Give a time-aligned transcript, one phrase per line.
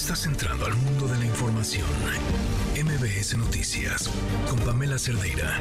[0.00, 1.86] Estás entrando al mundo de la información.
[2.74, 4.10] MBS Noticias
[4.48, 5.60] con Pamela Cerdeira.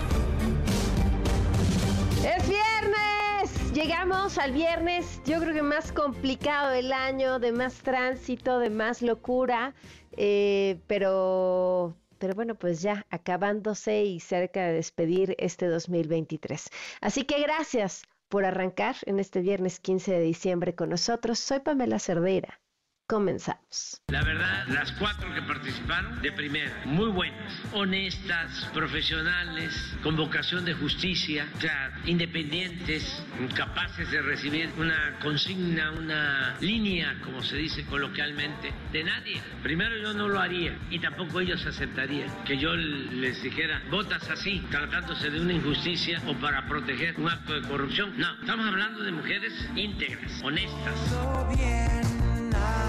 [2.25, 3.73] Es viernes.
[3.73, 9.02] Llegamos al viernes, yo creo que más complicado del año, de más tránsito, de más
[9.02, 9.75] locura,
[10.13, 16.70] eh, pero pero bueno, pues ya acabándose y cerca de despedir este 2023.
[17.02, 21.40] Así que gracias por arrancar en este viernes 15 de diciembre con nosotros.
[21.40, 22.62] Soy Pamela Cerdeira.
[23.09, 24.04] Comenzamos.
[24.09, 29.73] La verdad, las cuatro que participaron, de primera, muy buenas, honestas, profesionales,
[30.04, 33.23] con vocación de justicia, o sea, independientes,
[33.55, 39.41] capaces de recibir una consigna, una línea, como se dice coloquialmente, de nadie.
[39.64, 44.64] Primero yo no lo haría y tampoco ellos aceptarían que yo les dijera, votas así,
[44.70, 48.14] tratándose de una injusticia o para proteger un acto de corrupción.
[48.20, 52.19] No, estamos hablando de mujeres íntegras, honestas.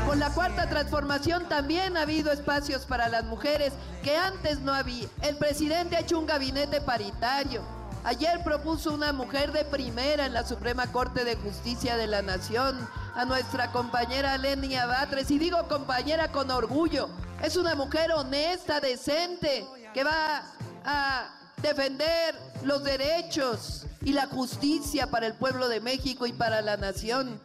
[0.06, 3.72] Con la cuarta transformación también ha habido espacios para las mujeres
[4.03, 5.08] que antes no había.
[5.22, 7.62] El presidente ha hecho un gabinete paritario.
[8.03, 12.88] Ayer propuso una mujer de primera en la Suprema Corte de Justicia de la Nación,
[13.14, 17.11] a nuestra compañera Lenia Batres, y digo compañera con orgullo,
[17.42, 20.42] es una mujer honesta, decente, que va
[20.84, 21.28] a
[21.62, 27.38] defender los derechos y la justicia para el pueblo de México y para la nación.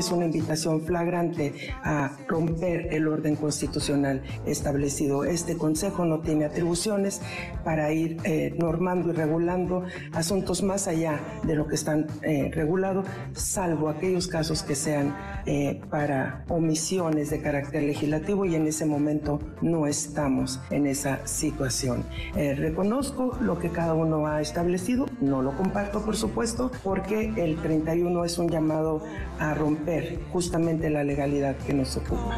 [0.00, 1.52] Es una invitación flagrante
[1.84, 5.24] a romper el orden constitucional establecido.
[5.24, 7.20] Este Consejo no tiene atribuciones
[7.64, 9.84] para ir eh, normando y regulando
[10.14, 15.82] asuntos más allá de lo que están eh, regulados, salvo aquellos casos que sean eh,
[15.90, 22.06] para omisiones de carácter legislativo y en ese momento no estamos en esa situación.
[22.34, 28.24] reconozco lo que cada uno ha establecido, no lo comparto por supuesto, porque el 31
[28.24, 28.89] es un llamado
[29.38, 32.36] a romper justamente la legalidad que nos ocupa.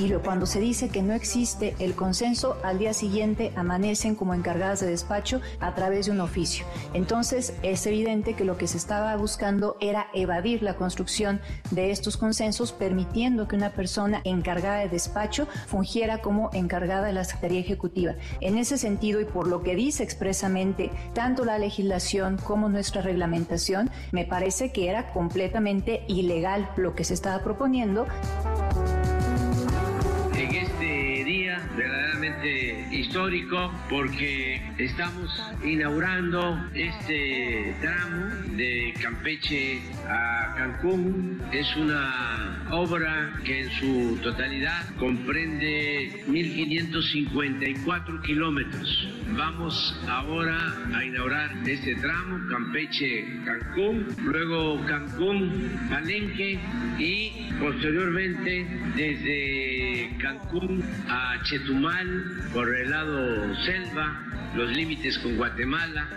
[0.00, 4.80] Y cuando se dice que no existe el consenso, al día siguiente amanecen como encargadas
[4.80, 6.64] de despacho a través de un oficio.
[6.94, 12.16] Entonces es evidente que lo que se estaba buscando era evadir la construcción de estos
[12.16, 18.14] consensos, permitiendo que una persona encargada de despacho fungiera como encargada de la Secretaría Ejecutiva.
[18.40, 23.90] En ese sentido, y por lo que dice expresamente tanto la legislación como nuestra reglamentación,
[24.12, 28.06] me parece que era completamente ilegal lo que se estaba proponiendo
[30.40, 35.30] en este día verdaderamente histórico porque estamos
[35.62, 41.42] inaugurando este tramo de Campeche a Cancún.
[41.52, 49.08] Es una obra que en su totalidad comprende 1.554 kilómetros.
[49.36, 56.58] Vamos ahora a inaugurar este tramo, Campeche-Cancún, luego Cancún-Palenque
[56.98, 59.79] y posteriormente desde
[60.18, 64.22] Cancún a Chetumal por el lado selva,
[64.54, 66.08] los límites con Guatemala.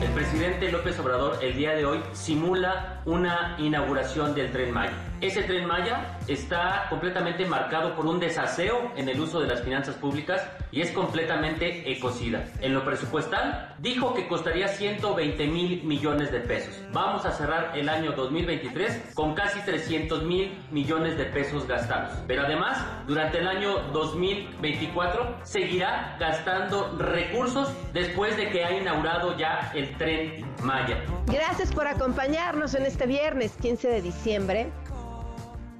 [0.00, 4.92] El presidente López Obrador el día de hoy simula una inauguración del tren Maya.
[5.20, 9.94] Ese tren Maya está completamente marcado por un desaseo en el uso de las finanzas
[9.96, 12.44] públicas y es completamente ecocida.
[12.60, 16.74] En lo presupuestal dijo que costaría 120 mil millones de pesos.
[16.92, 22.12] Vamos a cerrar el año 2023 con casi 300 mil millones de pesos gastados.
[22.26, 29.72] Pero además, durante el año 2024 seguirá gastando recursos después de que ha inaugurado ya
[29.74, 31.02] el tren Maya.
[31.26, 34.72] Gracias por acompañarnos en este viernes 15 de diciembre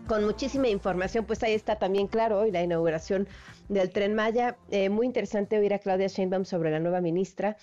[0.06, 3.28] con muchísima información, pues ahí está también claro hoy la inauguración
[3.68, 4.56] del tren Maya.
[4.70, 7.56] Eh, muy interesante oír a Claudia Sheinbaum sobre la nueva ministra.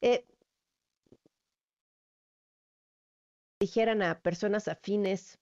[0.00, 0.24] Eh,
[3.60, 5.38] dijeran a personas afines,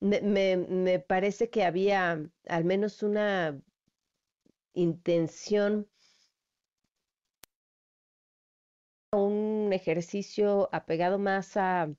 [0.00, 3.60] me, me parece que había al menos una
[4.74, 5.88] intención
[9.12, 11.94] un ejercicio apegado más a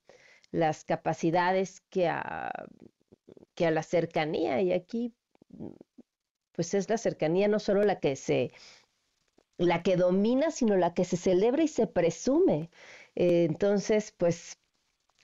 [0.58, 2.52] las capacidades que a,
[3.56, 4.62] que a la cercanía.
[4.62, 5.14] Y aquí,
[6.54, 8.52] pues es la cercanía no solo la que se,
[9.58, 12.70] la que domina, sino la que se celebra y se presume.
[13.16, 14.58] Eh, entonces, pues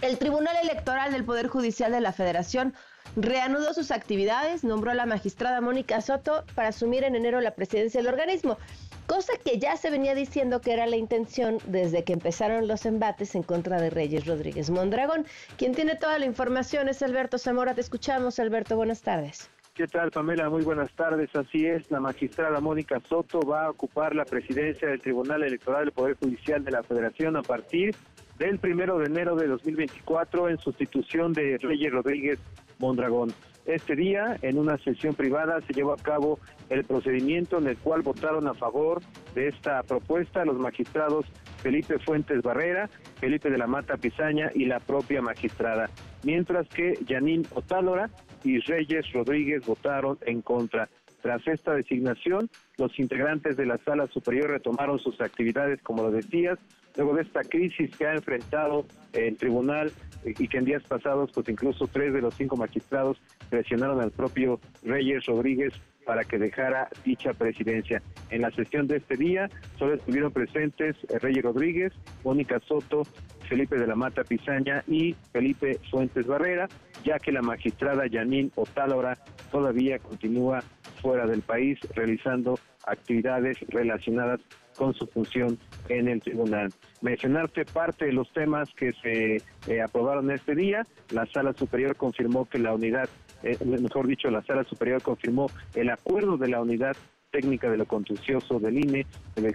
[0.00, 2.72] El Tribunal Electoral del Poder Judicial de la Federación
[3.16, 8.00] reanudó sus actividades, nombró a la magistrada Mónica Soto para asumir en enero la presidencia
[8.00, 8.58] del organismo,
[9.06, 13.34] cosa que ya se venía diciendo que era la intención desde que empezaron los embates
[13.34, 15.26] en contra de Reyes Rodríguez Mondragón.
[15.56, 17.74] Quien tiene toda la información es Alberto Zamora.
[17.74, 18.76] Te escuchamos, Alberto.
[18.76, 19.50] Buenas tardes.
[19.74, 20.48] ¿Qué tal, Pamela?
[20.48, 21.28] Muy buenas tardes.
[21.36, 25.92] Así es, la magistrada Mónica Soto va a ocupar la presidencia del Tribunal Electoral del
[25.92, 27.94] Poder Judicial de la Federación a partir
[28.38, 32.38] del primero de enero de 2024 en sustitución de Reyes Rodríguez
[32.78, 33.34] Mondragón.
[33.66, 36.38] Este día, en una sesión privada, se llevó a cabo
[36.70, 39.02] el procedimiento en el cual votaron a favor
[39.34, 41.26] de esta propuesta los magistrados
[41.58, 42.88] Felipe Fuentes Barrera,
[43.20, 45.90] Felipe de la Mata Pizaña y la propia magistrada,
[46.22, 48.10] mientras que Yanín Otálora
[48.44, 50.88] y Reyes Rodríguez votaron en contra.
[51.22, 52.48] Tras esta designación,
[52.78, 56.58] los integrantes de la Sala Superior retomaron sus actividades, como lo decías,
[56.96, 59.90] luego de esta crisis que ha enfrentado el tribunal
[60.24, 63.20] y que en días pasados, pues incluso tres de los cinco magistrados
[63.50, 65.72] presionaron al propio Reyes Rodríguez
[66.06, 68.00] para que dejara dicha presidencia.
[68.30, 71.92] En la sesión de este día solo estuvieron presentes eh, Reyes Rodríguez,
[72.24, 73.02] Mónica Soto,
[73.48, 76.68] Felipe de la Mata Pizaña y Felipe Fuentes Barrera,
[77.04, 79.18] ya que la magistrada Yanín Otálora
[79.50, 80.62] todavía continúa
[81.02, 84.40] fuera del país realizando actividades relacionadas
[84.76, 86.72] con su función en el tribunal.
[87.00, 89.36] Mencionarte parte de los temas que se
[89.72, 90.86] eh, aprobaron este día.
[91.10, 93.08] La Sala Superior confirmó que la unidad,
[93.42, 96.96] eh, mejor dicho, la Sala Superior confirmó el acuerdo de la unidad
[97.36, 99.06] técnica de lo contencioso del INE,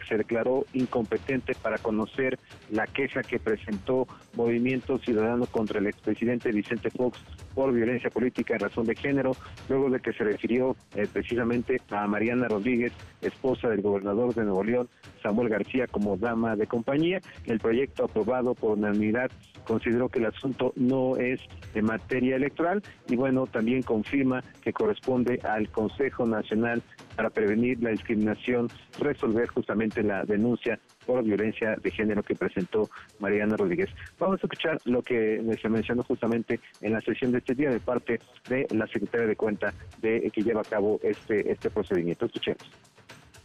[0.07, 2.38] se declaró incompetente para conocer
[2.69, 7.19] la queja que presentó Movimiento Ciudadano contra el expresidente Vicente Fox
[7.56, 9.36] por violencia política en razón de género,
[9.68, 14.63] luego de que se refirió eh, precisamente a Mariana Rodríguez, esposa del gobernador de Nuevo
[14.63, 14.89] León,
[15.24, 17.19] Samuel García, como dama de compañía.
[17.45, 19.31] El proyecto aprobado por unanimidad
[19.66, 21.39] consideró que el asunto no es
[21.74, 26.81] de materia electoral y bueno, también confirma que corresponde al Consejo Nacional
[27.16, 28.68] para prevenir la discriminación,
[29.00, 32.89] resolver justamente la denuncia por violencia de género que presentó
[33.19, 33.89] Mariana Rodríguez.
[34.19, 37.79] Vamos a escuchar lo que se mencionó justamente en la sesión de este día de
[37.79, 38.19] parte
[38.50, 42.25] de la secretaria de cuenta de que lleva a cabo este, este procedimiento.
[42.25, 42.69] Escuchemos.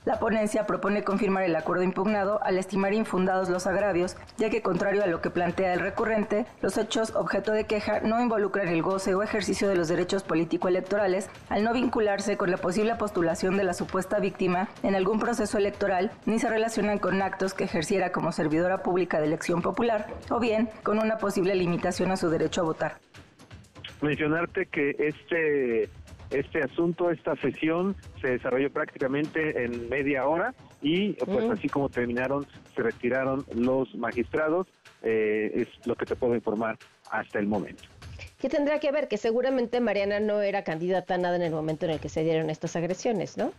[0.07, 5.03] La ponencia propone confirmar el acuerdo impugnado al estimar infundados los agravios, ya que contrario
[5.03, 9.17] a lo que plantea el recurrente, los hechos objeto de queja no involucran el goce
[9.17, 13.75] o ejercicio de los derechos político-electorales al no vincularse con la posible postulación de la
[13.75, 18.85] supuesta víctima en algún proceso electoral, ni se relacionan con actos que ejerciera como servidora
[18.85, 22.99] pública de elección popular, o bien con una posible limitación a su derecho a votar.
[24.03, 25.91] Mencionarte que este
[26.31, 32.47] este asunto, esta sesión se desarrolló prácticamente en media hora y pues así como terminaron,
[32.75, 34.67] se retiraron los magistrados,
[35.03, 36.79] eh, es lo que te puedo informar
[37.11, 37.85] hasta el momento.
[38.39, 39.09] ¿Qué tendrá que ver?
[39.09, 42.23] Que seguramente Mariana no era candidata a nada en el momento en el que se
[42.23, 43.53] dieron estas agresiones, ¿no?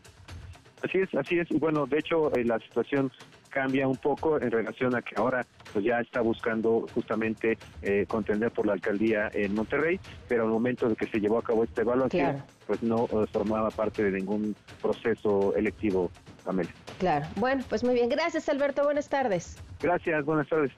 [0.83, 1.49] Así es, así es.
[1.49, 3.11] Y bueno, de hecho, eh, la situación
[3.49, 8.51] cambia un poco en relación a que ahora pues ya está buscando justamente eh, contender
[8.51, 11.81] por la alcaldía en Monterrey, pero al momento de que se llevó a cabo esta
[11.81, 16.11] evaluación, pues no eh, formaba parte de ningún proceso electivo,
[16.45, 16.73] Amelia.
[16.99, 17.25] Claro.
[17.35, 18.09] Bueno, pues muy bien.
[18.09, 18.83] Gracias, Alberto.
[18.83, 19.57] Buenas tardes.
[19.81, 20.71] Gracias, buenas tardes.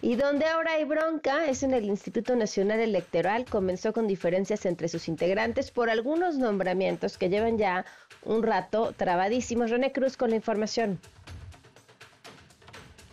[0.00, 3.44] Y donde ahora hay bronca es en el Instituto Nacional Electoral.
[3.46, 7.84] Comenzó con diferencias entre sus integrantes por algunos nombramientos que llevan ya
[8.24, 9.70] un rato trabadísimos.
[9.70, 11.00] René Cruz con la información.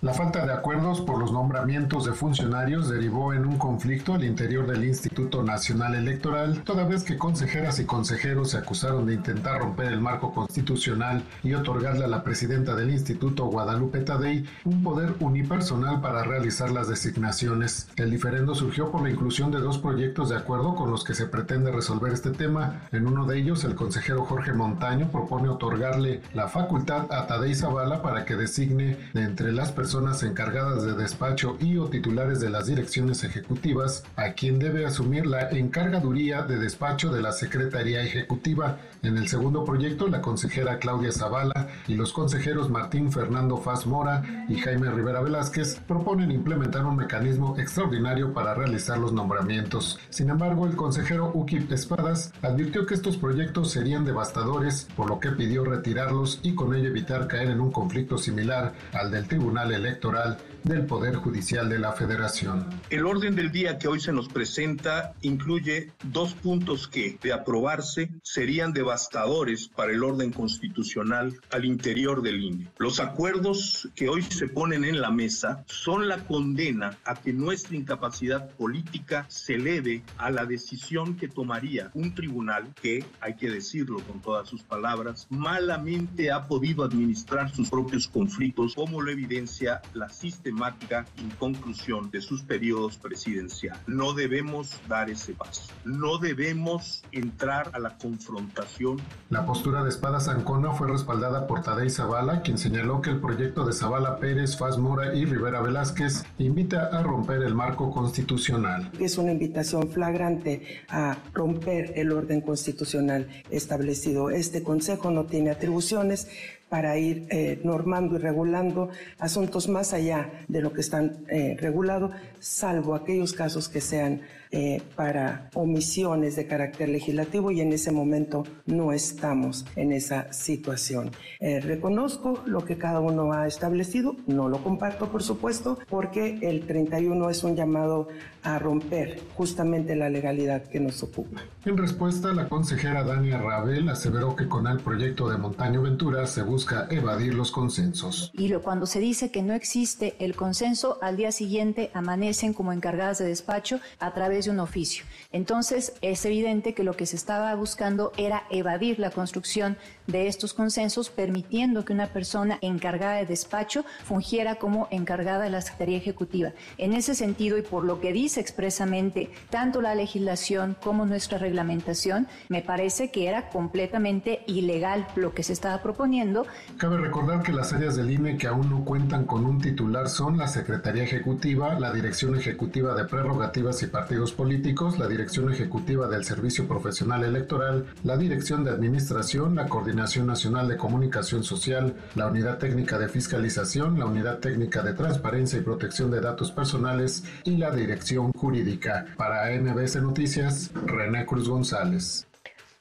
[0.02, 4.68] La falta de acuerdos por los nombramientos de funcionarios derivó en un conflicto al interior
[4.68, 9.88] del Instituto Nacional Electoral, toda vez que consejeras y consejeros se acusaron de intentar romper
[9.88, 16.02] el marco constitucional y otorgarle a la presidenta del instituto, Guadalupe Tadei, un poder unipersonal
[16.02, 17.88] para realizar las designaciones.
[17.96, 21.26] El diferendo surgió por la inclusión de dos proyectos de acuerdo con los que se
[21.26, 22.82] pretende resolver este tema.
[22.92, 28.02] En uno de ellos, el consejero Jorge Montaño propone otorgarle la facultad a Tadei Zavala
[28.02, 29.85] para que designe de entre las personas
[30.24, 35.50] encargadas de despacho y o titulares de las direcciones ejecutivas a quien debe asumir la
[35.52, 38.80] encargaduría de despacho de la Secretaría Ejecutiva.
[39.04, 44.24] En el segundo proyecto, la consejera Claudia Zavala y los consejeros Martín Fernando Faz Mora
[44.50, 50.00] y Jaime Rivera Velázquez proponen implementar un mecanismo extraordinario para realizar los nombramientos.
[50.10, 55.32] Sin embargo, el consejero Ukip Espadas advirtió que estos proyectos serían devastadores, por lo que
[55.32, 60.38] pidió retirarlos y con ello evitar caer en un conflicto similar al del Tribunal Electoral
[60.66, 62.68] del Poder Judicial de la Federación.
[62.90, 68.10] El orden del día que hoy se nos presenta incluye dos puntos que, de aprobarse,
[68.24, 72.68] serían devastadores para el orden constitucional al interior del INE.
[72.80, 77.76] Los acuerdos que hoy se ponen en la mesa son la condena a que nuestra
[77.76, 84.00] incapacidad política se eleve a la decisión que tomaría un tribunal que, hay que decirlo
[84.02, 90.10] con todas sus palabras, malamente ha podido administrar sus propios conflictos, como lo evidencia la
[90.56, 93.82] sistemática inconclusión de sus periodos presidenciales.
[93.88, 95.74] No debemos dar ese paso.
[95.84, 99.02] No debemos entrar a la confrontación.
[99.30, 103.66] La postura de Espada Zancona fue respaldada por Tadei Zavala, quien señaló que el proyecto
[103.66, 108.90] de Zavala Pérez, Faz Mora y Rivera Velázquez invita a romper el marco constitucional.
[109.00, 114.30] Es una invitación flagrante a romper el orden constitucional establecido.
[114.30, 116.30] Este Consejo no tiene atribuciones
[116.76, 122.12] para ir eh, normando y regulando asuntos más allá de lo que están eh, regulados,
[122.42, 124.20] salvo aquellos casos que sean
[124.58, 131.12] eh, para omisiones de carácter legislativo y en ese momento no estamos en esa situación.
[131.42, 136.66] Eh, reconozco lo que cada uno ha establecido, no lo comparto por supuesto, porque el
[136.68, 138.08] 31 es un llamado
[138.46, 141.42] a romper justamente la legalidad que nos ocupa.
[141.66, 146.44] En respuesta, la consejera Dania Rabel aseveró que con el proyecto de Montaño Ventura se
[146.44, 148.32] busca evadir los consensos.
[148.34, 152.72] Y lo, cuando se dice que no existe el consenso, al día siguiente amanecen como
[152.72, 155.06] encargadas de despacho a través de un oficio.
[155.32, 160.54] Entonces, es evidente que lo que se estaba buscando era evadir la construcción de estos
[160.54, 166.52] consensos, permitiendo que una persona encargada de despacho fungiera como encargada de la Secretaría Ejecutiva.
[166.78, 172.28] En ese sentido, y por lo que dice expresamente tanto la legislación como nuestra reglamentación,
[172.50, 176.46] me parece que era completamente ilegal lo que se estaba proponiendo.
[176.78, 180.38] Cabe recordar que las áreas del INE que aún no cuentan con un titular son
[180.38, 186.24] la Secretaría Ejecutiva, la Dirección Ejecutiva de Prerrogativas y Partidos Políticos, la Dirección Ejecutiva del
[186.24, 192.58] Servicio Profesional Electoral, la Dirección de Administración, la Coordinación Nacional de Comunicación Social, la Unidad
[192.58, 197.72] Técnica de Fiscalización, la Unidad Técnica de Transparencia y Protección de Datos Personales y la
[197.72, 199.06] Dirección Jurídica.
[199.18, 202.28] Para MBS Noticias, René Cruz González.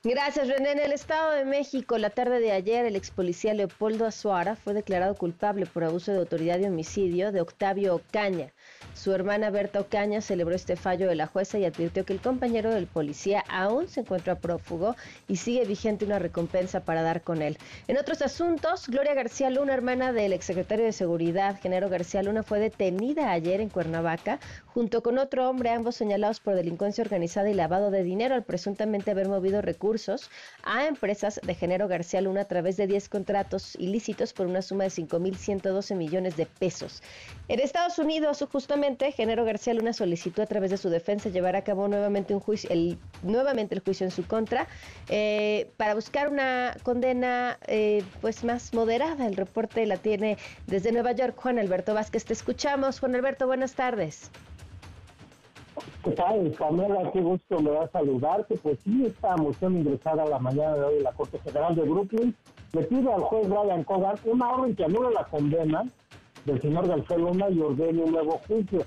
[0.07, 0.73] Gracias, René.
[0.73, 4.75] En el Estado de México, la tarde de ayer, el ex policía Leopoldo Azuara fue
[4.75, 8.53] declarado culpable por abuso de autoridad y homicidio de Octavio Ocaña.
[8.93, 12.73] Su hermana Berta Ocaña celebró este fallo de la jueza y advirtió que el compañero
[12.73, 14.97] del policía aún se encuentra prófugo
[15.29, 17.59] y sigue vigente una recompensa para dar con él.
[17.89, 22.61] En otros asuntos, Gloria García Luna, hermana del exsecretario de Seguridad, Genaro García Luna, fue
[22.61, 27.91] detenida ayer en Cuernavaca junto con otro hombre, ambos señalados por delincuencia organizada y lavado
[27.91, 30.31] de dinero al presuntamente haber movido recursos
[30.63, 34.85] a empresas de Genaro García Luna a través de 10 contratos ilícitos por una suma
[34.85, 37.03] de 5.112 millones de pesos.
[37.49, 38.43] En Estados Unidos,
[38.75, 42.41] justamente Genero García Luna solicitó a través de su defensa llevar a cabo nuevamente un
[42.41, 44.67] juicio, el, nuevamente el juicio en su contra,
[45.09, 49.29] eh, para buscar una condena eh, pues más moderada.
[49.29, 52.25] El reporte la tiene desde Nueva York Juan Alberto Vázquez.
[52.25, 52.99] Te escuchamos.
[52.99, 54.33] Juan Alberto, buenas tardes.
[56.03, 57.13] ¿Qué tal, Pamela?
[57.13, 58.57] Qué gusto me da saludarte.
[58.57, 61.83] Pues sí, esta moción ingresada a la mañana de hoy en la Corte Federal de
[61.83, 62.35] Brooklyn
[62.73, 65.85] le pide al juez Brian Cogan una orden que anula la condena
[66.45, 68.85] del señor García Luna y ordene un nuevo juicio.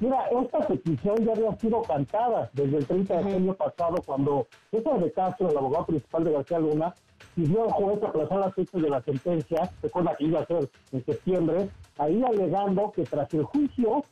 [0.00, 4.98] Mira, esta petición ya había sido cantada desde el 30 de junio pasado cuando César
[5.00, 6.94] de Castro, el abogado principal de García Luna,
[7.34, 11.04] pidió al juez aplazar la fecha de la sentencia, recuerda que iba a ser en
[11.04, 14.02] septiembre, ahí alegando que tras el juicio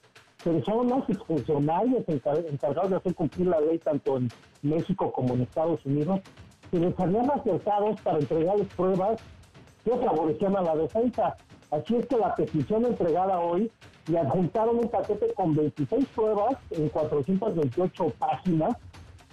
[0.42, 4.28] personas y funcionarios encargados de hacer cumplir la ley tanto en
[4.62, 6.20] México como en Estados Unidos
[6.72, 9.20] se les habían acertado para entregarles pruebas
[9.84, 11.36] que favorecían a la defensa.
[11.72, 13.72] Así es que la petición entregada hoy
[14.06, 18.76] le adjuntaron un paquete con 26 pruebas en 428 páginas.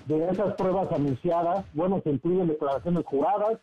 [0.06, 3.60] De esas pruebas anunciadas, bueno, se incluyen declaraciones juradas,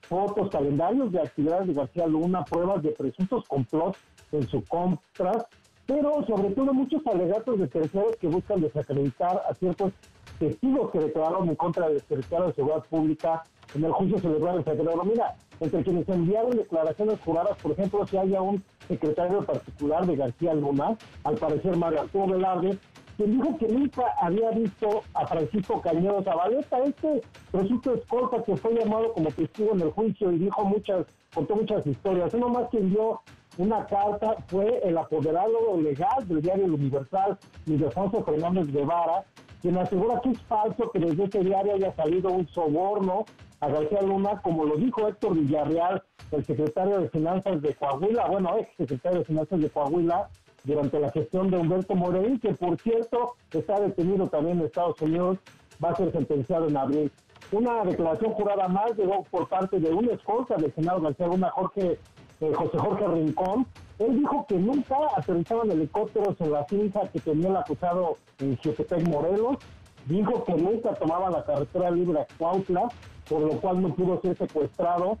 [0.00, 3.98] fotos, calendarios de actividades de García Luna, pruebas de presuntos complots
[4.32, 5.46] en su contra,
[5.86, 9.92] pero sobre todo muchos alegatos de terceros que buscan desacreditar a ciertos
[10.38, 13.42] testigos que declararon en contra del secretario de Seguridad Pública
[13.74, 15.04] en el juicio celebrado en febrero.
[15.04, 20.54] Mira, entre quienes enviaron declaraciones juradas, por ejemplo, si haya un secretario particular de García
[20.54, 22.78] Luna, al parecer Mario Arturo Velarde,
[23.16, 27.22] quien dijo que nunca había visto a Francisco Cañedo Zabaleta, este
[27.52, 31.86] presunto escolta que fue llamado como testigo en el juicio y dijo muchas, contó muchas
[31.86, 32.34] historias.
[32.34, 33.20] Uno más que envió
[33.56, 37.38] una carta fue el apoderado legal del diario Universal,
[37.68, 39.24] Alfonso Fernández Guevara,
[39.64, 43.24] quien asegura que es falso que desde ese diario haya salido un soborno
[43.60, 46.02] a García Luna, como lo dijo Héctor Villarreal,
[46.32, 50.28] el secretario de Finanzas de Coahuila, bueno, ex secretario de Finanzas de Coahuila,
[50.64, 55.38] durante la gestión de Humberto Moreira, que por cierto está detenido también en Estados Unidos,
[55.82, 57.12] va a ser sentenciado en abril.
[57.50, 61.98] Una declaración jurada más llegó por parte de una escolta del Senado García Luna, Jorge,
[62.42, 63.66] eh, José Jorge Rincón.
[63.98, 69.08] Él dijo que nunca aterrizaban helicópteros en la finca que tenía el acusado en Jiotepec,
[69.08, 69.58] Morelos.
[70.06, 72.88] Dijo que nunca tomaba la carretera libre a Cuautla,
[73.28, 75.18] por lo cual no pudo ser secuestrado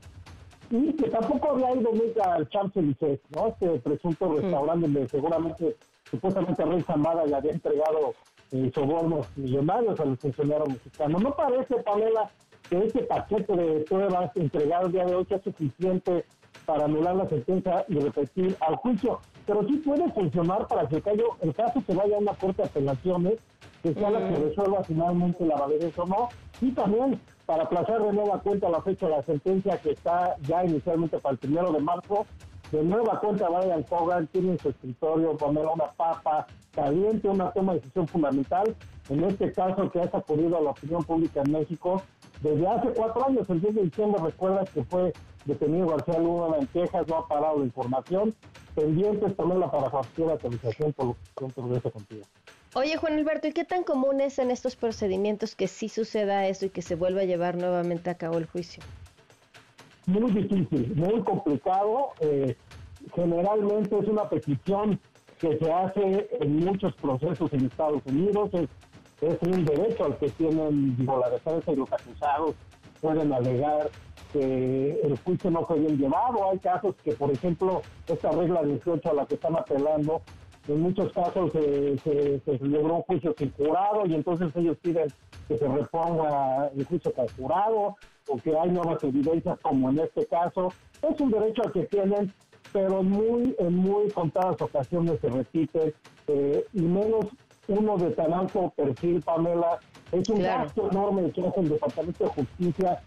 [0.70, 3.48] y que tampoco había ido nunca al Champs-Élysées, ¿no?
[3.48, 5.76] Este presunto restaurante donde seguramente,
[6.10, 8.14] supuestamente Rey Zamada le había entregado
[8.50, 11.22] eh, sobornos millonarios a los funcionarios mexicanos.
[11.22, 12.30] ¿No parece, Pamela,
[12.68, 16.24] que este paquete de pruebas entregado el día de hoy es suficiente
[16.64, 19.20] para anular la sentencia y repetir al juicio?
[19.46, 20.96] Pero sí puede funcionar para que
[21.42, 23.34] el caso se vaya a una corte de apelaciones,
[23.82, 26.28] que sea la que resuelva finalmente la validez o no,
[26.60, 30.64] y también para aplazar de nueva cuenta la fecha de la sentencia que está ya
[30.64, 32.26] inicialmente para el primero de marzo.
[32.72, 37.74] De nueva cuenta Brian Hogan tiene en su escritorio poner una papa caliente, una toma
[37.74, 38.74] de decisión fundamental,
[39.10, 42.02] en este caso que ha sacudido a la opinión pública en México.
[42.44, 45.14] Desde hace cuatro años, el 10 de diciembre, recuerda que fue
[45.46, 48.34] detenido García Luna en Texas, no ha parado la información,
[48.74, 52.26] pendientes ponerla para cualquier actualización por lo que contigo.
[52.74, 56.66] Oye, Juan Alberto, ¿y qué tan común es en estos procedimientos que sí suceda eso
[56.66, 58.82] y que se vuelva a llevar nuevamente a cabo el juicio?
[60.04, 62.10] Muy difícil, muy complicado.
[62.20, 62.54] Eh,
[63.14, 65.00] generalmente es una petición
[65.38, 68.50] que se hace en muchos procesos en Estados Unidos.
[68.52, 68.68] Es,
[69.40, 72.54] un derecho al que tienen digo, la defensa y los acusados
[73.00, 73.90] pueden alegar
[74.32, 76.50] que el juicio no fue bien llevado.
[76.50, 80.22] Hay casos que, por ejemplo, esta regla 18 a la que están apelando
[80.68, 85.08] en muchos casos se, se, celebró un juicio sin jurado y entonces ellos piden
[85.46, 87.96] que se reponga el juicio con jurado
[88.28, 90.72] o que hay nuevas evidencias como en este caso.
[91.02, 92.32] Es un derecho al que tienen,
[92.72, 95.94] pero muy, en muy contadas ocasiones se repite
[96.28, 97.26] eh, y menos
[97.68, 99.78] uno de tan alto perfil, Pamela.
[100.12, 103.00] Es un gasto enorme que hace el Departamento de Justicia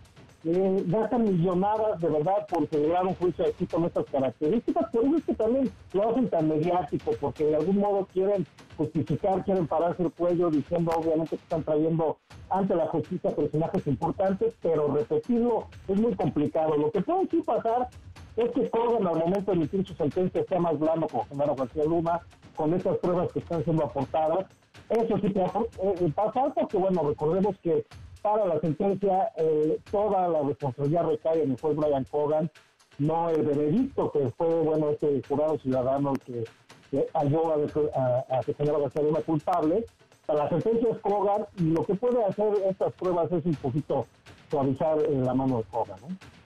[0.43, 5.17] eh, gastan millonadas de verdad por celebrar un juicio aquí con estas características, por eso
[5.17, 8.45] es que también lo hacen tan mediático, porque de algún modo quieren
[8.77, 14.53] justificar, quieren pararse el cuello diciendo obviamente que están trayendo ante la justicia personajes importantes,
[14.62, 16.77] pero repetirlo es muy complicado.
[16.77, 17.89] Lo que puede sí pasar
[18.38, 21.84] es que Cogan al momento de emitir su sentencia sea más blando como Genaro García
[21.86, 22.21] Luna,
[22.56, 24.45] con estas pruebas que están siendo aportadas.
[24.89, 25.47] Eso sí puede
[25.82, 27.84] eh, pasar porque, bueno, recordemos que
[28.21, 32.52] para la sentencia, eh, toda la responsabilidad recae en el juez Brian Cogan,
[33.00, 36.43] no el veredicto que fue, bueno, este jurado ciudadano que,
[36.91, 39.86] que halló a, a, que señora una culpable.
[40.26, 44.06] Para la sentencia es Cogan y lo que puede hacer estas pruebas es un poquito
[44.50, 45.97] suavizar la mano de Cogan.
[46.02, 46.37] ¿no?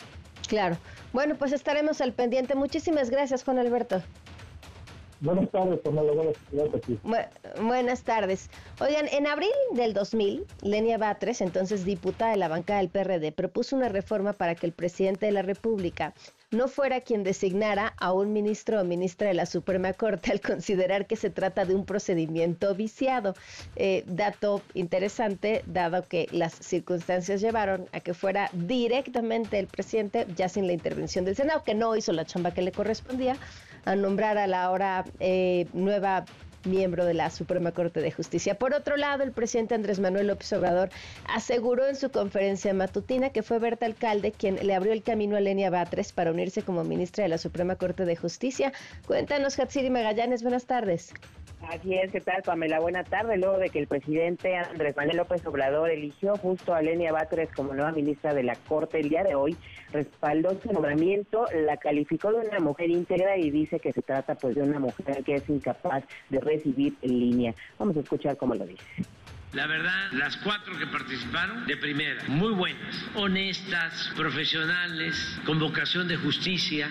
[0.52, 0.76] Claro.
[1.14, 2.56] Bueno, pues estaremos al pendiente.
[2.56, 4.02] Muchísimas gracias, Juan Alberto.
[5.22, 5.80] Buenas tardes,
[7.62, 8.50] buenas tardes.
[8.82, 13.78] Oigan, en abril del 2000, Lenia Batres, entonces diputada de la bancada del PRD, propuso
[13.78, 16.14] una reforma para que el presidente de la República
[16.52, 21.08] no fuera quien designara a un ministro o ministra de la Suprema Corte al considerar
[21.08, 23.36] que se trata de un procedimiento viciado.
[23.78, 30.50] Eh, dato interesante, dado que las circunstancias llevaron a que fuera directamente el presidente, ya
[30.50, 33.38] sin la intervención del Senado, que no hizo la chamba que le correspondía,
[33.86, 36.26] a nombrar a la ahora eh, nueva
[36.66, 38.56] miembro de la Suprema Corte de Justicia.
[38.56, 40.90] Por otro lado, el presidente Andrés Manuel López Obrador
[41.28, 45.40] aseguró en su conferencia matutina que fue Berta Alcalde quien le abrió el camino a
[45.40, 48.74] Lenia Batres para unirse como ministra de la Suprema Corte de Justicia.
[49.08, 51.14] Cuéntanos, Hatsiri Magallanes, buenas tardes.
[51.70, 52.80] Así es, ¿qué tal, Pamela?
[52.80, 53.38] Buena tarde.
[53.38, 57.74] Luego de que el presidente Andrés Manuel López Obrador eligió justo a Lenia Batres como
[57.74, 59.56] nueva ministra de la Corte el día de hoy,
[59.94, 64.56] respaldó su nombramiento, la calificó de una mujer íntegra y dice que se trata pues
[64.56, 67.56] de una mujer que es incapaz de recibir en línea.
[67.80, 68.84] Vamos a escuchar cómo lo dice.
[69.54, 76.16] La verdad, las cuatro que participaron, de primera, muy buenas, honestas, profesionales, con vocación de
[76.16, 76.90] justicia,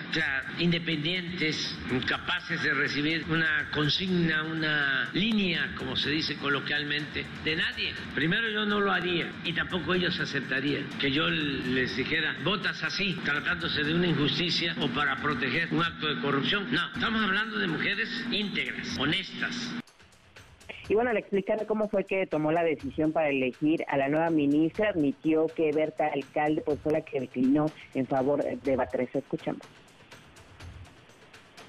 [0.59, 7.95] independientes, capaces de recibir una consigna, una línea, como se dice coloquialmente, de nadie.
[8.13, 13.17] Primero yo no lo haría y tampoco ellos aceptarían que yo les dijera, votas así,
[13.25, 16.67] tratándose de una injusticia o para proteger un acto de corrupción.
[16.71, 19.80] No, estamos hablando de mujeres íntegras, honestas,
[20.91, 24.29] y bueno, al explicar cómo fue que tomó la decisión para elegir a la nueva
[24.29, 29.07] ministra, admitió que Berta Alcalde pues, fue la que declinó en favor de Batres.
[29.15, 29.61] Escuchamos.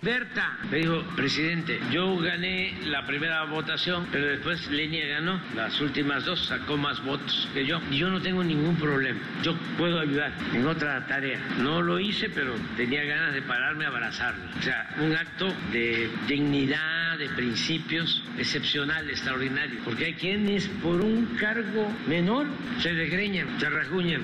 [0.02, 6.24] Berta me dijo, presidente, yo gané la primera votación, pero después Lenia ganó las últimas
[6.24, 7.80] dos, sacó más votos que yo.
[7.88, 9.20] Y yo no tengo ningún problema.
[9.44, 11.38] Yo puedo ayudar en otra tarea.
[11.58, 14.50] No lo hice, pero tenía ganas de pararme a abrazarla.
[14.58, 19.78] O sea, un acto de dignidad, de principios excepcional, extraordinario.
[19.84, 22.48] Porque hay quienes por un cargo menor
[22.80, 24.22] se desgreñan, se rasguñan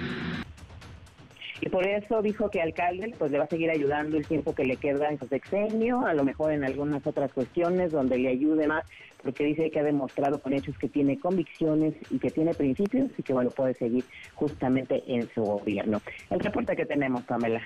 [1.60, 4.64] y por eso dijo que alcalde pues le va a seguir ayudando el tiempo que
[4.64, 8.66] le queda en su sexenio, a lo mejor en algunas otras cuestiones donde le ayude
[8.66, 8.84] más,
[9.22, 13.22] porque dice que ha demostrado con hechos que tiene convicciones y que tiene principios y
[13.22, 16.00] que bueno puede seguir justamente en su gobierno.
[16.30, 17.62] El reporte que tenemos, Pamela.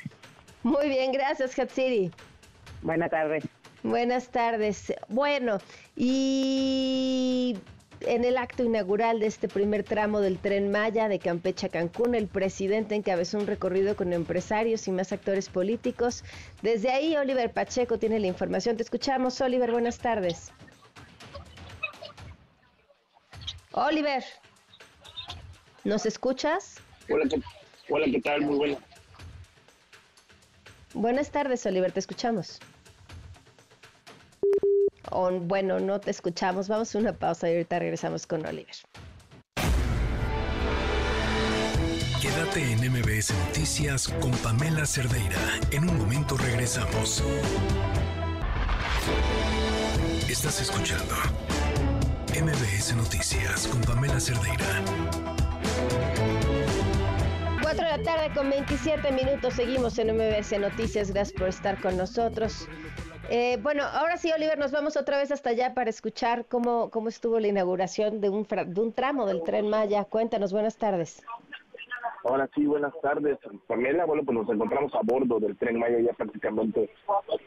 [0.62, 2.10] Muy bien, gracias, Hatsiri.
[2.82, 3.44] Buenas tardes.
[3.82, 4.94] Buenas tardes.
[5.08, 5.58] Bueno,
[5.96, 7.56] y
[8.06, 12.14] en el acto inaugural de este primer tramo del tren Maya de Campeche a Cancún,
[12.14, 16.24] el presidente encabezó un recorrido con empresarios y más actores políticos.
[16.62, 18.76] Desde ahí, Oliver Pacheco tiene la información.
[18.76, 19.70] Te escuchamos, Oliver.
[19.70, 20.52] Buenas tardes.
[23.72, 24.22] Oliver,
[25.84, 26.76] ¿nos escuchas?
[27.08, 27.24] Hola,
[27.88, 28.42] hola, ¿qué tal?
[28.42, 28.78] Muy buena.
[30.94, 31.90] Buenas tardes, Oliver.
[31.92, 32.60] Te escuchamos
[35.42, 36.68] bueno, no te escuchamos.
[36.68, 38.76] Vamos a una pausa y ahorita regresamos con Oliver.
[42.20, 45.40] Quédate en MBS Noticias con Pamela Cerdeira.
[45.72, 47.22] En un momento regresamos.
[50.28, 51.14] Estás escuchando
[52.40, 54.64] MBS Noticias con Pamela Cerdeira.
[57.60, 59.54] 4 de la tarde con 27 minutos.
[59.54, 61.10] Seguimos en MBS Noticias.
[61.10, 62.68] Gracias por estar con nosotros.
[63.34, 67.08] Eh, bueno, ahora sí, Oliver, nos vamos otra vez hasta allá para escuchar cómo, cómo
[67.08, 70.04] estuvo la inauguración de un, de un tramo del tren Maya.
[70.04, 71.24] Cuéntanos, buenas tardes.
[72.24, 74.04] Ahora sí, buenas tardes, Pamela.
[74.04, 76.90] Bueno, pues nos encontramos a bordo del tren Maya ya prácticamente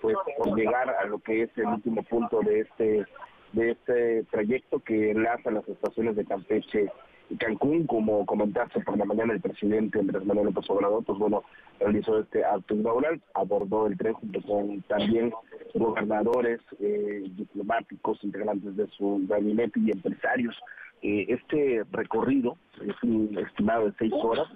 [0.01, 3.05] pues por llegar a lo que es el último punto de este
[3.53, 6.91] de este trayecto que enlaza las estaciones de Campeche
[7.39, 11.43] Cancún, como comentaste por la mañana el presidente Andrés Manuel López Obrador, pues bueno,
[11.79, 15.33] realizó este acto inaugural, abordó el tren junto con también
[15.73, 20.55] gobernadores, eh, diplomáticos, integrantes de su gabinete y empresarios.
[21.01, 24.47] Eh, este recorrido es un estimado de seis horas,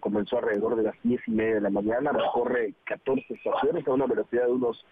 [0.00, 4.06] comenzó alrededor de las diez y media de la mañana, recorre 14 estaciones a una
[4.06, 4.84] velocidad de unos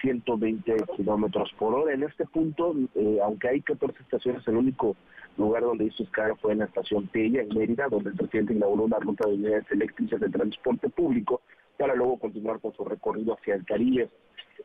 [0.00, 1.92] 120 kilómetros por hora.
[1.92, 4.96] En este punto, eh, aunque hay 14 estaciones, el único
[5.36, 8.84] lugar donde hizo escala fue en la estación Tella, en Mérida, donde el presidente inauguró
[8.84, 11.42] una ruta de unidades eléctricas de transporte público
[11.78, 14.08] para luego continuar con su recorrido hacia el Caribe.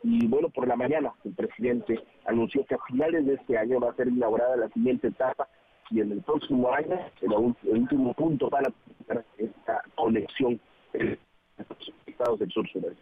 [0.04, 3.92] Y bueno, por la mañana el presidente anunció que a finales de este año va
[3.92, 5.48] a ser inaugurada la siguiente etapa
[5.90, 8.72] y en el próximo año el, último punto para
[9.38, 10.60] esta conexión
[10.94, 11.20] entre
[11.58, 13.02] los estados del sur sureste.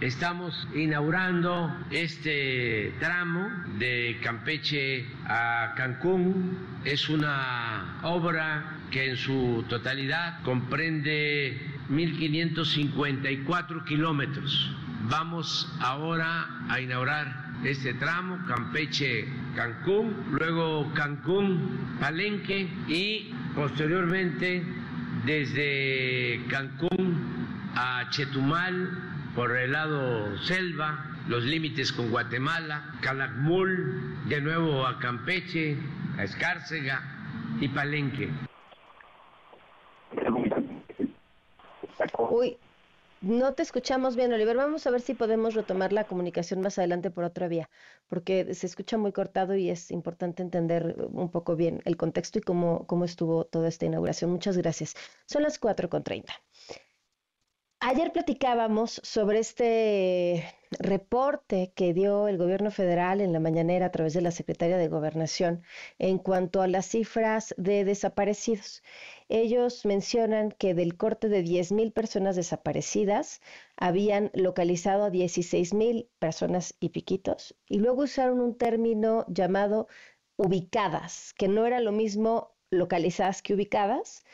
[0.00, 6.56] Estamos inaugurando este tramo de Campeche a Cancún.
[6.84, 14.70] Es una obra que en su totalidad comprende 1.554 kilómetros.
[15.10, 24.62] Vamos ahora a inaugurar este tramo, Campeche-Cancún, luego Cancún-Palenque y posteriormente
[25.26, 34.84] desde Cancún a Chetumal, por el lado selva, los límites con Guatemala, Calakmul, de nuevo
[34.84, 35.76] a Campeche,
[36.18, 37.00] a Escárcega
[37.60, 38.30] y Palenque.
[42.18, 42.58] Uy,
[43.20, 44.56] no te escuchamos bien, Oliver.
[44.56, 47.70] Vamos a ver si podemos retomar la comunicación más adelante por otra vía,
[48.08, 52.42] porque se escucha muy cortado y es importante entender un poco bien el contexto y
[52.42, 54.32] cómo, cómo estuvo toda esta inauguración.
[54.32, 54.96] Muchas gracias.
[55.26, 56.24] Son las 4.30.
[57.80, 60.44] Ayer platicábamos sobre este
[60.80, 64.88] reporte que dio el gobierno federal en la mañanera a través de la secretaria de
[64.88, 65.62] Gobernación
[66.00, 68.82] en cuanto a las cifras de desaparecidos.
[69.28, 73.40] Ellos mencionan que del corte de 10.000 personas desaparecidas
[73.76, 79.86] habían localizado a 16.000 personas y piquitos y luego usaron un término llamado
[80.36, 84.24] ubicadas, que no era lo mismo localizadas que ubicadas,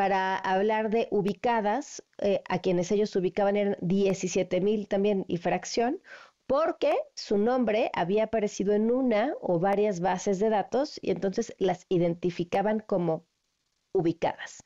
[0.00, 6.00] para hablar de ubicadas, eh, a quienes ellos ubicaban eran 17 mil también y fracción,
[6.46, 11.84] porque su nombre había aparecido en una o varias bases de datos y entonces las
[11.90, 13.26] identificaban como
[13.92, 14.64] ubicadas.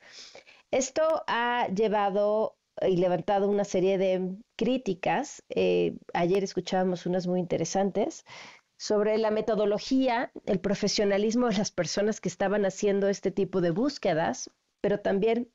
[0.71, 5.43] Esto ha llevado y levantado una serie de críticas.
[5.49, 8.23] Eh, ayer escuchábamos unas muy interesantes
[8.77, 14.49] sobre la metodología, el profesionalismo de las personas que estaban haciendo este tipo de búsquedas
[14.85, 15.51] pero también,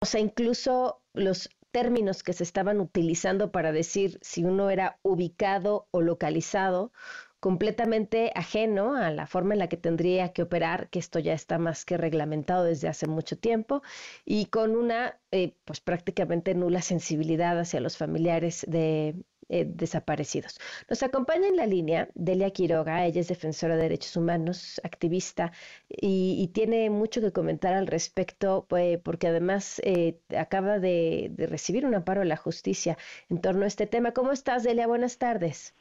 [0.00, 5.88] o sea, incluso los términos que se estaban utilizando para decir si uno era ubicado
[5.90, 6.90] o localizado,
[7.38, 11.58] completamente ajeno a la forma en la que tendría que operar, que esto ya está
[11.58, 13.82] más que reglamentado desde hace mucho tiempo,
[14.24, 20.58] y con una eh, pues prácticamente nula sensibilidad hacia los familiares de eh, desaparecidos.
[20.88, 25.52] Nos acompaña en la línea Delia Quiroga, ella es defensora de derechos humanos, activista,
[25.88, 31.84] y, tiene mucho que comentar al respecto, pues, porque además eh, acaba de, de recibir
[31.84, 32.96] un amparo de la justicia
[33.28, 34.12] en torno a este tema.
[34.12, 34.86] ¿Cómo estás, Delia?
[34.86, 35.74] Buenas tardes.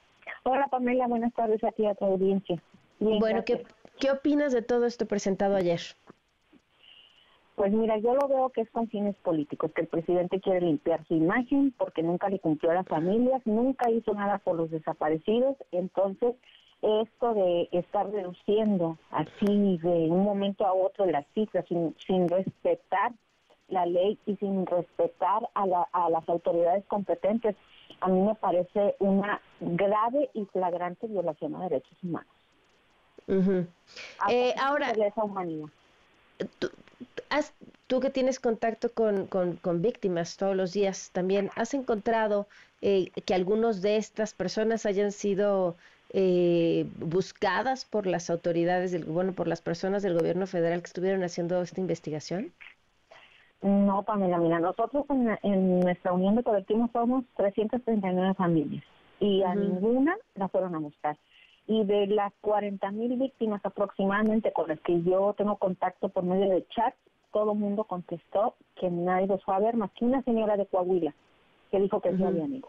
[0.43, 2.61] Hola Pamela, buenas tardes a ti a tu audiencia.
[2.99, 3.65] bueno, ¿qué,
[3.99, 5.81] ¿qué opinas de todo esto presentado ayer?
[7.55, 11.05] Pues mira, yo lo veo que es con fines políticos, que el presidente quiere limpiar
[11.07, 15.55] su imagen porque nunca le cumplió a las familias, nunca hizo nada por los desaparecidos,
[15.71, 16.35] entonces
[16.81, 23.13] esto de estar reduciendo así de un momento a otro las cifras sin, sin respetar
[23.69, 27.55] la ley y sin respetar a, la, a las autoridades competentes,
[28.01, 32.33] a mí me parece una grave y flagrante violación a derechos humanos.
[34.29, 35.67] eh, ahora, esa humanidad.
[36.59, 36.69] Tú,
[37.29, 37.53] has,
[37.87, 42.47] tú que tienes contacto con, con, con, víctimas todos los días, también has encontrado
[42.81, 45.75] eh, que algunos de estas personas hayan sido
[46.15, 51.23] eh, buscadas por las autoridades, del, bueno, por las personas del gobierno federal que estuvieron
[51.23, 52.53] haciendo esta investigación?
[53.63, 55.05] No, Pamela, mira, nosotros
[55.41, 58.83] en, nuestra unión de colectivos somos 339 familias
[59.19, 61.17] y a ninguna la fueron a buscar.
[61.67, 66.49] Y de las 40 mil víctimas aproximadamente con las que yo tengo contacto por medio
[66.49, 66.93] de chat,
[67.31, 70.65] todo el mundo contestó que nadie los fue a ver más que una señora de
[70.65, 71.13] Coahuila
[71.71, 72.67] que dijo que no había ido.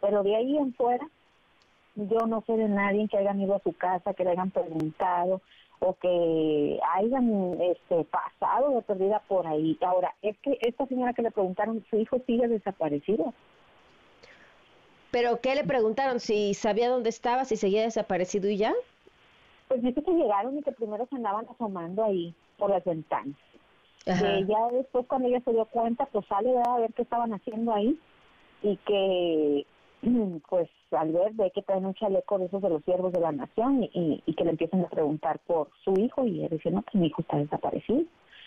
[0.00, 1.06] Pero de ahí en fuera,
[1.94, 5.40] yo no sé de nadie que hayan ido a su casa, que le hayan preguntado,
[5.84, 9.76] o que hayan este, pasado de perdida por ahí.
[9.80, 13.34] Ahora, es que esta señora que le preguntaron, su hijo sigue desaparecido.
[15.12, 16.20] ¿Pero qué le preguntaron?
[16.20, 18.72] ¿Si sabía dónde estaba, si seguía desaparecido y ya?
[19.68, 23.36] Pues dice que llegaron y que primero se andaban asomando ahí por las ventanas.
[24.06, 27.74] Que ya después cuando ella se dio cuenta, pues sale a ver qué estaban haciendo
[27.74, 28.00] ahí
[28.62, 29.66] y que
[30.48, 33.32] pues al ver ve que traen un chaleco de esos de los siervos de la
[33.32, 36.94] nación y, que le empiezan a preguntar por su hijo y él dice, no, pues
[36.94, 38.02] mi hijo está desaparecido.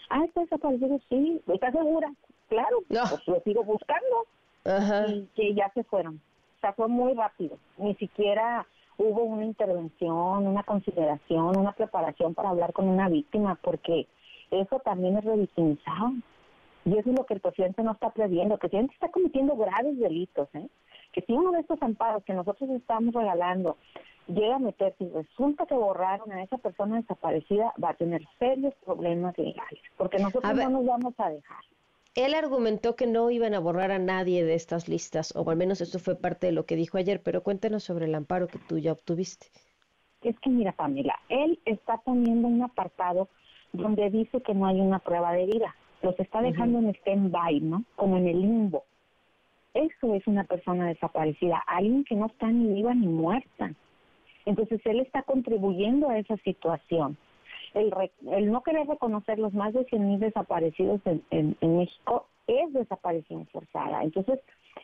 [0.10, 1.42] Ah, está desaparecido, sí.
[1.48, 2.12] ¿Estás segura?
[2.50, 4.26] Claro, pues lo sigo buscando.
[5.14, 6.20] Y que ya se fueron.
[6.66, 7.60] O sea, fue muy rápido.
[7.78, 8.66] Ni siquiera
[8.98, 14.08] hubo una intervención, una consideración, una preparación para hablar con una víctima, porque
[14.50, 16.14] eso también es revictimizado.
[16.86, 18.56] Y eso es lo que el presidente no está previendo.
[18.56, 20.68] El presidente está cometiendo graves delitos, ¿eh?
[21.12, 23.78] que si uno de estos amparos que nosotros estamos regalando
[24.26, 28.74] llega a meterse y resulta que borraron a esa persona desaparecida, va a tener serios
[28.84, 31.64] problemas legales, porque nosotros no nos vamos a dejar.
[32.16, 35.82] Él argumentó que no iban a borrar a nadie de estas listas, o al menos
[35.82, 38.78] eso fue parte de lo que dijo ayer, pero cuéntanos sobre el amparo que tú
[38.78, 39.48] ya obtuviste.
[40.22, 43.28] Es que mira, Pamela, él está poniendo un apartado
[43.74, 45.76] donde dice que no hay una prueba de vida.
[46.02, 47.84] Los está dejando en stand-by, ¿no?
[47.98, 48.86] Como en el limbo.
[49.74, 53.74] Eso es una persona desaparecida, alguien que no está ni viva ni muerta.
[54.46, 57.18] Entonces él está contribuyendo a esa situación.
[57.76, 57.94] El,
[58.32, 61.22] el no querer reconocer los más de 100.000 desaparecidos en,
[61.60, 64.02] en, México es desaparición forzada.
[64.02, 64.40] Entonces,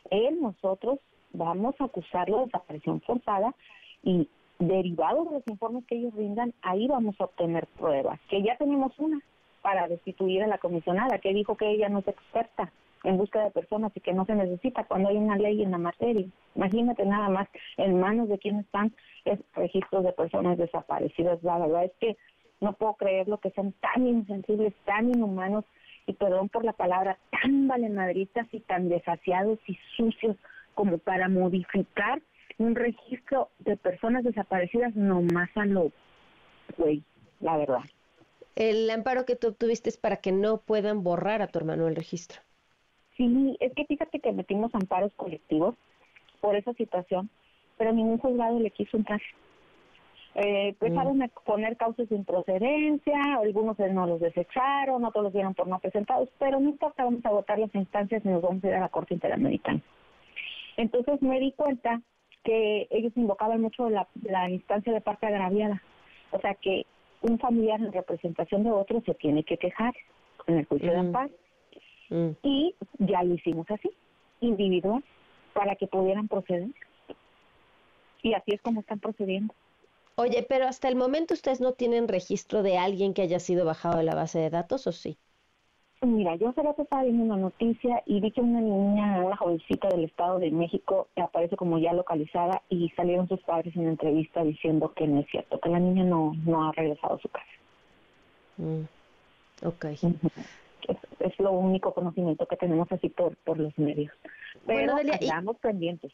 [0.10, 1.00] él, nosotros
[1.34, 3.56] vamos a acusarlo de desaparición forzada
[4.04, 4.28] y
[4.60, 8.92] derivado de los informes que ellos brindan, ahí vamos a obtener pruebas, que ya tenemos
[9.00, 9.20] una
[9.62, 12.72] para destituir a la comisionada, que dijo que ella no es experta
[13.04, 15.78] en busca de personas y que no se necesita cuando hay una ley en la
[15.78, 16.28] materia.
[16.56, 18.94] Imagínate nada más en manos de quienes están
[19.26, 21.42] es registros de personas desaparecidas.
[21.44, 22.18] La verdad es que
[22.62, 25.66] no puedo creer lo que sean tan insensibles, tan inhumanos
[26.06, 30.38] y perdón por la palabra, tan valemadristas y tan desasiados y sucios
[30.76, 32.22] como para modificar
[32.58, 35.92] un registro de personas desaparecidas nomás a lo
[36.78, 37.04] güey,
[37.40, 37.82] la verdad.
[38.56, 41.96] El amparo que tú obtuviste es para que no puedan borrar a tu hermano el
[41.96, 42.42] registro.
[43.18, 45.76] Sí, es que fíjate que metimos amparos colectivos
[46.40, 47.30] por esa situación,
[47.78, 49.22] pero ningún juzgado le quiso entrar.
[50.36, 51.24] Eh, empezaron mm.
[51.24, 56.30] a poner causas de improcedencia, algunos no los desecharon, otros los dieron por no presentados,
[56.40, 59.14] pero importa, vamos a votar las instancias y nos vamos a ir a la Corte
[59.14, 59.82] Interamericana.
[60.78, 62.02] Entonces me di cuenta
[62.44, 65.82] que ellos invocaban mucho la, la instancia de parte agraviada,
[66.32, 66.86] o sea que
[67.22, 69.94] un familiar en representación de otro se tiene que quejar
[70.48, 71.32] en el juicio de amparo
[72.12, 72.32] Mm.
[72.44, 73.90] Y ya lo hicimos así,
[74.42, 75.04] individual,
[75.54, 76.70] para que pudieran proceder.
[78.22, 79.56] Y así es como están procediendo.
[80.22, 83.98] Oye, pero hasta el momento ustedes no tienen registro de alguien que haya sido bajado
[83.98, 85.18] de la base de datos, ¿o sí?
[86.04, 89.88] Mira, yo hace rato estaba viendo una noticia y vi que una niña, una jovencita
[89.90, 94.94] del Estado de México aparece como ya localizada y salieron sus padres en entrevista diciendo
[94.96, 97.46] que no es cierto, que la niña no, no ha regresado a su casa.
[98.58, 98.84] Mm,
[99.66, 99.86] ok.
[101.20, 104.14] Es, lo único conocimiento que tenemos así por, por los medios.
[104.68, 106.12] Pero estamos pendientes.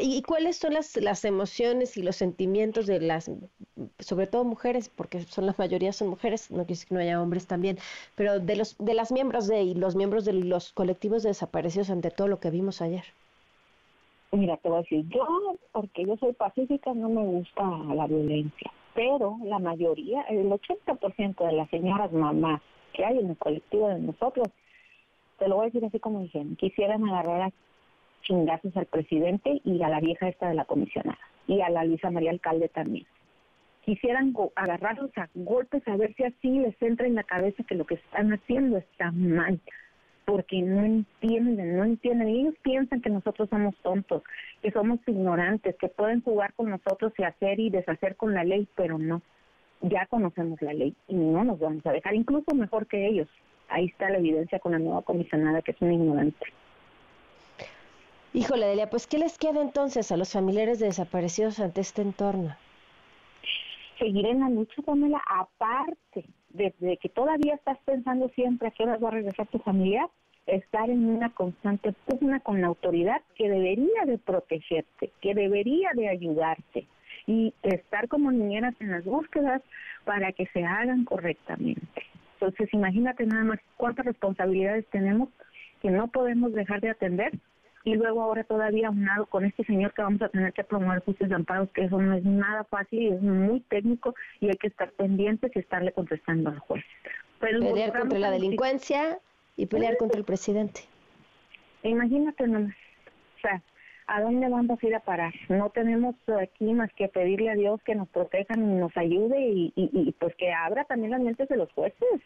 [0.00, 3.30] ¿Y, cuáles son las, las emociones y los sentimientos de las,
[3.98, 7.20] sobre todo mujeres, porque son la mayoría son mujeres, no quiere decir que no haya
[7.20, 7.78] hombres también,
[8.14, 11.90] pero de los de las miembros de y los miembros de los colectivos de desaparecidos
[11.90, 13.04] ante todo lo que vimos ayer?
[14.32, 15.26] Mira, te voy a decir, yo,
[15.72, 17.62] porque yo soy pacífica, no me gusta
[17.94, 22.60] la violencia, pero la mayoría, el 80% de las señoras mamás
[22.92, 24.48] que hay en el colectivo de nosotros,
[25.38, 27.52] te lo voy a decir así como dijeron, quisieran agarrar a
[28.22, 32.10] chingazos al presidente y a la vieja esta de la comisionada y a la Luisa
[32.10, 33.06] María Alcalde también.
[33.84, 37.86] Quisieran agarrarlos a golpes a ver si así les entra en la cabeza que lo
[37.86, 39.58] que están haciendo está mal,
[40.26, 42.28] porque no entienden, no entienden.
[42.28, 44.22] Ellos piensan que nosotros somos tontos,
[44.60, 48.68] que somos ignorantes, que pueden jugar con nosotros y hacer y deshacer con la ley,
[48.76, 49.22] pero no.
[49.80, 53.28] Ya conocemos la ley y no nos vamos a dejar, incluso mejor que ellos.
[53.70, 56.46] Ahí está la evidencia con la nueva comisionada que es una ignorante.
[58.34, 62.54] Híjole, Delia, pues ¿qué les queda entonces a los familiares de desaparecidos ante este entorno?
[63.98, 68.98] Seguir en la lucha, Pamela, aparte de, que todavía estás pensando siempre a qué hora
[68.98, 70.08] va a regresar tu familia,
[70.46, 76.08] estar en una constante pugna con la autoridad que debería de protegerte, que debería de
[76.08, 76.86] ayudarte
[77.26, 79.62] y estar como niñeras en las búsquedas
[80.04, 82.02] para que se hagan correctamente.
[82.34, 85.30] Entonces, imagínate nada más cuántas responsabilidades tenemos
[85.82, 87.32] que no podemos dejar de atender
[87.84, 91.28] y luego ahora todavía unado con este señor que vamos a tener que promover juicios
[91.28, 94.90] de amparos, que eso no es nada fácil, es muy técnico y hay que estar
[94.92, 96.84] pendientes y estarle contestando al juez.
[97.40, 99.18] pelear contra la delincuencia
[99.56, 100.82] y pelear contra el presidente.
[101.82, 102.74] Imagínate nomás,
[103.36, 103.62] o sea,
[104.06, 105.32] ¿a dónde vamos a ir a parar?
[105.48, 109.72] No tenemos aquí más que pedirle a Dios que nos proteja y nos ayude y,
[109.76, 112.20] y, y pues que abra también las mentes de los jueces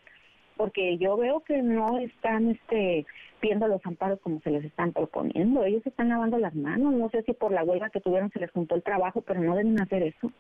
[0.57, 3.07] porque yo veo que no están este
[3.41, 5.65] viendo los amparos como se les están proponiendo.
[5.65, 6.95] Ellos están lavando las manos.
[6.95, 9.57] No sé si por la huelga que tuvieron se les juntó el trabajo, pero no
[9.57, 10.31] deben hacer eso.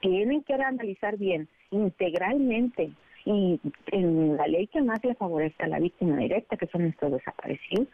[0.00, 2.90] Tienen que analizar bien, integralmente,
[3.24, 3.60] y
[3.92, 7.88] en la ley que más le favorece a la víctima directa, que son estos desaparecidos.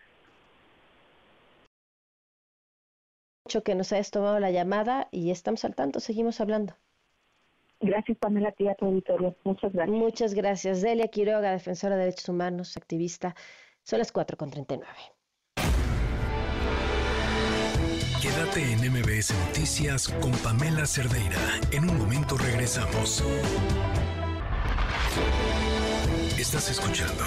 [3.65, 6.75] Que nos hayas tomado la llamada y estamos al tanto, seguimos hablando.
[7.81, 9.37] Gracias, Pamela, tía, tu auditorio.
[9.45, 9.97] Muchas gracias.
[9.97, 10.83] Muchas gracias.
[10.83, 13.35] Delia Quiroga, defensora de derechos humanos, activista.
[13.83, 14.83] Son las 4.39.
[18.21, 21.39] Quédate en MBS Noticias con Pamela Cerdeira.
[21.71, 23.23] En un momento regresamos.
[26.39, 27.25] Estás escuchando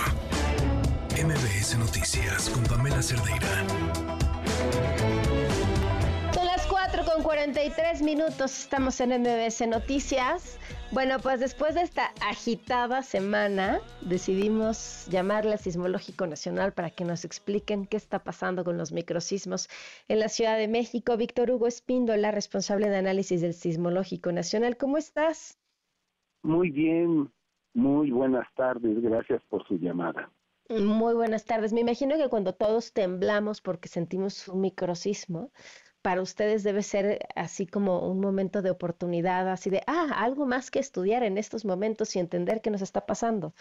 [1.23, 3.65] MBS Noticias con Pamela Cerdeira.
[7.19, 8.59] Son las 4 con 43 minutos.
[8.61, 10.59] Estamos en MBS Noticias.
[10.91, 17.25] Bueno, pues después de esta agitada semana, decidimos llamarle al Sismológico Nacional para que nos
[17.25, 19.69] expliquen qué está pasando con los microsismos
[20.07, 21.17] en la Ciudad de México.
[21.17, 24.77] Víctor Hugo Espíndola, responsable de análisis del Sismológico Nacional.
[24.77, 25.57] ¿Cómo estás?
[26.43, 27.31] Muy bien,
[27.73, 29.01] muy buenas tardes.
[29.01, 30.31] Gracias por su llamada.
[30.69, 31.73] Muy buenas tardes.
[31.73, 35.51] Me imagino que cuando todos temblamos porque sentimos un microsismo,
[36.01, 40.71] para ustedes debe ser así como un momento de oportunidad, así de, ah, algo más
[40.71, 43.53] que estudiar en estos momentos y entender qué nos está pasando.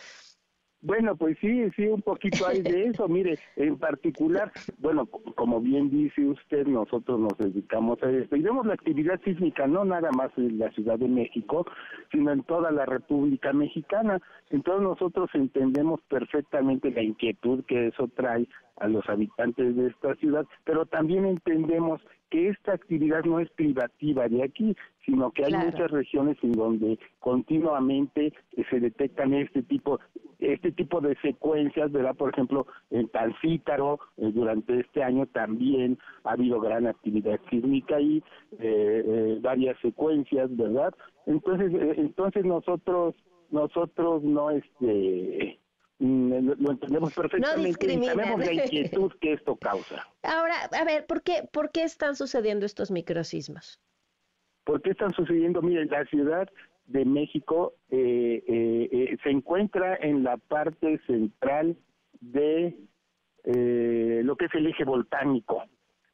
[0.81, 3.09] Bueno, pues sí, sí, un poquito hay de eso.
[3.09, 8.65] Mire, en particular, bueno, como bien dice usted, nosotros nos dedicamos a esto y vemos
[8.65, 11.67] la actividad sísmica no nada más en la Ciudad de México,
[12.13, 14.21] sino en toda la República Mexicana.
[14.51, 18.47] Entonces nosotros entendemos perfectamente la inquietud que eso trae
[18.77, 24.29] a los habitantes de esta ciudad, pero también entendemos que esta actividad no es privativa
[24.29, 28.33] de aquí, sino que hay muchas regiones en donde continuamente
[28.71, 29.99] se detectan este tipo
[30.39, 32.15] este tipo de secuencias, ¿verdad?
[32.15, 38.19] Por ejemplo, en Tancítaro eh, durante este año también ha habido gran actividad sísmica y
[38.19, 38.23] eh,
[38.61, 40.95] eh, varias secuencias, ¿verdad?
[41.27, 43.15] Entonces, entonces nosotros
[43.51, 45.59] nosotros no este
[45.99, 50.07] lo entendemos perfectamente y sabemos la inquietud que esto causa.
[50.23, 53.81] Ahora, a ver, ¿por qué, ¿por qué están sucediendo estos microsismos?
[54.65, 55.61] ¿Por qué están sucediendo?
[55.63, 56.49] Miren, la ciudad
[56.87, 61.77] de México eh, eh, eh, se encuentra en la parte central
[62.21, 62.77] de
[63.45, 65.65] lo que es el eje volcánico.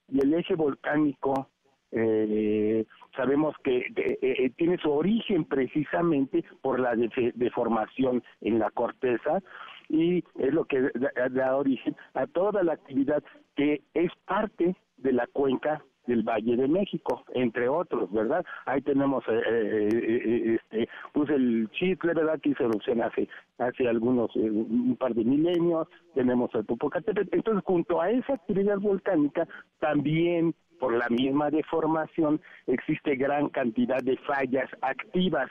[0.09, 1.51] Y el eje volcánico
[1.97, 2.85] eh,
[3.17, 9.41] sabemos que eh, eh, tiene su origen precisamente por la deformación en la corteza
[9.89, 10.91] y es lo que
[11.31, 13.23] da origen a toda la actividad
[13.57, 18.45] que es parte de la cuenca del Valle de México, entre otros, ¿verdad?
[18.67, 22.39] Ahí tenemos eh, eh, eh, este, pues el Chitle, ¿verdad?
[22.41, 23.29] Que hizo erupción hace,
[23.59, 29.49] hace algunos, un par de milenios, tenemos el Popocatépetl, entonces junto a esa actividad volcánica
[29.81, 35.49] también por la misma deformación existe gran cantidad de fallas activas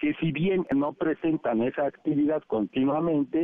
[0.00, 3.42] que si bien no presentan esa actividad continuamente,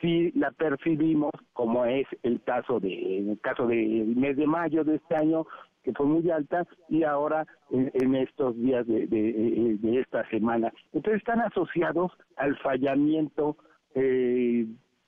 [0.00, 4.84] sí la percibimos como es el caso de en el caso del mes de mayo
[4.84, 5.46] de este año
[5.82, 10.72] que fue muy alta y ahora en, estos días de, de, esta semana.
[10.92, 13.56] Entonces están asociados al fallamiento
[13.94, 14.66] eh,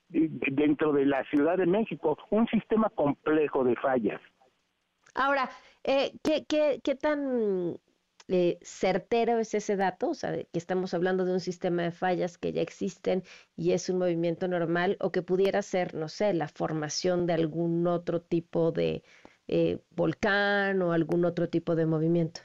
[0.09, 4.21] dentro de la Ciudad de México un sistema complejo de fallas.
[5.15, 5.49] Ahora
[5.83, 7.77] eh, ¿qué, qué, qué tan
[8.29, 12.37] eh, certero es ese dato, o sea, que estamos hablando de un sistema de fallas
[12.39, 13.22] que ya existen
[13.57, 17.87] y es un movimiento normal, o que pudiera ser, no sé, la formación de algún
[17.87, 19.03] otro tipo de
[19.47, 22.43] eh, volcán o algún otro tipo de movimiento.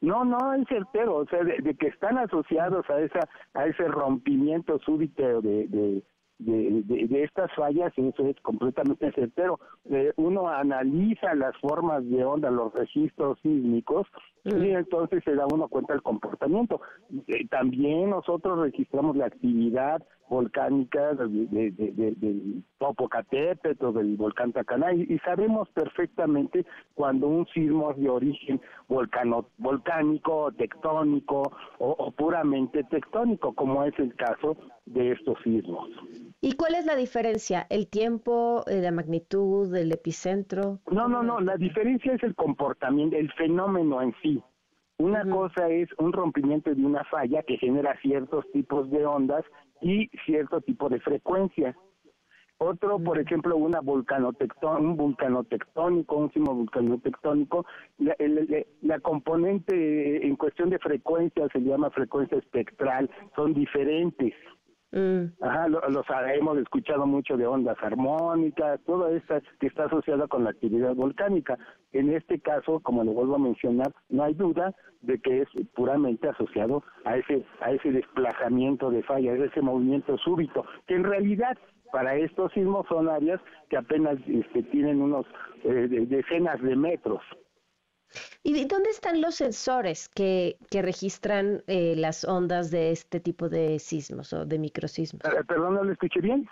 [0.00, 4.78] No, no es certero, o sea, de, que están asociados a esa a ese rompimiento
[4.80, 6.02] súbito de, de,
[6.38, 9.60] de, estas fallas, eso es completamente certero.
[9.88, 14.06] Eh, uno analiza las formas de onda, los registros sísmicos,
[14.44, 16.80] y entonces se da uno cuenta del comportamiento.
[17.28, 25.18] Eh, también nosotros registramos la actividad volcánica de, del Popocatépetl o del volcán Tacaná y,
[25.18, 26.64] sabemos perfectamente
[26.94, 34.14] cuando un sismo es de origen volcano, volcánico, tectónico o, puramente tectónico, como es el
[34.16, 35.88] caso de estos sismos.
[36.40, 37.66] ¿Y cuál es la diferencia?
[37.70, 40.80] ¿El tiempo, eh, la magnitud, del epicentro?
[40.90, 44.33] No, no, no, la diferencia es el comportamiento, el fenómeno en sí.
[44.98, 49.44] Una cosa es un rompimiento de una falla que genera ciertos tipos de ondas
[49.80, 51.76] y cierto tipo de frecuencia.
[52.58, 57.66] Otro, por ejemplo, una un vulcano tectónico, un sismo vulcanotectónico,
[57.98, 58.14] la,
[58.82, 64.32] la componente en cuestión de frecuencia se llama frecuencia espectral, son diferentes.
[64.94, 65.32] Mm.
[65.42, 70.44] Ajá, lo, los hemos escuchado mucho de ondas armónicas, todo esto que está asociada con
[70.44, 71.58] la actividad volcánica.
[71.92, 74.72] En este caso, como lo vuelvo a mencionar, no hay duda
[75.02, 80.64] de que es puramente asociado a ese a ese desplazamiento de fallas, ese movimiento súbito,
[80.86, 81.58] que en realidad
[81.90, 83.40] para estos sismos son áreas
[83.70, 85.26] que apenas este, tienen unos
[85.64, 87.22] eh, decenas de metros.
[88.42, 93.78] ¿Y dónde están los sensores que, que registran eh, las ondas de este tipo de
[93.78, 95.22] sismos o de microsismos?
[95.24, 96.46] Eh, perdón, no lo escuché bien.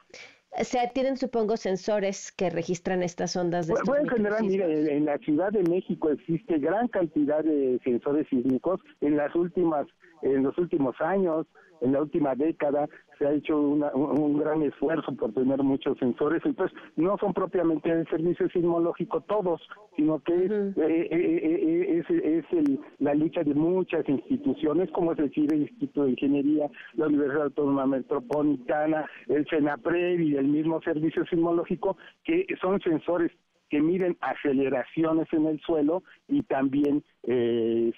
[0.58, 5.06] O sea, tienen, supongo, sensores que registran estas ondas de Bueno, en general, mire, en
[5.06, 8.80] la Ciudad de México existe gran cantidad de sensores sísmicos.
[9.00, 9.86] En las últimas,
[10.22, 11.46] en los últimos años,
[11.82, 16.76] en la última década se ha hecho un, gran esfuerzo por tener muchos sensores, entonces
[16.96, 19.60] no son propiamente el servicio sismológico todos,
[19.96, 25.52] sino que es, eh, eh, eh, es, la lucha de muchas instituciones, como es decir,
[25.52, 31.96] el Instituto de Ingeniería, la Universidad Autónoma Metropolitana, el CENAPRED y el mismo servicio sismológico,
[32.24, 33.30] que son sensores
[33.72, 37.02] que miden aceleraciones en el suelo y también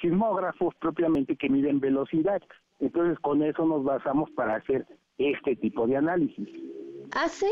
[0.01, 2.41] sismógrafos propiamente que miden velocidad.
[2.79, 4.87] Entonces, con eso nos basamos para hacer
[5.19, 6.49] este tipo de análisis.
[7.11, 7.49] Hace,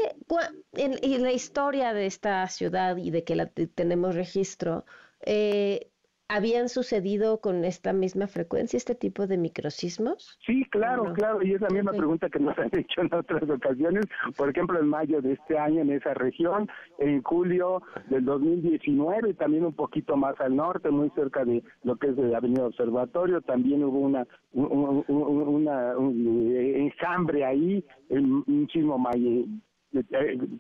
[0.74, 4.84] en, la historia de esta ciudad y de que la, tenemos registro,
[5.26, 5.90] eh,
[6.34, 10.38] ¿Habían sucedido con esta misma frecuencia este tipo de microsismos?
[10.46, 14.06] Sí, claro, claro, y es la misma pregunta que nos han hecho en otras ocasiones,
[14.38, 19.66] por ejemplo, en mayo de este año en esa región, en julio del 2019, también
[19.66, 23.84] un poquito más al norte, muy cerca de lo que es de Avenida Observatorio, también
[23.84, 29.46] hubo una, un, una enjambre ahí, muchísimo mayo eh,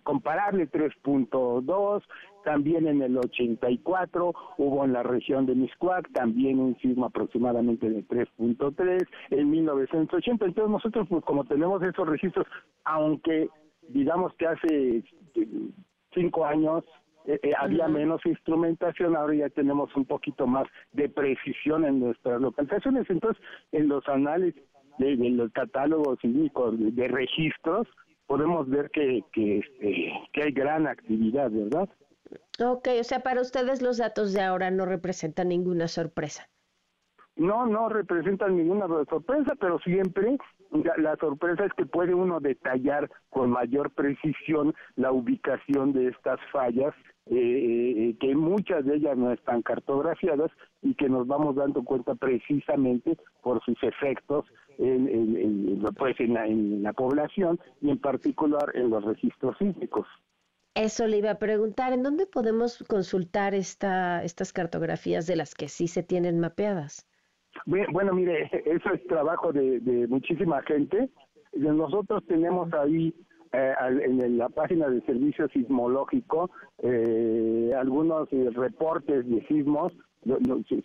[0.02, 2.02] comparable 3.2,
[2.44, 8.04] también en el 84 hubo en la región de Miscuac también un sismo aproximadamente de
[8.06, 10.44] 3.3 en 1980.
[10.44, 12.46] Entonces nosotros pues como tenemos esos registros,
[12.84, 13.48] aunque
[13.88, 15.04] digamos que hace
[15.34, 15.70] eh,
[16.14, 16.84] cinco años
[17.24, 23.08] eh, había menos instrumentación, ahora ya tenemos un poquito más de precisión en nuestras localizaciones.
[23.08, 24.62] Entonces, en los análisis
[24.98, 27.86] de, los catálogos sísmicos de registros,
[28.26, 31.88] podemos ver que, que, este, que hay gran actividad, ¿verdad?
[32.64, 36.48] Ok, o sea, para ustedes los datos de ahora no representan ninguna sorpresa.
[37.36, 40.36] No, no representan ninguna sorpresa, pero siempre
[40.98, 46.94] la, sorpresa es que puede uno detallar con mayor precisión la ubicación de estas fallas,
[47.26, 50.50] eh, eh, que muchas de ellas no están cartografiadas
[50.82, 54.44] y que nos vamos dando cuenta precisamente por sus efectos
[54.78, 60.06] en, pues en, la, población y en particular en los registros sísmicos.
[60.74, 65.68] Eso le iba a preguntar, ¿en dónde podemos consultar esta, estas cartografías de las que
[65.68, 67.06] sí se tienen mapeadas?
[67.66, 71.10] Bueno, mire, eso es trabajo de, de muchísima gente.
[71.52, 73.14] Nosotros tenemos ahí
[73.54, 79.92] eh, en la página del Servicio Sismológico eh, algunos eh, reportes de sismos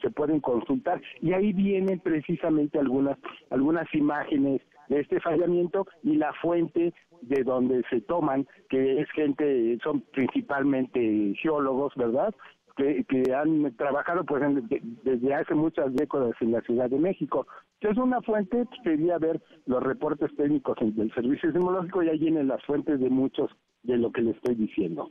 [0.02, 3.18] se, pueden consultar y ahí vienen precisamente algunas
[3.50, 9.78] algunas imágenes de este fallamiento y la fuente de donde se toman que es gente
[9.84, 12.34] son principalmente geólogos verdad
[12.78, 14.44] que, han trabajado pues
[15.04, 17.48] desde hace muchas décadas en la Ciudad de México.
[17.82, 22.48] Es una fuente, pues, quería ver los reportes técnicos del Servicio Sismológico y ahí vienen
[22.48, 23.50] las fuentes de muchos
[23.84, 25.10] de lo que le estoy diciendo.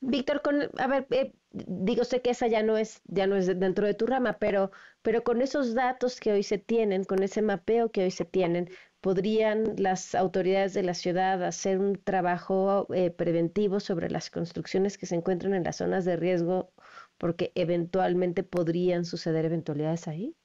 [0.00, 3.46] Víctor, con, a ver, eh, digo, sé que esa ya no es, ya no es
[3.58, 4.70] dentro de tu rama, pero,
[5.02, 8.68] pero con esos datos que hoy se tienen, con ese mapeo que hoy se tienen,
[9.00, 15.06] ¿podrían las autoridades de la ciudad hacer un trabajo eh, preventivo sobre las construcciones que
[15.06, 16.72] se encuentran en las zonas de riesgo
[17.18, 20.36] porque eventualmente podrían suceder eventualidades ahí?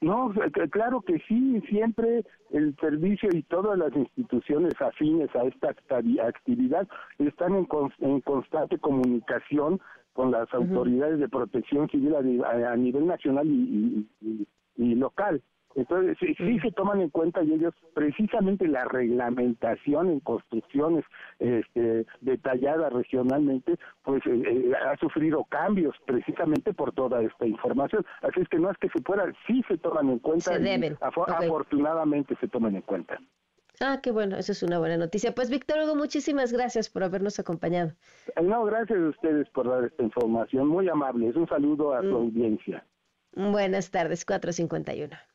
[0.00, 0.32] No,
[0.70, 5.74] claro que sí, siempre el servicio y todas las instituciones afines a esta
[6.22, 6.88] actividad
[7.18, 9.78] están en, constante comunicación
[10.14, 14.08] con las autoridades de protección civil a, nivel nacional y
[14.94, 15.42] local.
[15.74, 21.04] Entonces, sí, sí, se toman en cuenta y ellos precisamente la reglamentación en construcciones
[21.38, 28.04] este, detallada regionalmente, pues eh, eh, ha sufrido cambios precisamente por toda esta información.
[28.22, 30.58] Así es que no es que se pueda, sí se toman en cuenta.
[30.58, 33.18] Se Afortunadamente se toman en cuenta.
[33.82, 35.34] Ah, qué bueno, eso es una buena noticia.
[35.34, 37.92] Pues Víctor Hugo, muchísimas gracias por habernos acompañado.
[38.42, 41.34] No, gracias a ustedes por dar esta información, muy amables.
[41.36, 42.14] Un saludo a su mm.
[42.14, 42.84] audiencia.
[43.32, 45.29] Buenas tardes, 451.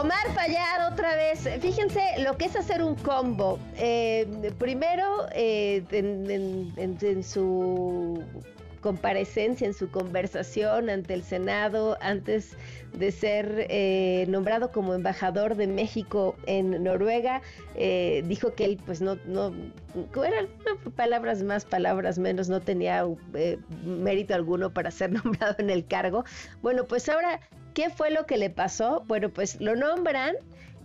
[0.00, 1.40] Omar Fallado otra vez.
[1.60, 3.58] Fíjense lo que es hacer un combo.
[3.76, 8.22] Eh, primero, eh, en, su
[8.80, 12.56] comparecencia, en su conversación ante el Senado, antes
[12.92, 17.42] de ser eh, nombrado como embajador de México en Noruega,
[17.74, 19.52] dijo que él, pues no, no,
[20.24, 20.46] eran
[20.94, 23.04] palabras más, palabras menos, no tenía
[23.84, 26.24] mérito alguno para ser nombrado en el cargo.
[26.62, 27.40] Bueno, pues ahora
[27.78, 29.04] ¿Qué fue lo que le pasó?
[29.06, 30.34] Bueno, pues lo nombran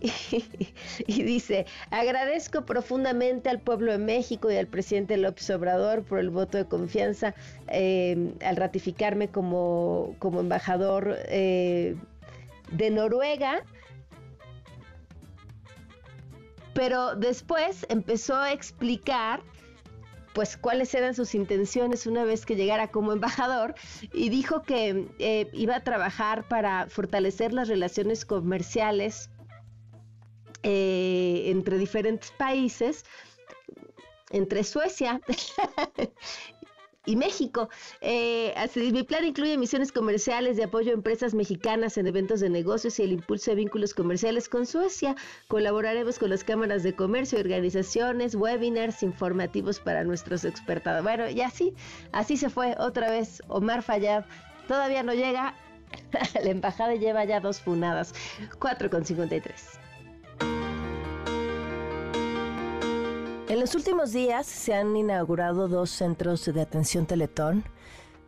[1.08, 6.30] y, dice, agradezco profundamente al pueblo de México y al presidente López Obrador por el
[6.30, 7.34] voto de confianza
[7.66, 11.96] em, al ratificarme como, como embajador eh,
[12.70, 13.64] de Noruega.
[16.74, 19.42] Pero después empezó a explicar
[20.34, 23.74] pues cuáles eran sus intenciones una vez que llegara como embajador
[24.12, 29.30] y dijo que eh, iba a trabajar para fortalecer las relaciones comerciales
[30.62, 33.04] eh, entre diferentes países,
[34.30, 35.20] entre Suecia
[37.06, 37.68] y México.
[38.00, 42.98] Eh, mi plan incluye misiones comerciales de apoyo a empresas mexicanas en eventos de negocios
[42.98, 45.14] y el impulso de vínculos comerciales con Suecia.
[45.48, 51.02] Colaboraremos con las cámaras de comercio, organizaciones, webinars informativos para nuestros expertados.
[51.02, 51.74] Bueno, y así,
[52.12, 54.24] así se fue otra vez Omar Fayad.
[54.68, 55.54] Todavía no llega.
[56.42, 58.14] La embajada lleva ya dos funadas.
[58.58, 60.73] 4,53.
[63.46, 67.62] En los últimos días se han inaugurado dos centros de atención Teletón,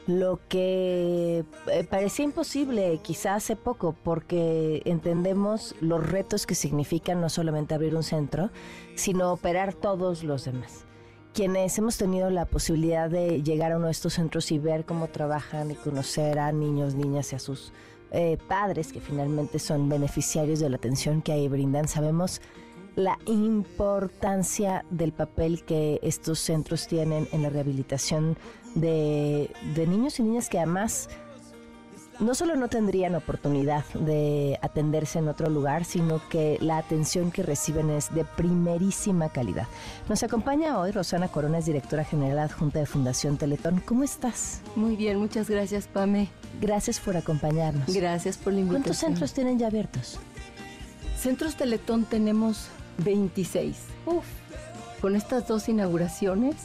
[0.07, 7.31] lo que eh, parecía imposible quizá hace poco porque entendemos los retos que significan no
[7.31, 8.51] solamente abrir un centro,
[8.95, 10.85] sino operar todos los demás.
[11.33, 15.09] Quienes hemos tenido la posibilidad de llegar a uno de estos centros y ver cómo
[15.09, 17.73] trabajan y conocer a niños, niñas y a sus
[18.11, 22.43] eh, padres que finalmente son beneficiarios de la atención que ahí brindan, sabemos
[22.97, 28.37] la importancia del papel que estos centros tienen en la rehabilitación
[28.75, 31.09] de, niños y niñas que además
[32.19, 37.43] no solo no tendrían oportunidad de atenderse en otro lugar, sino que la atención que
[37.43, 39.67] reciben es de primerísima calidad.
[40.09, 43.81] Nos acompaña hoy Rosana Corona, es directora general adjunta de Fundación Teletón.
[43.81, 44.63] ¿Cómo estás?
[44.77, 46.31] Muy bien, muchas gracias, Pame.
[46.59, 47.95] Gracias por acompañarnos.
[47.95, 48.83] Gracias por la invitación.
[48.83, 50.19] ¿Cuántos centros tienen ya abiertos?
[51.19, 53.77] Centros Teletón tenemos 26.
[54.07, 54.25] Uf.
[55.01, 56.57] Con estas dos inauguraciones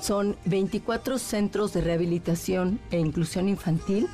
[0.00, 4.08] son 24 centros de rehabilitación e inclusión infantil,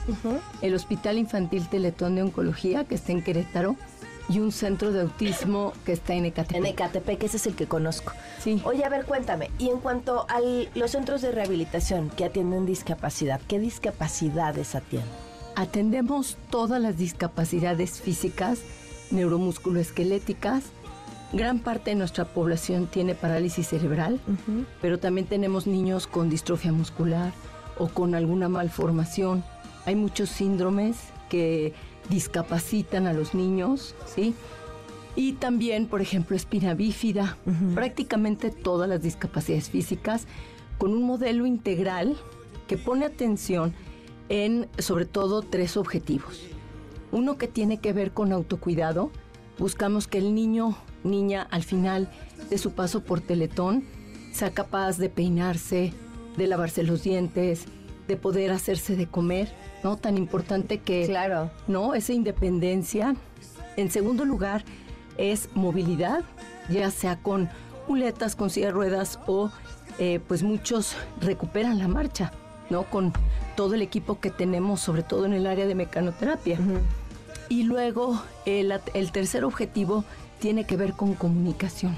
[0.60, 3.76] el Hospital Infantil Teletón de Oncología, que está en Querétaro,
[4.28, 6.56] y un centro de autismo que está en Ecatepec.
[6.56, 8.12] En Ecatepec, ese es el que conozco.
[8.40, 8.62] Sí.
[8.64, 10.40] Oye, a ver, cuéntame, y en cuanto a
[10.74, 15.10] los centros de rehabilitación que atienden discapacidad, ¿qué discapacidades atienden?
[15.56, 18.60] Atendemos todas las discapacidades físicas,
[19.10, 20.62] neuromusculoesqueléticas.
[21.32, 24.20] Gran parte de nuestra población tiene parálisis cerebral,
[24.82, 27.32] pero también tenemos niños con distrofia muscular
[27.78, 29.42] o con alguna malformación.
[29.86, 30.98] Hay muchos síndromes
[31.30, 31.72] que
[32.10, 34.34] discapacitan a los niños, ¿sí?
[35.16, 37.36] Y también, por ejemplo, espina bífida,
[37.74, 40.26] prácticamente todas las discapacidades físicas,
[40.78, 42.16] con un modelo integral
[42.66, 43.74] que pone atención
[44.28, 46.42] en, sobre todo, tres objetivos.
[47.10, 49.10] Uno que tiene que ver con autocuidado.
[49.58, 52.08] Buscamos que el niño, niña, al final
[52.50, 53.84] de su paso por Teletón,
[54.32, 55.92] sea capaz de peinarse,
[56.36, 57.66] de lavarse los dientes,
[58.08, 59.96] de poder hacerse de comer, ¿no?
[59.96, 61.06] Tan importante que...
[61.06, 61.50] Claro.
[61.68, 61.94] ¿No?
[61.94, 63.14] Esa independencia.
[63.76, 64.64] En segundo lugar,
[65.16, 66.24] es movilidad,
[66.68, 67.48] ya sea con
[67.88, 69.50] muletas, con silla de ruedas o
[69.98, 72.32] eh, pues muchos recuperan la marcha,
[72.70, 72.84] ¿no?
[72.84, 73.12] Con
[73.56, 76.58] todo el equipo que tenemos, sobre todo en el área de mecanoterapia.
[77.48, 80.04] Y luego el, el tercer objetivo
[80.42, 81.96] tiene que ver con comunicación.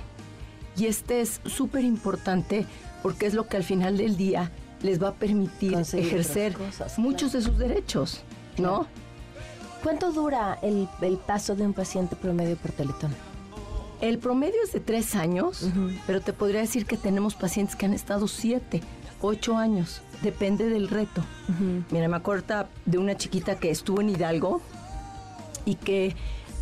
[0.77, 2.67] Y este es súper importante
[3.03, 4.51] porque es lo que al final del día
[4.83, 8.21] les va a permitir Conseguir ejercer cosas, muchos de sus derechos,
[8.59, 8.87] ¿no?
[9.83, 13.15] ¿Cuánto dura el, el paso de un paciente promedio por Teletón?
[14.03, 15.71] El promedio es de tres años,
[16.07, 18.83] pero te podría decir que tenemos pacientes que han estado siete,
[19.23, 20.03] ocho años.
[20.23, 21.25] Depende del reto.
[21.91, 24.61] Mira, me acuerdo de una chiquita que estuvo en Hidalgo
[25.65, 26.15] y que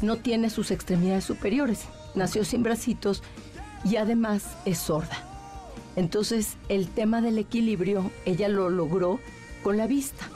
[0.02, 1.84] no tiene sus extremidades superiores.
[2.14, 3.22] Nació sin bracitos
[3.84, 5.16] y además es sorda.
[5.96, 9.20] Entonces, el tema del equilibrio, ella lo logró
[9.62, 10.28] con la vista.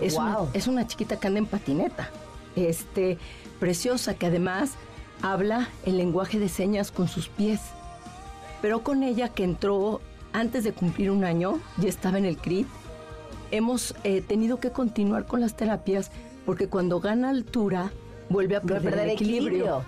[0.00, 0.50] Es, una, Guau.
[0.52, 2.10] es una chiquita que anda en patineta,
[2.56, 3.18] este,
[3.60, 4.72] preciosa, que además
[5.22, 7.60] habla el lenguaje de señas con sus pies.
[8.60, 10.00] Pero con ella que entró
[10.32, 12.66] antes de cumplir un año, ya estaba en el CRIT,
[13.50, 16.10] hemos eh, tenido que continuar con las terapias
[16.44, 17.92] porque cuando gana altura
[18.28, 19.46] vuelve a perder, el equilibrio.
[19.48, 19.84] equilibrio.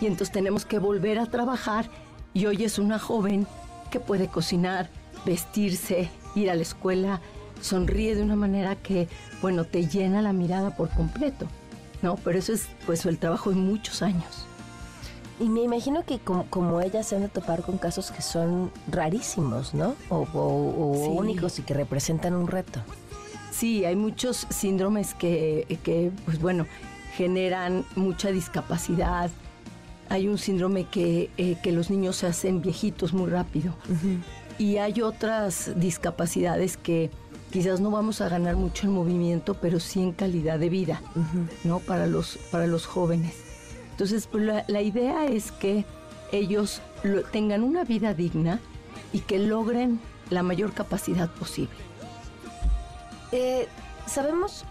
[0.00, 1.88] Y entonces tenemos que volver a trabajar
[2.32, 3.46] y hoy es una joven
[3.90, 4.88] que puede cocinar,
[5.26, 7.20] vestirse, ir a la escuela,
[7.60, 9.08] sonríe de una manera que,
[9.42, 11.46] bueno, te llena la mirada por completo,
[12.02, 12.16] ¿no?
[12.16, 14.46] Pero eso es pues el trabajo de muchos años.
[15.38, 18.70] Y me imagino que como, como ellas se han de topar con casos que son
[18.88, 19.94] rarísimos, ¿no?
[20.10, 21.10] O, o- o Sí.
[21.10, 22.80] únicos y que representan un reto.
[23.50, 26.66] Sí, hay muchos síndromes que, que, pues bueno,
[27.16, 29.30] generan mucha discapacidad.
[30.08, 33.74] Hay un síndrome que, eh, que los niños se hacen viejitos muy rápido.
[34.58, 37.10] Y hay otras discapacidades que
[37.50, 41.00] quizás no vamos a ganar mucho en movimiento, pero sí en calidad de vida,
[41.64, 41.78] ¿no?
[41.80, 43.34] Para los, para los jóvenes.
[43.92, 45.84] Entonces, pues, la, la idea es que
[46.32, 48.60] ellos lo- tengan una vida digna
[49.12, 50.00] y que logren
[50.30, 51.70] la mayor capacidad posible.
[53.32, 53.66] Eh,
[54.06, 54.64] Sabemos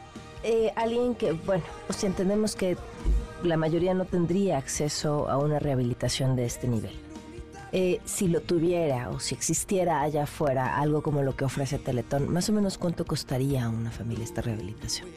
[0.43, 2.77] eh, alguien que, bueno, o sea, entendemos que
[3.43, 6.91] la mayoría no tendría acceso a una rehabilitación de este nivel.
[7.71, 12.31] Eh, si lo tuviera o si existiera allá afuera algo como lo que ofrece Teletón,
[12.31, 15.07] más o menos cuánto costaría a una familia esta rehabilitación.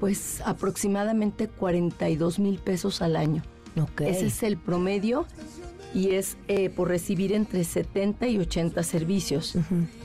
[0.00, 3.42] Pues aproximadamente 42 mil pesos al año.
[3.80, 4.00] Ok.
[4.02, 5.24] Ese es el promedio
[5.94, 9.54] y es eh, por recibir entre 70 y 80 servicios.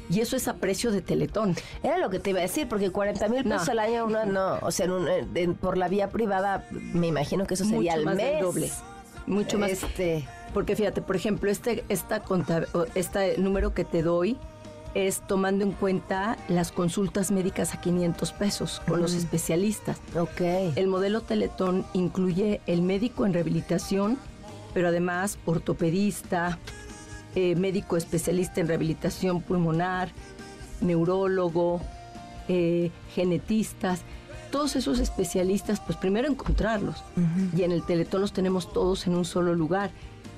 [0.10, 1.56] Y eso es a precio de Teletón.
[1.84, 3.72] Era lo que te iba a decir, porque 40 mil pesos No.
[3.74, 7.46] al año, uno no, o sea, en un- en- por la vía privada, me imagino
[7.46, 8.42] que eso sería Mucho al más del mes.
[8.42, 8.72] doble.
[9.28, 9.70] Mucho más.
[9.72, 14.36] Este, Porque fíjate, por ejemplo, este, esta conta- este número que te doy
[14.96, 19.98] es tomando en cuenta las consultas médicas a 500 pesos con los especialistas.
[20.18, 20.42] Ok.
[20.76, 24.18] El modelo Teletón incluye el médico en rehabilitación,
[24.74, 26.58] pero además ortopedista,
[27.36, 30.10] eh, médico especialista en rehabilitación pulmonar,
[30.82, 31.82] neurólogo,
[32.48, 34.02] eh, genetistas.
[34.52, 37.04] Todos esos especialistas, pues primero encontrarlos.
[37.56, 39.92] Y en el Teletón los tenemos todos en un solo lugar.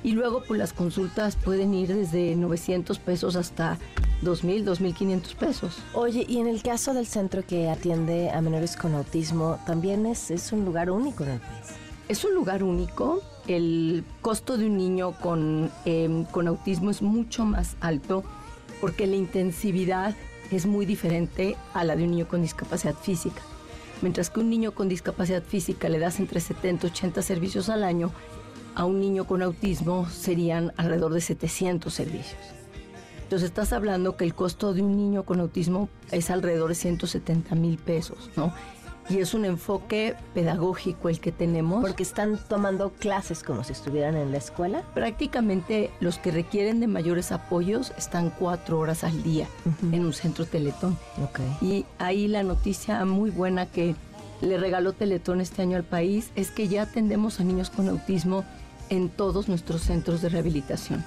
[0.04, 3.78] Y luego, pues las consultas pueden ir desde 900 pesos hasta
[4.24, 5.78] 2.000, 2.500 pesos.
[5.94, 10.32] Oye, y en el caso del centro que atiende a menores con autismo, también es,
[10.32, 11.76] es un lugar único en el país.
[12.10, 13.22] Es un lugar único.
[13.48, 18.24] El costo de un niño con, em, con autismo es mucho más alto
[18.80, 20.16] porque la intensividad
[20.52, 23.42] es muy diferente a la de un niño con discapacidad física.
[24.02, 27.84] Mientras que un niño con discapacidad física le das entre 70 y 80 servicios al
[27.84, 28.12] año,
[28.76, 32.40] a un niño con autismo serían alrededor de 700 servicios.
[33.24, 37.56] Entonces estás hablando que el costo de un niño con autismo es alrededor de 170
[37.56, 38.54] mil pesos, ¿no?
[39.12, 41.82] Y es un enfoque pedagógico el que tenemos.
[41.82, 44.84] Porque están tomando clases como si estuvieran en la escuela.
[44.94, 49.48] Prácticamente los que requieren de mayores apoyos están cuatro horas al día
[49.92, 50.98] en un centro Teletón.
[51.62, 53.96] Y ahí la noticia muy buena que
[54.42, 58.46] le regaló Teletón este año al país es que ya atendemos a niños con autismo
[58.90, 61.04] en todos nuestros centros de rehabilitación.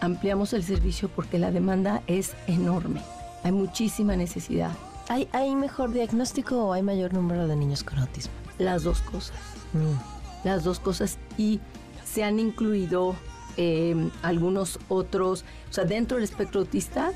[0.00, 3.00] Ampliamos el servicio porque la demanda es enorme.
[3.42, 4.72] Hay muchísima necesidad.
[5.08, 8.32] ¿Hay, ¿Hay mejor diagnóstico o hay mayor número de niños con autismo?
[8.58, 9.36] Las dos cosas.
[9.72, 10.46] Mm.
[10.46, 11.18] Las dos cosas.
[11.36, 11.60] Y
[12.04, 13.16] se han incluido
[13.56, 17.12] em, algunos otros, o sea, dentro del espectro autista,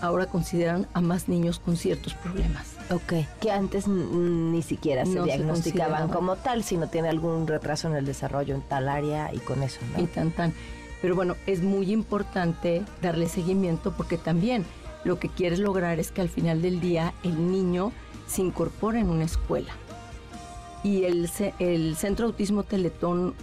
[0.00, 2.74] ahora consideran a más niños con ciertos problemas.
[2.90, 8.04] Ok, que antes ni siquiera se diagnosticaban como tal, sino tiene algún retraso en el
[8.04, 10.02] desarrollo en tal área y con eso, ¿no?
[10.02, 10.52] Y tan tan.
[11.00, 14.64] Pero bueno, es muy importante darle seguimiento porque también
[15.04, 17.92] lo que quieres lograr es que al final del día el niño
[18.26, 19.72] se incorpore en una escuela.
[20.82, 23.34] Y el, el Centro Autismo Teletón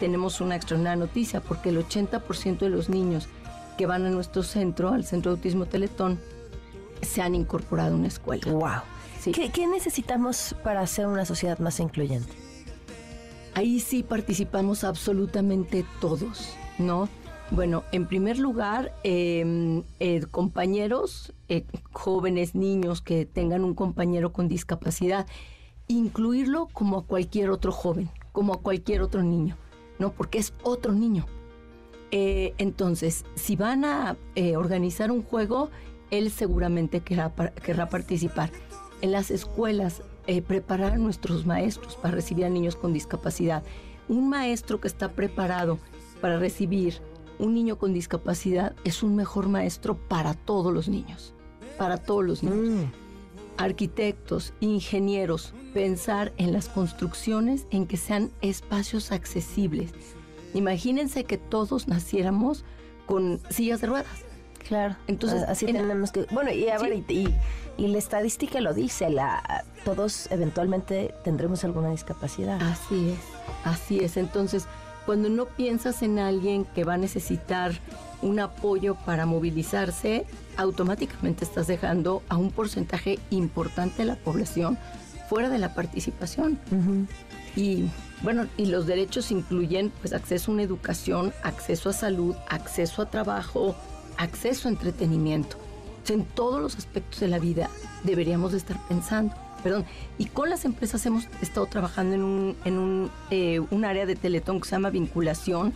[0.00, 3.28] tenemos una extraordinaria noticia porque el 80% de los niños
[3.78, 6.20] que van a nuestro centro, al Centro Autismo Teletón,
[7.00, 8.50] se han incorporado a una escuela.
[8.50, 9.32] ¡Wow!
[9.32, 12.32] ¿Qué, ¿Qué necesitamos para hacer una sociedad más incluyente?
[13.54, 17.08] Ahí sí participamos absolutamente todos, ¿no?
[17.54, 24.48] Bueno, en primer lugar, em, eh, compañeros, eh, jóvenes, niños que tengan un compañero con
[24.48, 25.26] discapacidad,
[25.86, 29.58] incluirlo como a cualquier otro joven, como a cualquier otro niño,
[29.98, 30.12] ¿no?
[30.12, 31.26] Porque es otro niño.
[32.10, 34.16] Eh, entonces, si van a
[34.56, 35.68] organizar un juego,
[36.10, 38.50] él seguramente querrá, querrá participar.
[39.02, 40.02] En las escuelas,
[40.46, 43.62] preparar a nuestros maestros para recibir a niños con discapacidad.
[44.08, 45.78] Un maestro que está preparado
[46.22, 47.02] para recibir
[47.42, 51.34] un niño con discapacidad es un mejor maestro para todos los niños,
[51.76, 52.84] para todos los niños.
[52.84, 52.92] Mm.
[53.58, 59.92] Arquitectos, ingenieros, pensar en las construcciones en que sean espacios accesibles.
[60.54, 62.64] Imagínense que todos naciéramos
[63.06, 64.24] con sillas de ruedas.
[64.66, 64.96] Claro.
[65.06, 66.26] Entonces, así tenemos que.
[66.30, 67.34] Bueno, y, a ver, y,
[67.76, 72.62] y, la estadística lo dice: la, todos eventualmente tendremos alguna discapacidad.
[72.62, 73.18] Así es,
[73.64, 74.16] así es.
[74.16, 74.66] Entonces,
[75.06, 77.72] cuando no piensas en alguien que va a necesitar
[78.22, 80.26] un apoyo para movilizarse,
[80.56, 84.78] automáticamente estás dejando a un porcentaje importante de la población
[85.28, 86.58] fuera de la participación.
[87.56, 87.84] Y
[88.22, 93.10] bueno, y los derechos incluyen pues acceso a una educación, acceso a salud, acceso a
[93.10, 93.74] trabajo,
[94.16, 95.56] acceso a entretenimiento.
[96.08, 97.70] en todos los aspectos de la vida
[98.04, 99.84] deberíamos de estar pensando perdón,
[100.18, 104.16] y con las empresas hemos estado trabajando en un, en un, eh, un área de
[104.16, 105.72] Teletón que se llama vinculación,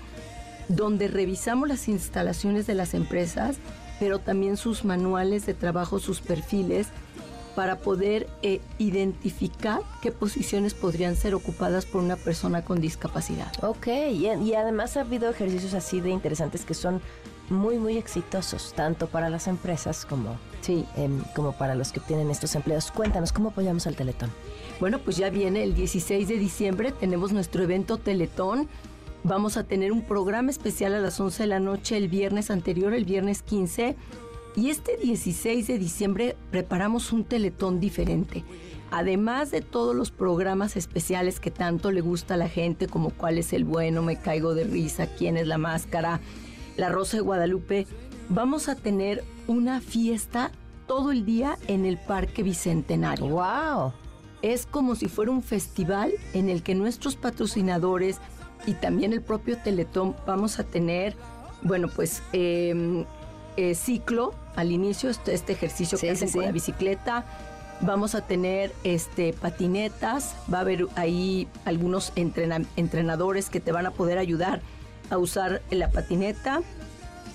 [0.68, 3.56] donde revisamos las instalaciones de las empresas,
[4.00, 6.88] pero también sus manuales de trabajo, sus perfiles,
[7.54, 13.50] para poder eh, identificar qué posiciones podrían ser ocupadas por una persona con discapacidad.
[13.64, 17.00] Ok, y, y, además ha habido ejercicios así de interesantes que son
[17.48, 20.84] muy, muy exitosos, tanto para las empresas como, sí.
[20.96, 22.90] Em, como para los que obtienen estos empleos.
[22.90, 24.30] Cuéntanos, ¿cómo apoyamos al Teletón?
[24.80, 28.68] Bueno, pues ya viene el 16 de diciembre, tenemos nuestro evento Teletón.
[29.24, 32.94] Vamos a tener un programa especial a las 11 de la noche el viernes anterior,
[32.94, 33.96] el viernes 15.
[34.56, 38.44] Y este 16 de diciembre preparamos un Teletón diferente.
[38.90, 43.36] Además de todos los programas especiales que tanto le gusta a la gente, como cuál
[43.38, 46.20] es el bueno, me caigo de risa, quién es la máscara,
[46.76, 47.86] la Rosa de Guadalupe,
[48.28, 50.50] vamos a tener una fiesta
[50.86, 53.28] todo el día en el Parque Bicentenario.
[53.28, 53.92] ¡Wow!
[54.42, 58.18] Es como si fuera un festival en el que nuestros patrocinadores
[58.66, 61.16] y también el propio Teletón vamos a tener,
[61.62, 63.04] bueno, pues em,
[63.56, 67.24] eh, ciclo al inicio, este, este ejercicio que hacen con la bicicleta.
[67.80, 73.90] Vamos a tener este, patinetas, va a haber ahí algunos entrenadores que te van a
[73.90, 74.62] poder ayudar
[75.10, 76.62] a usar la patineta.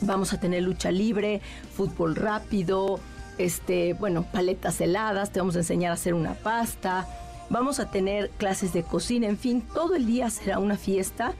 [0.01, 1.41] Vamos a tener lucha libre,
[1.76, 2.99] fútbol rápido,
[3.38, 7.07] este, bueno, paletas heladas, te vamos a enseñar a hacer una pasta,
[7.49, 11.34] vamos a tener clases de cocina, en fin, todo el día será una fiesta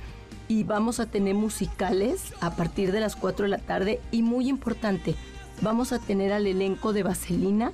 [0.48, 4.48] y vamos a tener musicales a partir de las 4 de la tarde y muy
[4.48, 5.16] importante,
[5.62, 7.72] vamos a tener al elenco de Vaselina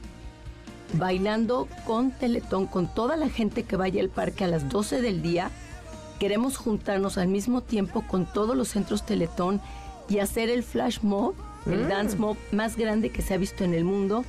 [0.93, 5.21] bailando con Teletón, con toda la gente que vaya al parque a las 12 del
[5.21, 5.51] día
[6.19, 9.61] Queremos juntarnos al mismo tiempo con todos los centros Teletón
[10.09, 11.89] y hacer el flash mob, el mm.
[11.89, 14.23] dance mob más grande que se ha visto en el mundo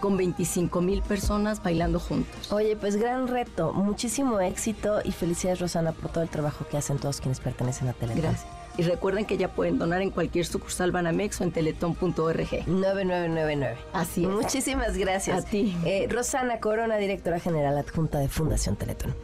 [0.00, 2.52] con 25 mil personas bailando juntos.
[2.52, 6.98] Oye, pues gran reto, muchísimo éxito y felicidades Rosana por todo el trabajo que hacen
[6.98, 8.22] todos quienes pertenecen a Teletón.
[8.22, 8.46] Gracias.
[8.76, 12.66] Y recuerden que ya pueden donar en cualquier sucursal Banamex o en teletón.org.
[12.66, 13.76] 9999.
[13.92, 14.30] Así es.
[14.30, 15.44] Muchísimas gracias.
[15.44, 15.76] A ti.
[15.84, 19.14] Eh, Rosana Corona, directora general adjunta de Fundación Teletón.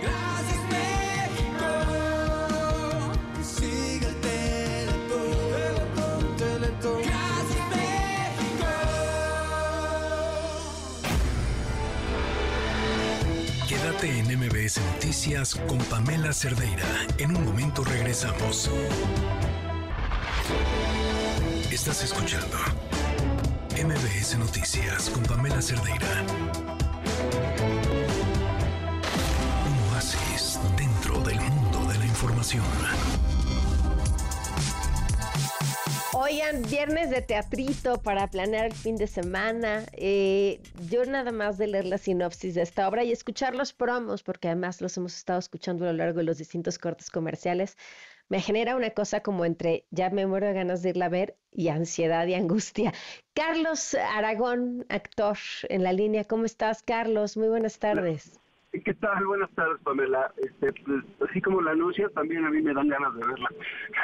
[0.00, 0.85] Sigue
[14.66, 16.82] MBS Noticias con Pamela Cerdeira.
[17.18, 18.68] En un momento regresamos.
[21.70, 22.56] Estás escuchando
[23.76, 26.24] MBS Noticias con Pamela Cerdeira.
[29.68, 32.64] Un oasis dentro del mundo de la información.
[36.18, 39.84] Oigan, viernes de teatrito para planear el fin de semana.
[39.92, 44.22] Eh, yo nada más de leer la sinopsis de esta obra y escuchar los promos,
[44.22, 47.76] porque además los hemos estado escuchando a lo largo de los distintos cortes comerciales,
[48.30, 51.36] me genera una cosa como entre ya me muero de ganas de irla a ver
[51.52, 52.94] y ansiedad y angustia.
[53.34, 55.36] Carlos Aragón, actor
[55.68, 57.36] en la línea, ¿cómo estás, Carlos?
[57.36, 58.40] Muy buenas tardes.
[58.84, 59.24] ¿Qué tal?
[59.26, 60.32] Buenas tardes, Pamela.
[60.36, 63.48] Este, pues, así como la anuncia, también a mí me dan ganas de verla.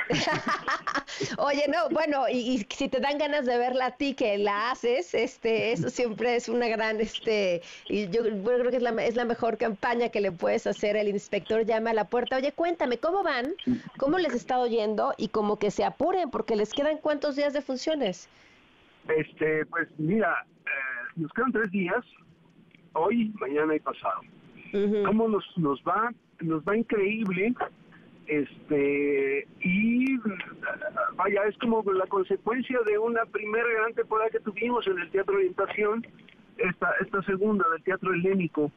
[1.39, 4.71] Oye, no, bueno, y, y si te dan ganas de verla a ti que la
[4.71, 8.91] haces, este, eso siempre es una gran, este, y yo, yo creo que es la,
[9.05, 10.97] es la mejor campaña que le puedes hacer.
[10.97, 12.37] El inspector llama a la puerta.
[12.37, 13.55] Oye, cuéntame, ¿cómo van?
[13.99, 15.13] ¿Cómo les está oyendo?
[15.17, 18.29] Y como que se apuren, porque les quedan cuántos días de funciones.
[19.09, 20.71] Este, pues mira, eh,
[21.17, 22.05] nos quedan tres días,
[22.93, 24.21] hoy, mañana y pasado.
[24.73, 26.13] ¿Cómo nos, nos va?
[26.41, 27.55] Nos va increíble.
[28.27, 30.17] Este, y
[31.17, 35.35] vaya, es como la consecuencia de una primera gran temporada que tuvimos en el Teatro
[35.35, 36.07] Orientación,
[36.57, 38.71] esta, esta segunda del Teatro Helénico.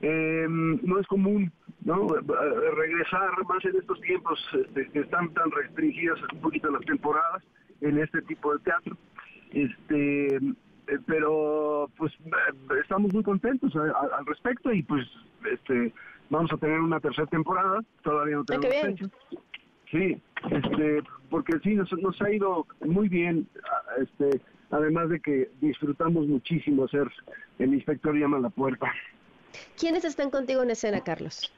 [0.00, 1.52] Eh, no es común
[1.84, 7.42] no regresar más en estos tiempos este, que están tan restringidas un poquito las temporadas
[7.80, 8.96] en este tipo de teatro
[9.52, 10.38] este
[10.88, 15.06] eh, pero pues eh, estamos muy contentos a- a- al respecto y pues
[15.50, 15.92] este
[16.30, 17.80] vamos a tener una tercera temporada.
[18.02, 19.06] Todavía no tenemos fecha.
[19.90, 20.20] Sí
[20.50, 23.46] este porque sí nos, nos ha ido muy bien
[23.98, 27.06] este además de que disfrutamos muchísimo hacer
[27.58, 28.90] el inspector llama a la puerta.
[29.78, 31.52] ¿Quiénes están contigo en escena, Carlos?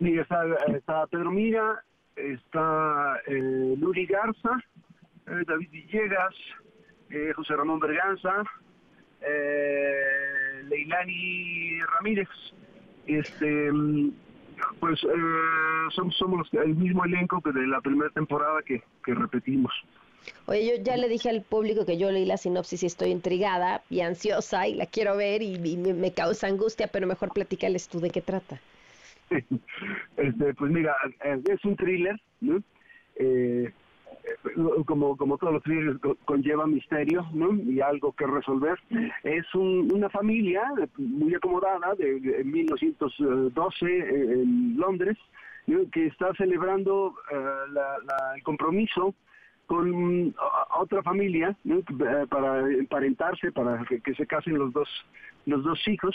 [0.00, 0.42] y está,
[0.76, 1.82] está Pedro Mira
[2.16, 4.50] está eh, Luri Garza
[5.26, 6.34] eh, David Villegas
[7.10, 8.42] eh, José Ramón Berganza
[9.20, 12.28] eh, Leilani Ramírez
[13.06, 14.12] este mm,
[14.80, 19.14] pues eh, somos, somos los- el mismo elenco que de la primera temporada que, que
[19.14, 19.72] repetimos
[20.46, 23.82] Oye, yo ya le dije al público que yo leí la sinopsis y estoy intrigada
[23.88, 28.00] y ansiosa y la quiero ver y, y me, causa angustia, pero mejor platícales tú
[28.00, 28.60] de qué trata.
[30.16, 30.94] este, pues mira,
[31.24, 32.62] eh, es un thriller, ¿no?
[33.16, 33.72] Eh,
[34.86, 37.52] como, como todos los thrillers co- conlleva misterio, ¿no?
[37.54, 38.78] Y algo que resolver.
[39.22, 45.16] Es un- una familia eh, muy acomodada de, de 1912 eh, en Londres,
[45.92, 47.36] que está celebrando eh,
[47.72, 49.14] la- el compromiso
[49.66, 50.34] con
[50.78, 51.54] otra familia.
[51.68, 51.82] Eh,
[52.30, 54.88] para emparentarse, para que, que se casen los dos
[55.46, 56.14] los dos hijos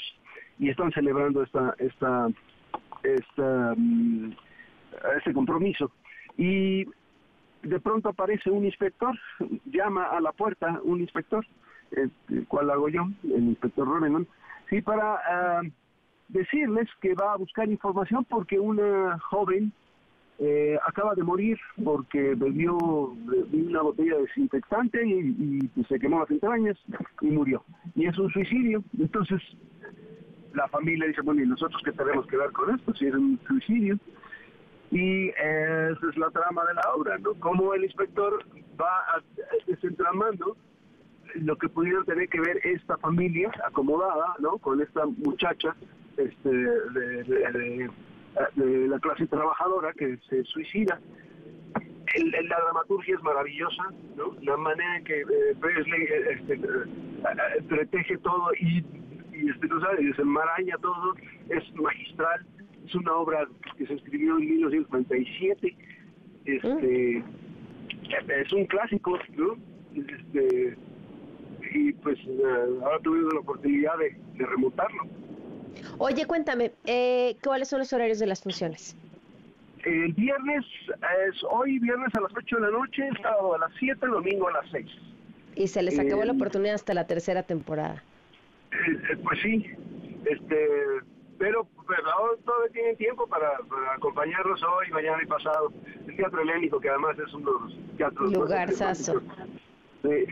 [0.59, 2.28] y están celebrando esta esta
[3.03, 4.32] esta mm,
[5.18, 5.91] este compromiso
[6.38, 6.86] y
[7.64, 9.18] de pronto aparece un inspector
[9.66, 11.45] llama a la puerta un inspector
[11.91, 12.11] el
[12.47, 14.28] cual hago yo el inspector Roneman
[14.70, 15.61] sí para ah,
[16.28, 19.72] decirles que va a buscar información porque una joven
[20.39, 26.20] eh, acaba de morir porque bebió una botella de desinfectante y, y, pues, se quemó
[26.20, 26.76] las entrañas
[27.22, 27.64] y murió.
[27.95, 28.84] Y es un suicidio.
[28.97, 29.41] Entonces,
[30.53, 32.93] la familia dice, bueno, ¿y nosotros qué tenemos que ver con esto?
[32.95, 33.97] Si es un suicidio.
[34.94, 37.34] Y esa es la trama de la obra, ¿no?
[37.39, 38.46] Cómo el inspector
[38.80, 39.24] va
[39.66, 40.56] desentramando
[41.34, 44.60] lo que pudiera tener que ver esta familia acomodada, ¿no?
[44.60, 45.76] Con esta muchacha
[46.18, 47.89] este, de,
[48.88, 51.00] la clase trabajadora que se suicida.
[52.16, 53.84] La dramaturgia es maravillosa,
[54.16, 54.36] ¿no?
[54.41, 58.86] La manera en que eh, Presley eh, este, eh, todo y,
[59.34, 61.16] y este, no sabe, desenmaraña todo,
[61.50, 62.46] es magistral.
[62.86, 65.76] Es una obra que se escribió en 1997.
[66.46, 69.56] Este, es un clásico, ¿no?
[69.96, 70.76] Este,
[71.74, 72.44] y pues eh,
[72.84, 75.04] ahora tuvimos la oportunidad de, de remontarlo.
[75.98, 78.96] Oye, cuéntame, eh, ¿cuáles son los horarios de las funciones?
[79.86, 80.64] El viernes
[81.28, 84.52] es hoy, viernes a las 8 de la noche, sábado a las 7, domingo a
[84.54, 84.86] las 6.
[85.56, 88.02] Y se les acabó Eh, la oportunidad hasta la tercera temporada.
[88.72, 88.76] Eh,
[89.12, 89.66] eh, pues sí,
[90.26, 90.68] este,
[91.38, 95.74] Pero, pero ahora todavía tienen tiempo para, para acompañarnos hoy, mañana y pasado.
[96.08, 99.22] El Teatro Helénico, que además es uno de los teatros más Lugarzazo.
[100.04, 100.26] Sí.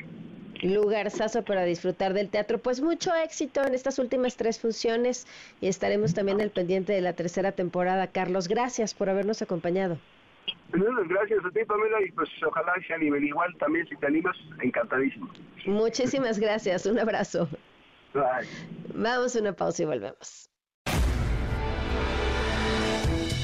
[0.61, 2.59] Lugarzazo para disfrutar del teatro.
[2.59, 5.25] Pues mucho éxito en estas últimas tres funciones
[5.59, 8.07] y estaremos también al pendiente de la tercera temporada.
[8.07, 9.97] Carlos, gracias por habernos acompañado.
[10.69, 14.07] Bueno, Gracias a ti, Pamela, y pues ojalá sea a nivel igual también, si te
[14.07, 15.29] animas, encantadísimo.
[15.65, 16.85] Muchísimas gracias.
[16.85, 17.47] Un abrazo.
[18.13, 18.47] Bye.
[18.93, 20.50] Vamos a una pausa y volvemos.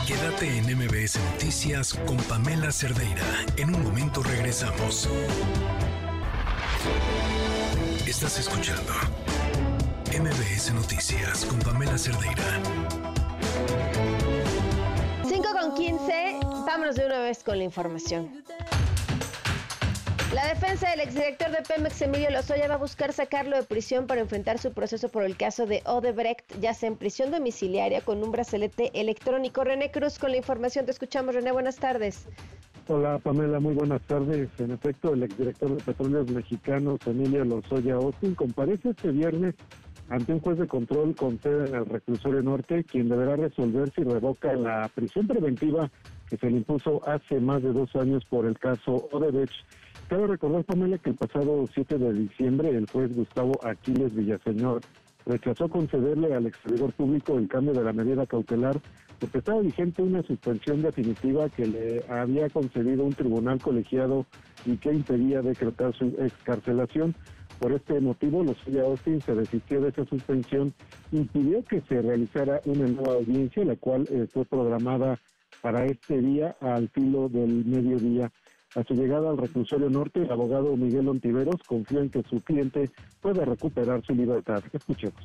[0.08, 3.26] Quédate en MBS Noticias con Pamela Cerdeira.
[3.58, 5.10] En un momento regresamos.
[8.08, 8.94] Estás escuchando
[10.18, 12.62] MBS Noticias con Pamela Cerdeira.
[15.28, 18.32] 5 con 15, vámonos de una vez con la información.
[20.34, 24.20] La defensa del exdirector de Pemex, Emilio Lozoya, va a buscar sacarlo de prisión para
[24.20, 28.32] enfrentar su proceso por el caso de Odebrecht, ya sea en prisión domiciliaria con un
[28.32, 29.64] bracelete electrónico.
[29.64, 30.86] René Cruz con la información.
[30.86, 31.54] Te escuchamos, René.
[31.54, 32.28] Buenas tardes.
[32.90, 34.50] Hola Pamela, muy buenas tardes.
[34.60, 39.56] En efecto, el exdirector de Petróleos Mexicanos, Emilio Lozoya Austin, comparece este viernes
[40.10, 44.04] ante un juez de control con sede en el reclusorio norte, quien deberá resolver si
[44.04, 45.90] revoca la prisión preventiva
[46.30, 49.54] que se le impuso hace más de dos años por el caso Odebrecht.
[50.10, 54.82] Cabe recordar, Pamela, que el pasado 7 de diciembre el juez Gustavo Aquiles Villaseñor
[55.26, 58.80] rechazó concederle al exterior público el cambio de la medida cautelar
[59.20, 64.26] porque estaba vigente una suspensión definitiva que le había concedido un tribunal colegiado
[64.66, 67.14] y que impedía decretar su excarcelación.
[67.60, 70.74] Por este motivo, los Austin se desistió de esa suspensión
[71.12, 75.20] y pidió que se realizara una nueva audiencia, la cual eh, fue programada
[75.62, 78.32] para este día al filo del mediodía.
[78.76, 82.92] A su llegada al reclusorio norte, el abogado Miguel Ontiveros confía en que su cliente
[83.22, 84.62] pueda recuperar su libertad.
[84.72, 85.24] Escuchemos.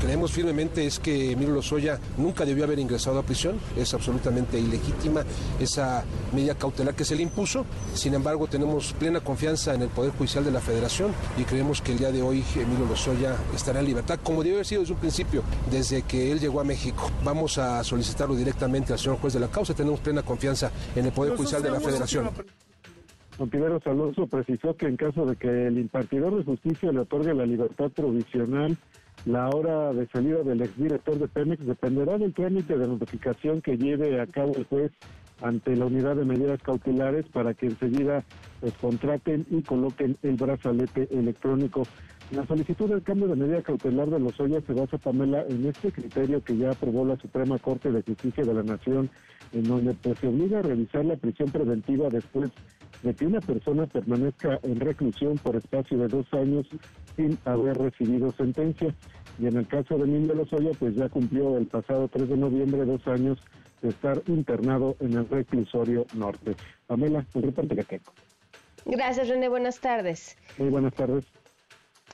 [0.00, 5.24] Creemos firmemente es que Emilio Lozoya nunca debió haber ingresado a prisión, es absolutamente ilegítima
[5.60, 7.66] esa medida cautelar que se le impuso.
[7.92, 11.92] Sin embargo, tenemos plena confianza en el Poder Judicial de la Federación y creemos que
[11.92, 15.00] el día de hoy Emilio Lozoya estará en libertad, como debe haber sido desde un
[15.00, 17.10] principio, desde que él llegó a México.
[17.22, 21.12] Vamos a solicitarlo directamente al señor juez de la causa, tenemos plena confianza en el
[21.12, 22.30] Poder Judicial de la Federación.
[23.40, 27.46] Ontiveros Alonso precisó que en caso de que el impartidor de justicia le otorgue la
[27.46, 28.76] libertad provisional,
[29.24, 34.20] la hora de salida del exdirector de Pemex dependerá del trámite de notificación que lleve
[34.20, 34.92] a cabo el juez
[35.40, 38.22] ante la unidad de medidas cautelares para que enseguida
[38.60, 41.84] pues, contraten y coloquen el brazalete electrónico.
[42.32, 45.90] La solicitud del cambio de medida cautelar de los Lozoya se basa, Pamela, en este
[45.90, 49.10] criterio que ya aprobó la Suprema Corte de Justicia de la Nación,
[49.52, 52.52] en donde pues, se obliga a revisar la prisión preventiva después
[53.02, 56.68] de que una persona permanezca en reclusión por espacio de dos años
[57.16, 58.94] sin haber recibido sentencia.
[59.40, 62.84] Y en el caso de Emilio Lozoya, pues ya cumplió el pasado 3 de noviembre
[62.84, 63.38] dos años
[63.82, 66.54] de estar internado en el reclusorio norte.
[66.86, 68.12] Pamela, el reporte que tengo.
[68.84, 69.48] Gracias, René.
[69.48, 70.36] Buenas tardes.
[70.58, 71.24] Muy buenas tardes.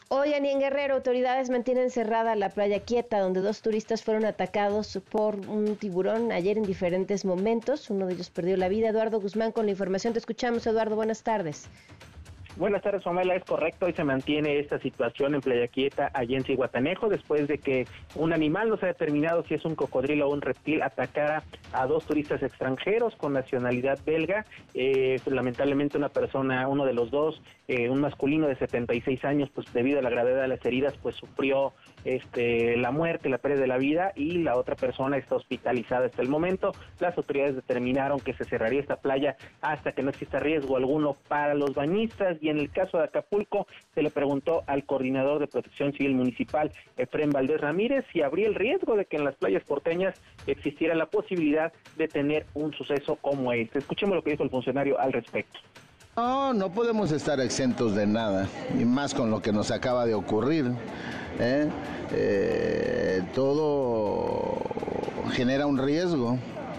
[0.09, 5.35] Hoy en Guerrero, autoridades mantienen cerrada la playa Quieta, donde dos turistas fueron atacados por
[5.35, 7.91] un tiburón ayer en diferentes momentos.
[7.91, 8.91] Uno de ellos perdió la vida.
[8.91, 10.13] Eduardo Guzmán con la información.
[10.13, 10.95] Te escuchamos, Eduardo.
[10.95, 11.69] Buenas tardes.
[12.57, 13.35] Buenas tardes, Pamela.
[13.35, 17.59] Es correcto, hoy se mantiene esta situación en Playa Quieta, allí en Cihuatanejo, después de
[17.59, 21.43] que un animal, no se ha determinado si es un cocodrilo o un reptil, atacara
[21.75, 24.47] a dos turistas extranjeros con nacionalidad belga.
[24.73, 29.71] Eh, lamentablemente una persona, uno de los dos, eh, un masculino de 76 años, pues
[29.75, 31.75] debido a la gravedad de las heridas, pues sufrió
[32.07, 36.23] este, la muerte, la pérdida de la vida y la otra persona está hospitalizada hasta
[36.23, 36.73] el momento.
[37.01, 41.55] Las autoridades determinaron que se cerraría esta playa hasta que no exista riesgo alguno para
[41.55, 45.93] los bañistas y en el caso de Acapulco se le preguntó al coordinador de protección
[45.93, 50.21] civil municipal, Efren Valdés Ramírez, si habría el riesgo de que en las playas porteñas
[50.47, 53.81] existiera la posibilidad de tener un suceso como este.
[53.81, 55.59] Escuchemos lo que dijo el funcionario al respecto.
[56.19, 58.49] No, no podemos estar exentos de nada,
[58.81, 60.73] y más con lo que nos acaba de ocurrir.
[61.39, 61.69] ¿eh?
[62.11, 64.57] Eh, todo
[65.33, 66.39] genera un riesgo,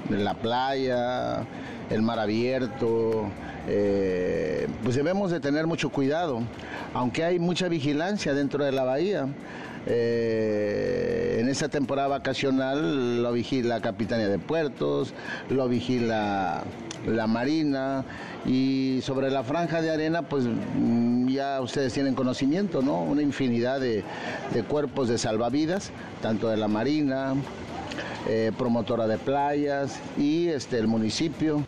[0.10, 1.46] la playa,
[1.92, 3.28] el mar abierto,
[3.68, 6.42] eh, pues debemos de tener mucho cuidado,
[6.96, 9.28] aunque hay mucha vigilancia dentro de la bahía.
[9.90, 15.14] Eh, en esta temporada vacacional lo vigila Capitanía de Puertos,
[15.50, 16.64] lo vigila
[17.06, 18.04] la Marina
[18.46, 23.02] y sobre la franja de arena pues mm, ya ustedes tienen conocimiento, ¿no?
[23.02, 24.04] Una infinidad de,
[24.54, 27.36] de cuerpos de salvavidas, tanto de la Marina,
[28.28, 31.66] eh, promotora de playas y este, el municipio.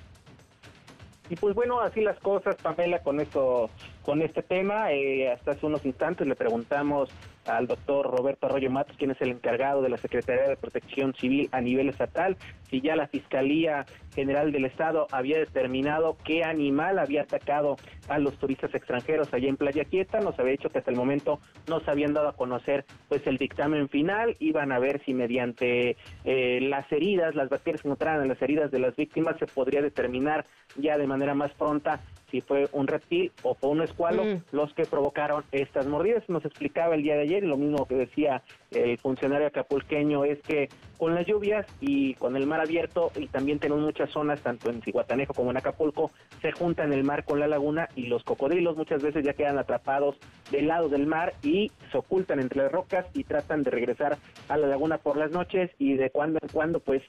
[1.29, 3.69] Y pues bueno, así las cosas, Pamela, con esto
[4.03, 4.91] con este tema.
[4.91, 7.09] Eh, hasta hace unos instantes le preguntamos
[7.49, 11.49] al doctor Roberto Arroyo Matos, quien es el encargado de la Secretaría de Protección Civil
[11.51, 12.37] a nivel estatal,
[12.69, 17.77] si ya la Fiscalía General del Estado había determinado qué animal había atacado
[18.07, 20.19] a los turistas extranjeros allá en Playa Quieta.
[20.19, 23.37] Nos había dicho que hasta el momento no se habían dado a conocer pues el
[23.37, 24.35] dictamen final.
[24.39, 28.71] Iban a ver si mediante eh, las heridas, las bacterias que encontraran en las heridas
[28.71, 30.45] de las víctimas, se podría determinar
[30.75, 32.01] ya de manera más pronta
[32.31, 34.41] si fue un reptil o fue un escualo Mm.
[34.51, 36.27] los que provocaron estas mordidas.
[36.29, 40.39] Nos explicaba el día de ayer y lo mismo que decía el funcionario acapulqueño es
[40.41, 44.69] que con las lluvias y con el mar abierto y también tenemos muchas zonas, tanto
[44.69, 46.11] en Cihuatanejo como en Acapulco,
[46.41, 50.17] se juntan el mar con la laguna y los cocodrilos muchas veces ya quedan atrapados
[50.51, 54.17] del lado del mar y se ocultan entre las rocas y tratan de regresar
[54.49, 57.01] a la laguna por las noches y de cuando en cuando pues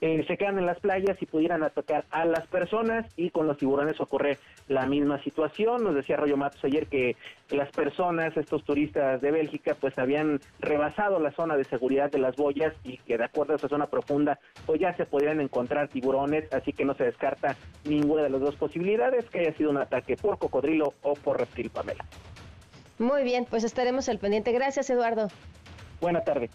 [0.00, 3.56] eh, se quedan en las playas y pudieran atacar a las personas y con los
[3.56, 4.38] tiburones ocurre
[4.68, 5.84] la misma situación.
[5.84, 7.16] Nos decía Rollo Matos ayer que
[7.50, 12.36] las personas, estos turistas de Bélgica, pues habían rebasado la zona de seguridad de las
[12.36, 16.52] boyas y que de acuerdo a esa zona profunda, pues ya se podrían encontrar tiburones,
[16.52, 20.16] así que no se descarta ninguna de las dos posibilidades, que haya sido un ataque
[20.16, 22.04] por cocodrilo o por reptil, Pamela.
[22.98, 24.52] Muy bien, pues estaremos al pendiente.
[24.52, 25.28] Gracias, Eduardo.
[26.00, 26.50] Buena tarde.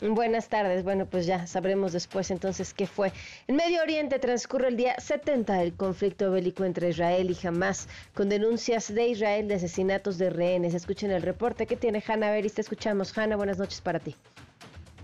[0.00, 0.84] Buenas tardes.
[0.84, 3.12] Bueno, pues ya sabremos después entonces qué fue.
[3.48, 8.28] En Medio Oriente transcurre el día 70 del conflicto bélico entre Israel y Hamas, con
[8.28, 10.74] denuncias de Israel de asesinatos de rehenes.
[10.74, 12.54] Escuchen el reporte que tiene Hanna Beris.
[12.54, 13.16] Te escuchamos.
[13.18, 14.14] Hanna, buenas noches para ti.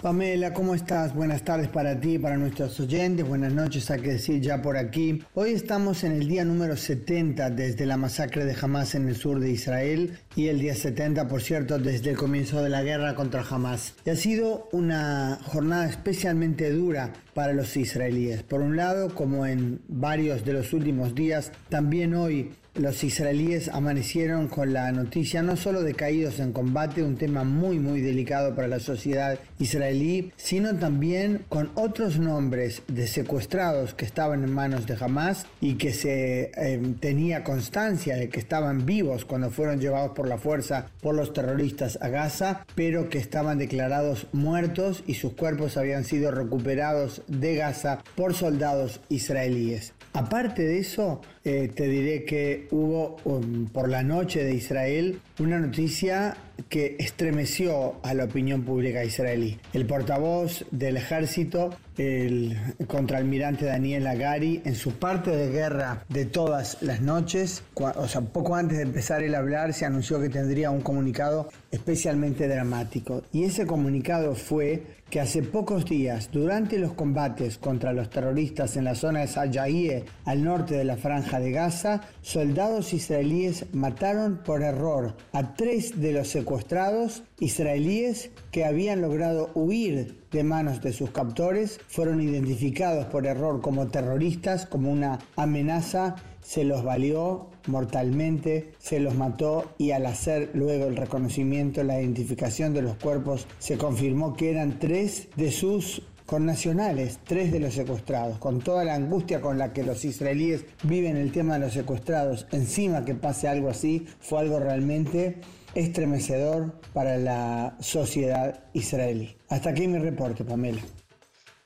[0.05, 1.15] Pamela, ¿cómo estás?
[1.15, 5.25] Buenas tardes para ti, para nuestros oyentes, buenas noches, hay que decir ya por aquí.
[5.33, 9.41] Hoy estamos en el día número 70 desde la masacre de Hamas en el sur
[9.41, 13.47] de Israel y el día 70, por cierto, desde el comienzo de la guerra contra
[13.49, 13.95] Hamas.
[14.05, 18.43] Y ha sido una jornada especialmente dura para los israelíes.
[18.43, 24.49] Por un lado, como en varios de los últimos días, también hoy los israelíes amanecieron
[24.49, 28.69] con la noticia no solo de caídos en combate, un tema muy muy delicado para
[28.69, 34.97] la sociedad israelí, sino también con otros nombres de secuestrados que estaban en manos de
[35.01, 40.29] Hamas y que se eh, tenía constancia de que estaban vivos cuando fueron llevados por
[40.29, 45.77] la fuerza por los terroristas a Gaza, pero que estaban declarados muertos y sus cuerpos
[45.77, 49.93] habían sido recuperados de Gaza por soldados israelíes.
[50.17, 55.59] Aparte de eso, eh, te diré que hubo um, por la noche de Israel una
[55.59, 56.37] noticia
[56.69, 59.59] que estremeció a la opinión pública israelí.
[59.73, 62.57] El portavoz del ejército, el
[62.87, 68.55] contraalmirante Daniel Agari, en su parte de guerra de todas las noches, o sea, poco
[68.55, 73.25] antes de empezar el hablar, se anunció que tendría un comunicado especialmente dramático.
[73.33, 74.85] Y ese comunicado fue
[75.15, 80.05] que hace pocos días, durante los combates contra los terroristas en la zona de Sajaye,
[80.25, 86.15] al norte de la franja de Gaza, soldados israelíes mataron por error a tres de
[86.15, 93.27] los secuestrados israelíes que habían logrado huir de manos de sus captores, fueron identificados por
[93.27, 100.07] error como terroristas, como una amenaza, se los valió mortalmente, se los mató y al
[100.07, 105.51] hacer luego el reconocimiento, la identificación de los cuerpos, se confirmó que eran tres de
[105.51, 110.65] sus connacionales, tres de los secuestrados, con toda la angustia con la que los israelíes
[110.83, 115.41] viven el tema de los secuestrados, encima que pase algo así, fue algo realmente
[115.75, 119.37] estremecedor para la sociedad israelí.
[119.49, 120.83] Hasta aquí mi reporte, Pamela.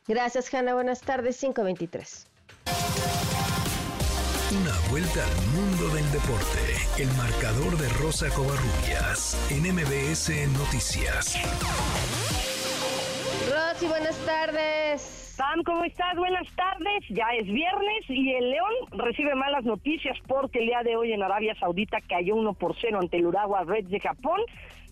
[0.06, 0.74] Gracias, Hanna.
[0.74, 1.38] Buenas tardes.
[1.38, 2.26] 523.
[4.50, 6.58] Una vuelta al mundo del deporte.
[6.98, 11.36] El marcador de Rosa Covarrubias en MBS Noticias.
[13.48, 15.00] Rosy, buenas tardes.
[15.00, 16.16] Sam, ¿cómo estás?
[16.16, 17.04] Buenas tardes.
[17.08, 21.22] Ya es viernes y el León recibe malas noticias porque el día de hoy en
[21.22, 24.40] Arabia Saudita cayó 1 por 0 ante el Urawa Reds de Japón.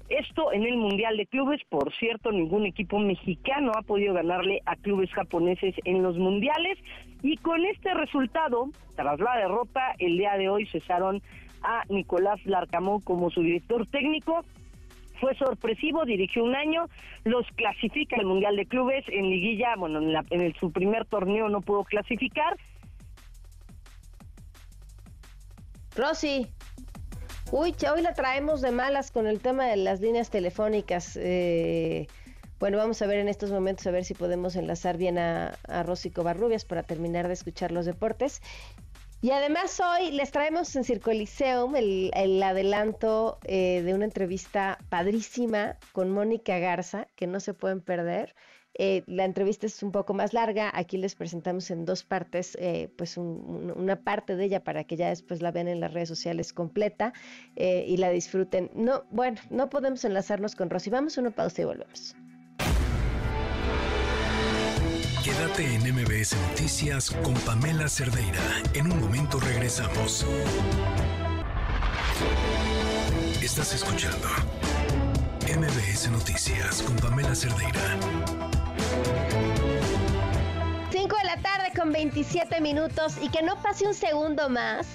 [0.09, 1.61] Esto en el Mundial de Clubes.
[1.69, 6.79] Por cierto, ningún equipo mexicano ha podido ganarle a clubes japoneses en los mundiales.
[7.23, 11.21] Y con este resultado, tras la derrota, el día de hoy cesaron
[11.63, 14.45] a Nicolás Larcamón como su director técnico
[15.21, 16.89] fue sorpresivo, dirigió un año,
[17.25, 21.05] los clasifica al Mundial de Clubes, en liguilla, bueno, en, la- en el- su primer
[21.07, 22.57] torneo no pudo clasificar.
[25.97, 26.47] Rosy.
[27.53, 31.17] Uy, hoy la traemos de malas con el tema de las líneas telefónicas.
[31.21, 32.07] Eh,
[32.59, 35.83] bueno, vamos a ver en estos momentos a ver si podemos enlazar bien a, a
[35.83, 38.43] Rosy Covarrubias para terminar de escuchar los deportes.
[39.23, 44.79] Y además hoy les traemos en Circo Liceum el, el adelanto eh, de una entrevista
[44.89, 48.35] padrísima con Mónica Garza, que no se pueden perder.
[48.79, 52.93] Eh, la entrevista es un poco más larga, aquí les presentamos en dos partes, eh,
[52.99, 56.11] pues un- una parte de ella para que ya después la vean en las redes
[56.11, 57.15] sociales completa
[57.57, 58.71] eh, y la disfruten.
[58.75, 62.15] No, bueno, no podemos enlazarnos con Rosy, vamos a una pausa y volvemos.
[65.27, 68.39] Quédate en MBS Noticias con Pamela Cerdeira.
[68.75, 70.25] En un momento regresamos.
[73.43, 74.29] Estás escuchando
[75.43, 77.99] MBS Noticias con Pamela Cerdeira.
[80.93, 84.87] 5 de la tarde con 27 minutos y que no pase un segundo más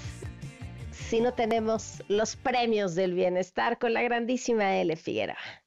[0.94, 4.96] si no tenemos los premios del bienestar con la grandísima L.
[4.96, 5.61] Figueroa.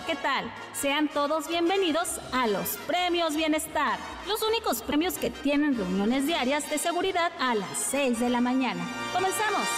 [0.00, 0.50] ¿Qué tal?
[0.72, 6.78] Sean todos bienvenidos a los Premios Bienestar, los únicos premios que tienen reuniones diarias de
[6.78, 8.82] seguridad a las 6 de la mañana.
[9.12, 9.68] ¡Comenzamos!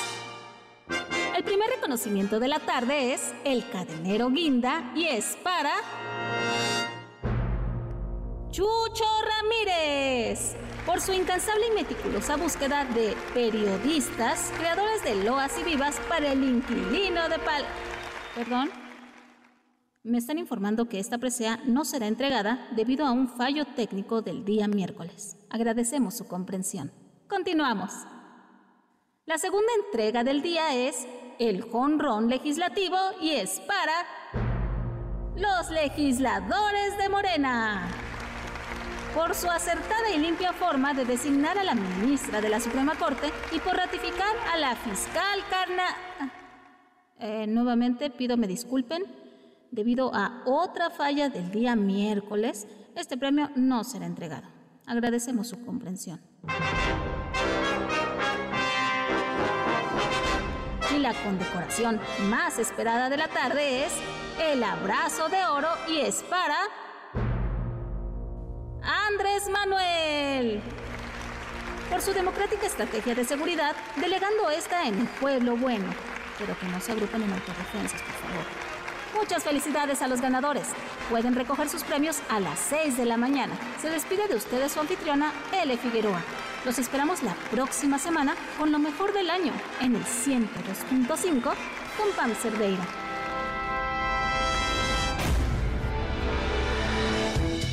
[1.36, 5.73] El primer reconocimiento de la tarde es el cadenero guinda y es para
[8.53, 9.05] Chucho
[9.43, 10.55] Ramírez
[10.86, 16.45] por su incansable y meticulosa búsqueda de periodistas, creadores de loas y vivas para el
[16.45, 17.65] inquilino de Pal...
[18.36, 18.84] Perdón.
[20.05, 24.45] Me están informando que esta presea no será entregada debido a un fallo técnico del
[24.45, 25.39] día miércoles.
[25.49, 26.93] Agradecemos su comprensión.
[27.27, 27.91] Continuamos.
[29.25, 31.09] La segunda entrega del día es
[31.39, 33.95] el jonrón legislativo y es para
[35.37, 37.89] los legisladores de Morena.
[39.15, 43.33] Por su acertada y limpia forma de designar a la ministra de la Suprema Corte
[43.53, 45.85] y por ratificar a la fiscal Carna...
[47.19, 49.24] Eh, nuevamente pido me disculpen.
[49.75, 54.47] Debido a otra falla del día miércoles, este premio no será entregado.
[54.87, 56.21] Agradecemos su comprensión.
[60.95, 61.99] Y la condecoración
[62.31, 63.93] más esperada de la tarde es
[64.41, 66.57] el abrazo de oro y es para
[68.81, 70.61] Andrés Manuel.
[71.91, 75.87] Por su democrática estrategia de seguridad, delegando esta en el pueblo bueno,
[76.39, 78.74] pero que no se agrupen en autorreferencias, por favor.
[79.15, 80.66] Muchas felicidades a los ganadores.
[81.09, 83.55] Pueden recoger sus premios a las 6 de la mañana.
[83.81, 85.77] Se despide de ustedes su anfitriona, L.
[85.78, 86.20] Figueroa.
[86.65, 92.35] Los esperamos la próxima semana con lo mejor del año en el 102.5 con Pam
[92.35, 92.85] Cerdeira.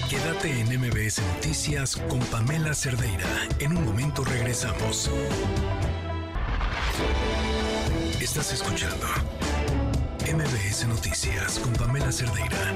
[0.10, 3.26] Quédate en MBS Noticias con Pamela Cerdeira.
[3.60, 5.10] En un momento regresamos.
[8.20, 9.08] Estás escuchando
[10.26, 12.76] MBS Noticias con Pamela Cerdeira.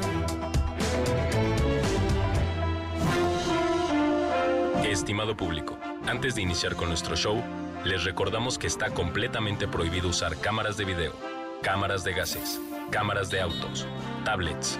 [4.84, 5.78] Estimado público,
[6.08, 7.42] antes de iniciar con nuestro show,
[7.86, 11.14] les recordamos que está completamente prohibido usar cámaras de video,
[11.62, 12.60] cámaras de gases,
[12.90, 13.88] cámaras de autos,
[14.26, 14.80] tablets,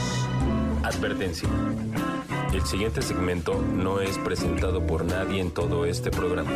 [0.91, 1.47] Advertencia.
[2.53, 6.51] El siguiente segmento no es presentado por nadie en todo este programa.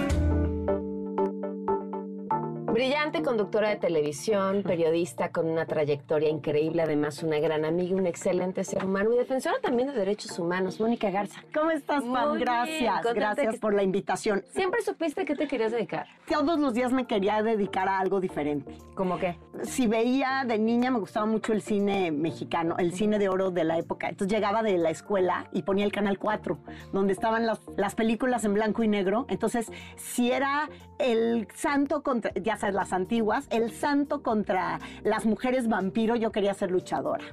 [2.76, 8.66] Brillante conductora de televisión, periodista con una trayectoria increíble, además una gran amiga, un excelente
[8.66, 11.42] ser humano y defensora también de derechos humanos, Mónica Garza.
[11.54, 12.32] ¿Cómo estás, Pam?
[12.32, 14.44] Muy Gracias, gracias por la invitación.
[14.50, 16.08] ¿Siempre supiste que te querías dedicar?
[16.28, 18.78] Todos los días me quería dedicar a algo diferente.
[18.94, 19.38] ¿Cómo qué?
[19.64, 23.64] Si veía de niña me gustaba mucho el cine mexicano, el cine de oro de
[23.64, 24.10] la época.
[24.10, 26.58] Entonces llegaba de la escuela y ponía el canal 4,
[26.92, 29.28] donde estaban las, las películas en blanco y negro.
[29.30, 30.70] Entonces, si era
[31.00, 36.54] el santo contra, ya sabes, las antiguas, el santo contra las mujeres vampiro, yo quería
[36.54, 37.26] ser luchadora.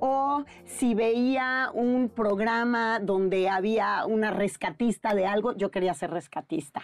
[0.00, 6.82] O si veía un programa donde había una rescatista de algo, yo quería ser rescatista.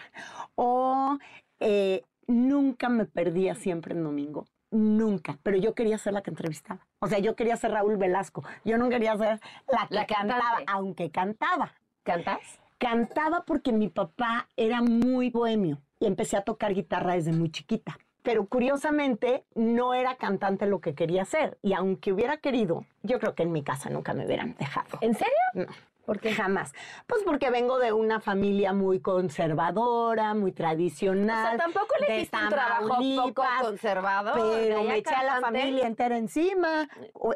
[0.55, 1.17] O
[1.59, 4.45] eh, nunca me perdía siempre en domingo.
[4.71, 6.85] Nunca, pero yo quería ser la que entrevistaba.
[6.99, 8.43] O sea, yo quería ser Raúl Velasco.
[8.65, 9.39] Yo no quería ser
[9.71, 10.65] la que La cantaba, cantante.
[10.67, 11.73] aunque cantaba.
[12.03, 12.41] ¿Cantas?
[12.77, 17.97] Cantaba porque mi papá era muy bohemio y empecé a tocar guitarra desde muy chiquita.
[18.21, 21.59] Pero curiosamente no era cantante lo que quería hacer.
[21.61, 24.97] Y aunque hubiera querido, yo creo que en mi casa nunca me hubieran dejado.
[25.01, 25.33] ¿En serio?
[25.53, 25.67] No.
[26.05, 26.71] ¿Por qué jamás?
[27.07, 31.45] Pues porque vengo de una familia muy conservadora, muy tradicional.
[31.45, 34.33] O sea, tampoco le hiciste un trabajo poco conservador.
[34.35, 36.87] Pero me eché a la familia entera encima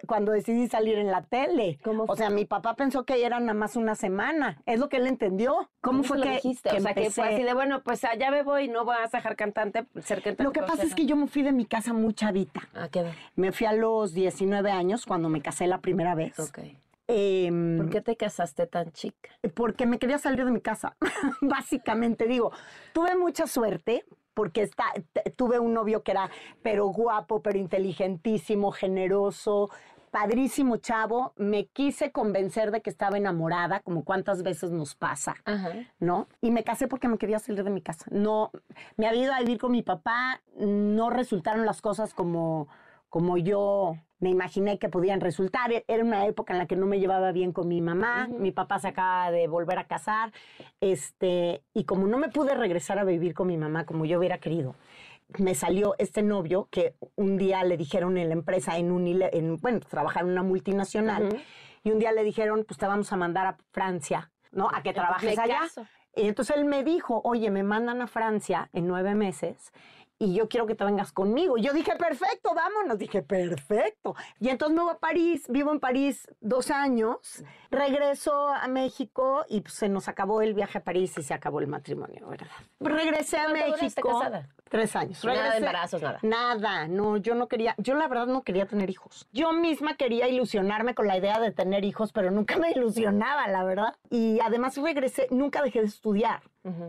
[0.07, 1.79] cuando decidí salir en la tele.
[2.07, 4.61] O sea, mi papá pensó que era nada más una semana.
[4.65, 5.69] Es lo que él entendió.
[5.81, 6.69] ¿Cómo, fue que, dijiste?
[6.69, 7.35] o sea, que fue empecé?
[7.35, 10.43] así de, bueno, pues allá me voy, no vas a dejar cantante, ser cantante.
[10.43, 12.67] Lo que pasa es que yo me fui de mi casa muy chavita.
[12.73, 13.13] ¿A qué edad?
[13.35, 16.39] Me fui a los 19 años cuando me casé la primera vez.
[16.39, 16.59] Ok.
[17.11, 19.31] Em, ¿Por qué te casaste tan chica?
[19.55, 20.95] Porque me quería salir de mi casa,
[21.41, 22.27] básicamente.
[22.27, 22.51] Digo,
[22.93, 24.05] tuve mucha suerte
[24.35, 24.85] porque está,
[25.35, 26.29] tuve un novio que era,
[26.61, 29.71] pero guapo, pero inteligentísimo, generoso,
[30.11, 31.33] padrísimo chavo.
[31.35, 35.33] Me quise convencer de que estaba enamorada, como cuántas veces nos pasa,
[35.99, 36.27] ¿no?
[36.41, 38.05] Y me casé porque me quería salir de mi casa.
[38.11, 38.51] No,
[38.97, 42.67] me había ido a vivir con mi papá, no resultaron las cosas como,
[43.09, 45.71] como yo me imaginé que podían resultar.
[45.71, 48.51] E- Era una época en la que no me llevaba bien con mi mamá, mi
[48.51, 50.31] papá se acaba de volver a casar,
[50.81, 54.37] este, y como no me pude regresar a vivir con mi mamá como yo hubiera
[54.39, 54.75] querido,
[55.37, 59.57] me salió este novio que un día le dijeron en la empresa, en un, en,
[59.57, 61.41] bueno, trabajaba en una multinacional,
[61.83, 64.69] y un día le dijeron, pues te vamos a mandar a Francia, ¿no?
[64.73, 65.59] A que trabajes allá.
[65.59, 65.85] caso.
[66.15, 69.71] Y entonces él me dijo, oye, me mandan a Francia en nueve meses
[70.19, 71.57] y yo quiero que te vengas conmigo.
[71.57, 72.97] Y yo dije, perfecto, vámonos.
[72.97, 74.15] Dije, perfecto.
[74.39, 77.41] Y entonces me voy a París, vivo en París dos años,
[77.71, 81.59] regreso a México y pues, se nos acabó el viaje a París y se acabó
[81.61, 82.47] el matrimonio, ¿verdad?
[82.79, 84.19] Regresé a ¿Cuánto duraste México.
[84.19, 84.49] casada?
[84.69, 85.23] Tres años.
[85.25, 86.19] Nada de Regresé- embarazos, nada.
[86.21, 89.27] Nada, no, yo no quería, yo la verdad no quería tener hijos.
[89.31, 93.63] Yo misma quería ilusionarme con la idea de tener hijos, pero nunca me ilusionaba, la
[93.63, 93.95] verdad.
[94.09, 96.41] Y además regresé, nunca dejé de estudiar.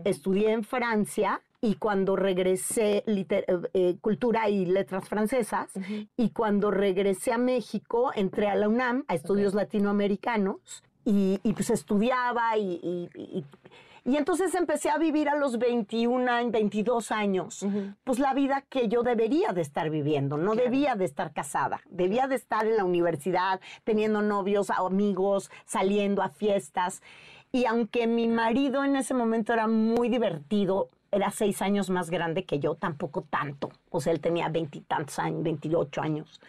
[0.03, 5.69] Estudié en Francia y cuando regresé, liter- eh, eh, cultura y letras francesas,
[6.17, 11.69] y cuando regresé a México, entré a la UNAM, a estudios latinoamericanos, y, y, pues
[11.69, 13.45] estudiaba y, y- y-
[14.03, 17.63] y entonces empecé a vivir a los 21 años, 22 años,
[18.03, 22.27] pues la vida que yo debería de estar viviendo, no debía de estar casada, debía
[22.27, 27.03] de estar en la universidad, teniendo novios, amigos, saliendo a fiestas.
[27.51, 32.45] Y aunque mi marido en ese momento era muy divertido, era seis años más grande
[32.45, 33.69] que yo, tampoco tanto.
[33.89, 36.39] O sea, él tenía veintitantos años, 28 años.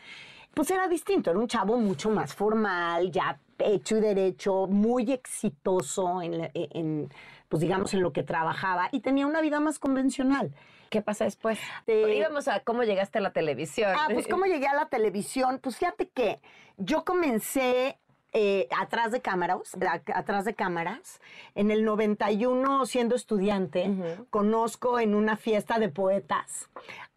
[0.55, 6.21] Pues era distinto, era un chavo mucho más formal, ya hecho y derecho, muy exitoso
[6.23, 7.09] en, la- en,
[7.49, 10.53] pues digamos, en lo que trabajaba y tenía una vida más convencional.
[10.91, 11.59] ¿Qué pasa después?
[11.87, 13.93] Te- Íbamos a cómo llegaste a la televisión.
[13.99, 15.59] Ah, pues cómo llegué a la televisión.
[15.63, 16.39] Pues fíjate que
[16.77, 17.99] yo comencé
[18.33, 19.77] eh, atrás de cámaras,
[20.15, 21.21] atrás de cámaras.
[21.55, 23.91] En el 91, siendo estudiante,
[24.31, 26.69] conozco en una fiesta de poetas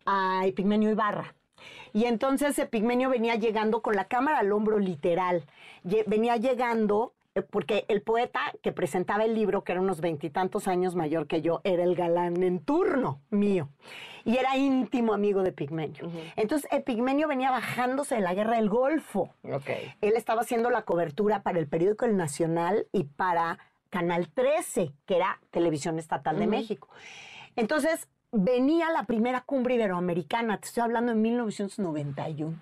[0.06, 1.34] a Epigmenio Ibarra.
[1.94, 5.46] Y entonces Epigmenio venía llegando con la cámara al hombro literal.
[5.84, 7.14] Venía llegando
[7.44, 11.62] porque el poeta que presentaba el libro, que era unos veintitantos años mayor que yo,
[11.64, 13.70] era el galán en turno mío.
[14.24, 16.10] Y era íntimo amigo de Pigmenio.
[16.36, 19.30] Entonces Epigmenio venía bajándose de la guerra del Golfo.
[19.44, 23.60] Él estaba haciendo la cobertura para el periódico El Nacional y para
[23.90, 26.48] Canal 13, que era Televisión Estatal de.
[26.48, 26.90] México.
[27.56, 32.57] Entonces, venía la primera cumbre iberoamericana, te estoy hablando en 1991.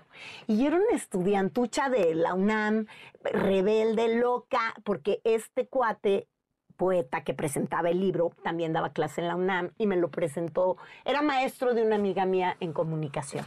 [0.47, 2.85] Y era una estudiantucha de la UNAM,
[3.23, 6.27] rebelde, loca, porque este cuate
[6.77, 10.77] poeta que presentaba el libro, también daba clase en la UNAM y me lo presentó,
[11.05, 13.45] era maestro de una amiga mía en comunicación.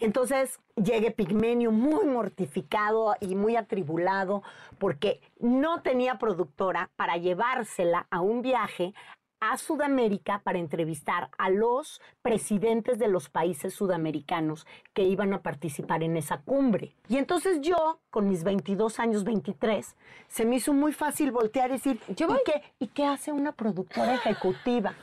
[0.00, 4.42] Entonces llegué Pigmenio muy mortificado y muy atribulado
[4.78, 8.94] porque no tenía productora para llevársela a un viaje
[9.42, 16.04] a Sudamérica para entrevistar a los presidentes de los países sudamericanos que iban a participar
[16.04, 16.94] en esa cumbre.
[17.08, 19.96] Y entonces yo, con mis 22 años, 23,
[20.28, 24.14] se me hizo muy fácil voltear y decir, ¿y qué, ¿y qué hace una productora
[24.14, 24.94] ejecutiva?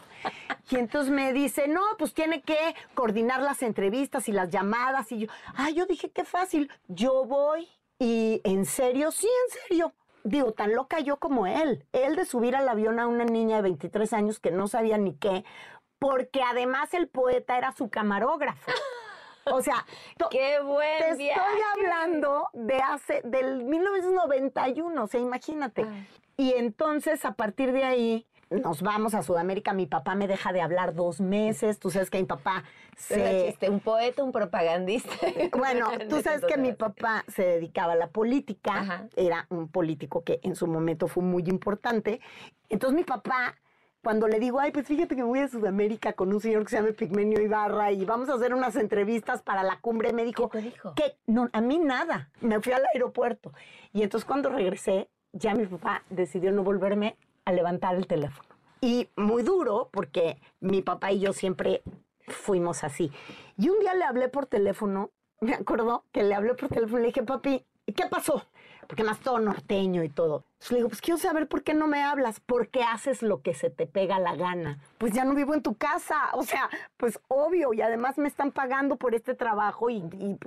[0.69, 5.11] Y entonces me dice, no, pues tiene que coordinar las entrevistas y las llamadas.
[5.11, 7.67] Y yo, ah, yo dije, qué fácil, yo voy.
[7.99, 9.93] Y en serio, sí, en serio.
[10.23, 11.85] Digo, tan loca yo como él.
[11.93, 15.15] Él de subir al avión a una niña de 23 años que no sabía ni
[15.15, 15.45] qué,
[15.97, 18.71] porque además el poeta era su camarógrafo.
[19.51, 19.85] O sea,
[20.29, 21.41] qué buen te viaje.
[21.41, 25.85] estoy hablando de hace del 1991, o sea, imagínate.
[26.37, 29.73] Y entonces a partir de ahí nos vamos a Sudamérica.
[29.73, 31.79] Mi papá me deja de hablar dos meses.
[31.79, 32.63] Tú sabes que mi papá
[33.07, 35.09] Chiste, un poeta, un propagandista.
[35.57, 40.39] bueno, tú sabes que mi papá se dedicaba a la política, era un político que
[40.43, 42.19] en su momento fue muy importante.
[42.67, 43.55] Entonces mi papá,
[44.03, 46.69] cuando le digo, ay, pues fíjate que me voy a Sudamérica con un señor que
[46.69, 50.49] se llama Pigmenio Ibarra y vamos a hacer unas entrevistas para la cumbre, me dijo,
[50.49, 52.29] ¿qué No, a mí nada.
[52.41, 53.53] Me fui al aeropuerto.
[53.93, 58.47] Y entonces cuando regresé, ya mi papá decidió no volverme a levantar el teléfono.
[58.81, 61.81] Y muy duro, porque mi papá y yo siempre
[62.29, 63.11] fuimos así.
[63.57, 65.11] Y un día le hablé por teléfono,
[65.41, 67.65] me acuerdo que le hablé por teléfono le dije, papi,
[67.95, 68.45] ¿qué pasó?
[68.87, 70.43] Porque más todo norteño y todo.
[70.71, 73.53] Le digo, pues quiero saber por qué no me hablas, por qué haces lo que
[73.53, 74.79] se te pega la gana.
[74.97, 78.51] Pues ya no vivo en tu casa, o sea, pues obvio, y además me están
[78.51, 80.39] pagando por este trabajo y, y-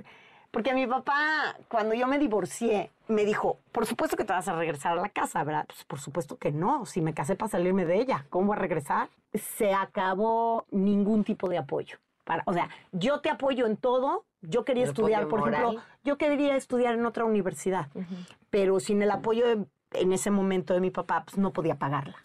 [0.53, 4.53] porque mi papá, cuando yo me divorcié, me dijo, por supuesto que te vas a
[4.55, 5.65] regresar a la casa, ¿verdad?
[5.65, 8.59] Pues por supuesto que no, si me casé para salirme de ella, ¿cómo voy a
[8.59, 9.09] regresar?
[9.33, 11.97] Se acabó ningún tipo de apoyo.
[12.23, 16.19] Para, o sea, yo te apoyo en todo, yo quería El estudiar, por ejemplo, yo
[16.19, 17.87] quería estudiar en otra universidad,
[18.51, 22.17] pero sin el apoyo de- en ese momento de mi papá, pues no podía pagarla.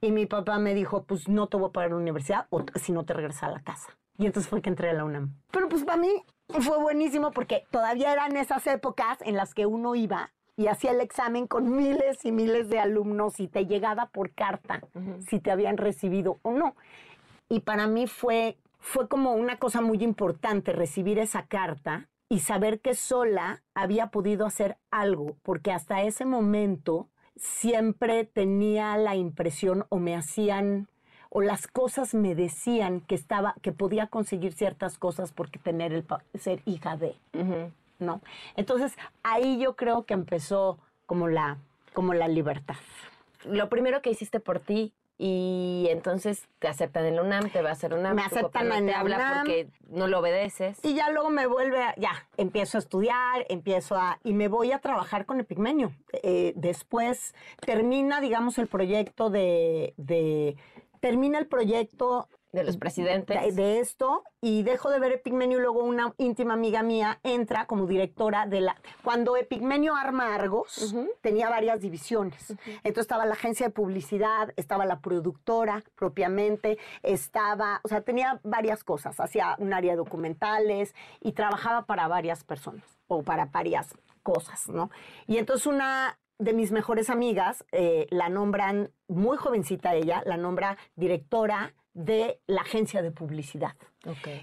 [0.00, 2.92] Y mi papá me dijo, pues no te voy a pagar la universidad o si
[2.92, 3.96] no te regresas a la casa.
[4.16, 5.34] Y entonces fue que entré a la UNAM.
[5.50, 9.94] Pero pues para mí fue buenísimo porque todavía eran esas épocas en las que uno
[9.94, 14.32] iba y hacía el examen con miles y miles de alumnos y te llegaba por
[14.32, 14.80] carta
[15.28, 16.74] si te habían recibido o no.
[17.48, 22.80] Y para mí fue, fue como una cosa muy importante recibir esa carta y saber
[22.80, 29.98] que sola había podido hacer algo, porque hasta ese momento siempre tenía la impresión o
[29.98, 30.88] me hacían
[31.30, 36.04] o las cosas me decían que estaba que podía conseguir ciertas cosas porque tener el
[36.40, 37.14] ser hija de,
[37.98, 38.20] ¿no?
[38.56, 41.58] Entonces, ahí yo creo que empezó como la
[41.92, 42.76] como la libertad.
[43.44, 47.70] Lo primero que hiciste por ti y entonces te aceptan en la UNAM, te va
[47.70, 48.14] a hacer UNAM.
[48.14, 49.38] Me aceptan en te la habla UNAM.
[49.38, 50.78] porque no lo obedeces.
[50.84, 54.70] Y ya luego me vuelve, a- ya, empiezo a estudiar, empiezo a, y me voy
[54.70, 55.92] a trabajar con Epigmenio.
[56.22, 57.34] Eh, después
[57.66, 60.56] termina, digamos, el proyecto de, de-
[61.00, 63.56] termina el proyecto de los presidentes.
[63.56, 67.66] de, de esto y dejo de ver Epigmenio y luego una íntima amiga mía entra
[67.66, 68.76] como directora de la...
[69.04, 72.50] Cuando Epigmenio arma Argos, tenía varias divisiones.
[72.66, 78.82] Entonces estaba la agencia de publicidad, estaba la productora propiamente, estaba, o sea, tenía varias
[78.82, 84.68] cosas, hacía un área de documentales y trabajaba para varias personas o para varias cosas,
[84.68, 84.90] ¿no?
[85.26, 90.78] Y entonces una de mis mejores amigas eh, la nombran, muy jovencita ella, la nombra
[90.96, 93.74] directora de la agencia de publicidad.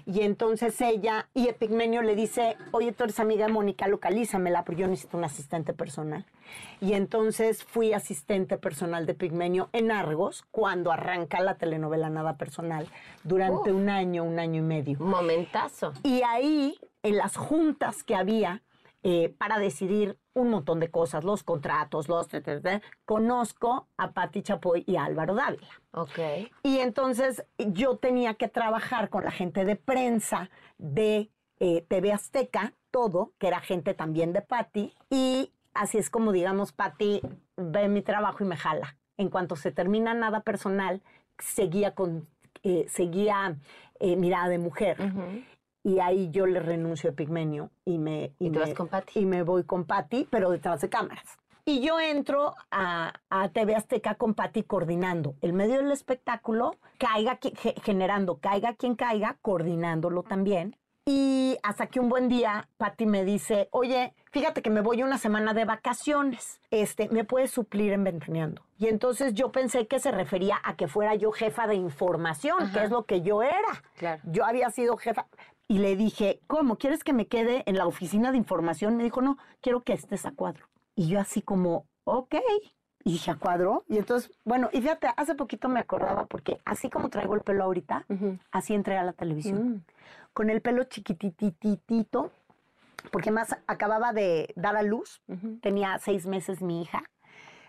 [0.04, 4.82] Y entonces ella, y Epigmenio le dice, oye, tú eres amiga de Mónica, localízamela, porque
[4.82, 6.26] yo necesito un asistente personal.
[6.80, 12.86] Y entonces fui asistente personal de Epigmenio en Argos, cuando arranca la telenovela Nada Personal,
[13.24, 14.98] durante un año, un año y medio.
[15.00, 15.94] Momentazo.
[16.02, 18.62] Y ahí, en las juntas que había
[19.08, 22.26] eh, para decidir un montón de cosas, los contratos, los...
[22.26, 22.42] te,
[23.04, 25.68] conozco a Patti Chapoy y a Álvaro Dávila.
[25.92, 26.18] Ok.
[26.64, 31.30] Y entonces yo tenía que trabajar con la gente de prensa de
[31.60, 36.72] eh, TV Azteca, todo, que era gente también de Patti, y así es como, digamos,
[36.72, 37.22] Patti
[37.56, 38.96] ve mi trabajo y me jala.
[39.18, 41.00] En cuanto se termina nada personal,
[41.38, 42.28] seguía con,
[42.64, 43.56] eh, seguía
[44.00, 44.98] mirada de mujer.
[45.86, 49.20] Y ahí yo le renuncio a Pigmenio y me, Y te me- con Patti.
[49.20, 51.38] y me voy con Patti, pero detrás de cámaras.
[51.64, 57.38] Y yo entro a, a TV Azteca con Patti coordinando el medio del espectáculo, caiga
[57.84, 60.76] generando, caiga quien caiga, coordinándolo también.
[61.08, 65.18] Y hasta que un buen día Patti me dice, oye, fíjate que me voy una
[65.18, 68.62] semana de vacaciones, este, ¿me puedes suplir en Ventaneando?
[68.76, 72.82] Y entonces yo pensé que se refería a que fuera yo jefa de información, que
[72.82, 73.82] es lo que yo era.
[73.96, 74.20] Claro.
[74.24, 75.26] Yo había sido jefa.
[75.68, 76.76] Y le dije, ¿cómo?
[76.76, 78.96] ¿Quieres que me quede en la oficina de información?
[78.96, 80.66] Me dijo, no, quiero que estés a cuadro.
[80.94, 82.36] Y yo así como, ok.
[83.04, 83.84] Y dije, ¿a cuadro?
[83.88, 87.64] Y entonces, bueno, y fíjate, hace poquito me acordaba porque así como traigo el pelo
[87.64, 88.04] ahorita,
[88.50, 89.84] así entré a la televisión.
[90.32, 92.32] Con el pelo chiquitititito,
[93.12, 95.22] porque más acababa de dar a luz,
[95.62, 97.04] tenía seis meses mi hija.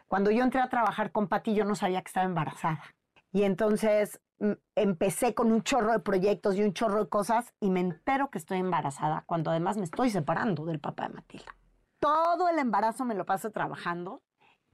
[0.08, 2.84] Cuando yo entré a trabajar con Pati, yo no sabía que estaba embarazada.
[3.32, 4.27] Y entonces mm,
[4.76, 8.38] empecé con un chorro de proyectos y un chorro de cosas y me entero que
[8.38, 11.56] estoy embarazada, cuando además me estoy separando del papá de Matilda.
[12.00, 14.22] Todo el embarazo me lo paso trabajando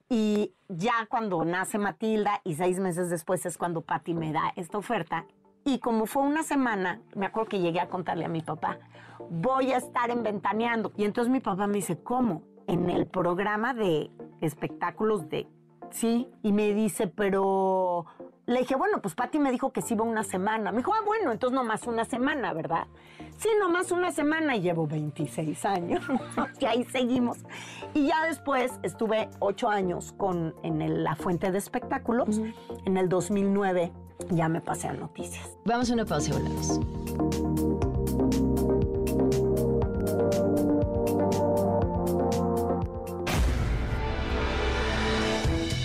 [0.10, 4.78] y ya cuando nace Matilda y seis meses después es cuando Patti me da esta
[4.78, 5.26] oferta.
[5.66, 8.80] Y como fue una semana, me acuerdo que llegué a contarle a mi papá,
[9.30, 10.92] voy a estar en Ventaneando.
[10.98, 12.44] Y entonces mi papá me dice, ¿cómo?
[12.68, 14.12] En el programa de
[14.42, 15.48] espectáculos de...
[15.94, 18.06] Sí, y me dice, pero...
[18.46, 20.72] Le dije, bueno, pues Patti me dijo que sí iba una semana.
[20.74, 22.88] Me dijo, ah, bueno, entonces nomás una semana, ¿verdad?
[23.38, 26.04] Sí, nomás una semana y llevo 26 años.
[26.60, 27.38] y ahí seguimos.
[27.94, 32.42] Y ya después estuve ocho años con, en el- la fuente de espectáculos.
[32.84, 33.94] En el 2009
[34.32, 35.58] ya me pasé a noticias.
[35.64, 37.53] Vamos a una pausa y volvemos.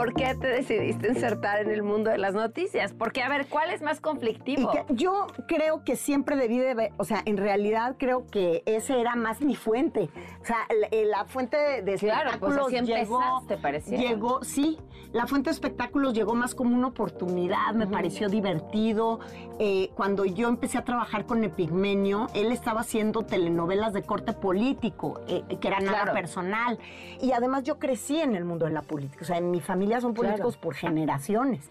[0.00, 2.94] ¿Por qué te decidiste insertar en el mundo de las noticias?
[2.94, 4.70] Porque, a ver, ¿cuál es más conflictivo?
[4.70, 8.98] Que yo creo que siempre debí de ver, o sea, en realidad creo que ese
[8.98, 10.08] era más mi fuente.
[10.40, 14.02] O sea, la, eh, la fuente de Claro, pues espectáculos así llegó, pareciera.
[14.02, 14.78] llegó, sí,
[15.12, 19.20] la fuente de espectáculos llegó más como una oportunidad, me pareció divertido.
[19.58, 25.20] Eh, cuando yo empecé a trabajar con Epigmenio, él estaba haciendo telenovelas de corte político,
[25.28, 26.12] eh, que era nada Claro.
[26.14, 26.78] personal.
[27.20, 29.89] Y además yo crecí en el mundo de la política, o sea, en mi familia
[29.98, 30.28] son Claro.
[30.28, 31.70] políticos por generaciones.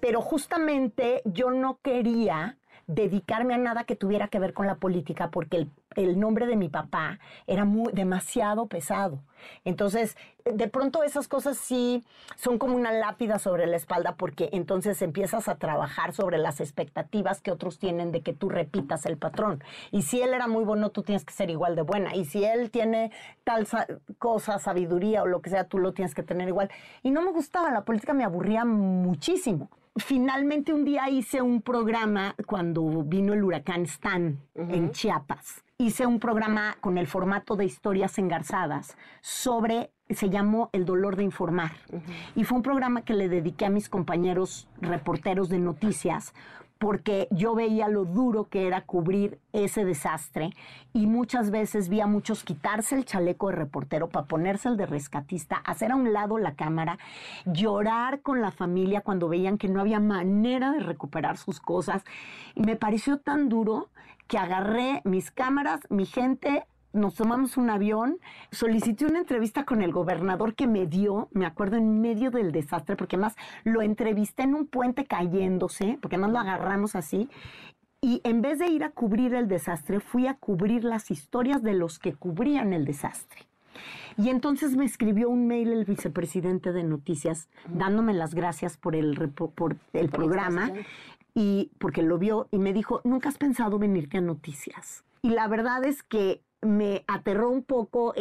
[0.00, 2.56] Pero justamente yo no quería
[2.86, 6.68] dedicarme a nada que tuviera que ver con la política porque el, nombre de mi
[6.68, 9.20] papá era muy demasiado pesado.
[9.64, 12.04] Entonces, de pronto esas cosas sí
[12.36, 17.40] son como una lápida sobre la espalda porque entonces empiezas a trabajar sobre las expectativas
[17.40, 19.62] que otros tienen de que tú repitas el patrón.
[19.90, 22.14] Y si él era muy bueno, tú tienes que ser igual de buena.
[22.14, 23.10] Y si él tiene
[23.44, 23.86] tal sa-
[24.18, 26.70] cosa, sabiduría o lo que sea, tú lo tienes que tener igual.
[27.02, 29.68] Y no me gustaba, la política me aburría muchísimo.
[29.96, 35.64] Finalmente un día hice un programa cuando vino el huracán Stan en Chiapas.
[35.76, 41.24] Hice un programa con el formato de historias engarzadas sobre, se llamó El dolor de
[41.24, 41.72] informar.
[42.34, 46.32] Y fue un programa que le dediqué a mis compañeros reporteros de noticias
[46.82, 50.50] porque yo veía lo duro que era cubrir ese desastre
[50.92, 54.86] y muchas veces vi a muchos quitarse el chaleco de reportero para ponerse el de
[54.86, 56.98] rescatista, hacer a un lado la cámara,
[57.46, 62.02] llorar con la familia cuando veían que no había manera de recuperar sus cosas.
[62.56, 63.88] Y me pareció tan duro
[64.26, 68.18] que agarré mis cámaras, mi gente, nos tomamos un avión,
[68.50, 72.96] solicité una entrevista con el gobernador que me dio, me acuerdo, en medio del desastre,
[72.96, 77.28] porque además lo entrevisté en un puente cayéndose, porque además lo agarramos así.
[78.00, 81.74] Y en vez de ir a cubrir el desastre, fui a cubrir las historias de
[81.74, 83.46] los que cubrían el desastre.
[84.18, 89.30] Y entonces me escribió un mail el vicepresidente de Noticias dándome las gracias por el,
[89.30, 90.70] por el programa
[91.34, 95.04] y porque lo vio y me dijo, nunca has pensado venirte a Noticias.
[95.22, 98.14] Y la verdad es que me aterró un poco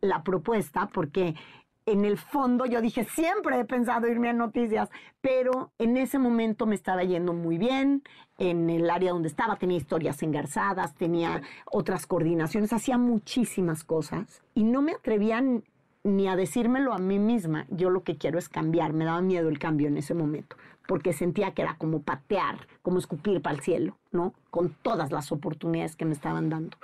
[0.00, 1.34] la propuesta porque
[1.86, 4.88] en el fondo yo dije, siempre he pensado irme a noticias,
[5.20, 8.02] pero en ese momento me estaba yendo muy bien,
[8.38, 14.64] en el área donde estaba tenía historias engarzadas, tenía otras coordinaciones, hacía muchísimas cosas y
[14.64, 15.64] no me atrevían
[16.04, 19.48] ni a decírmelo a mí misma, yo lo que quiero es cambiar, me daba miedo
[19.48, 20.56] el cambio en ese momento,
[20.86, 24.34] porque sentía que era como patear, como escupir para el cielo, ¿no?
[24.50, 26.76] Con todas las oportunidades que me estaban dando.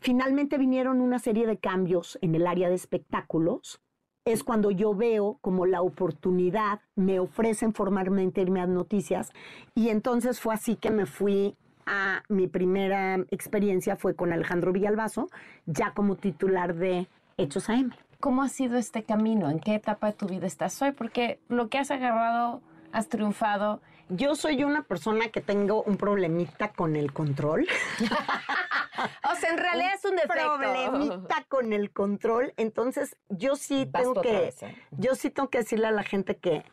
[0.00, 3.80] Finalmente vinieron una serie de cambios en el área de espectáculos.
[4.24, 9.32] Es cuando yo veo como la oportunidad, me ofrecen formalmente irme a noticias
[9.74, 11.56] y entonces fue así que me fui
[11.86, 15.28] a mi primera experiencia fue con Alejandro Villalbazo,
[15.66, 17.92] ya como titular de Hechos AM.
[18.20, 19.50] ¿Cómo ha sido este camino?
[19.50, 20.92] ¿En qué etapa de tu vida estás hoy?
[20.92, 22.62] Porque lo que has agarrado,
[22.92, 23.80] has triunfado.
[24.10, 27.66] Yo soy una persona que tengo un problemita con el control.
[29.32, 30.58] O sea, en realidad es un defecto.
[30.58, 32.52] problemita con el control.
[32.58, 34.76] Entonces, yo sí Vas tengo que, vez, ¿eh?
[34.90, 36.64] yo sí tengo que decirle a la gente que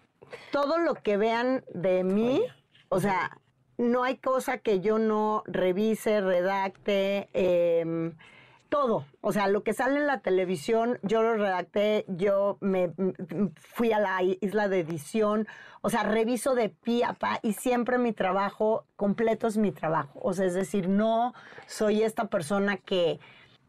[0.51, 2.43] todo lo que vean de mí,
[2.89, 3.39] o sea,
[3.77, 8.15] no hay cosa que yo no revise, redacte, em,
[8.69, 9.05] todo.
[9.21, 12.91] O sea, lo que sale en la televisión, yo lo redacté, yo me
[13.55, 15.47] fui a la isla de edición,
[15.81, 20.19] o sea, reviso de pie a pa y siempre mi trabajo completo es mi trabajo.
[20.21, 21.33] O sea, es decir, no
[21.65, 23.19] soy esta persona que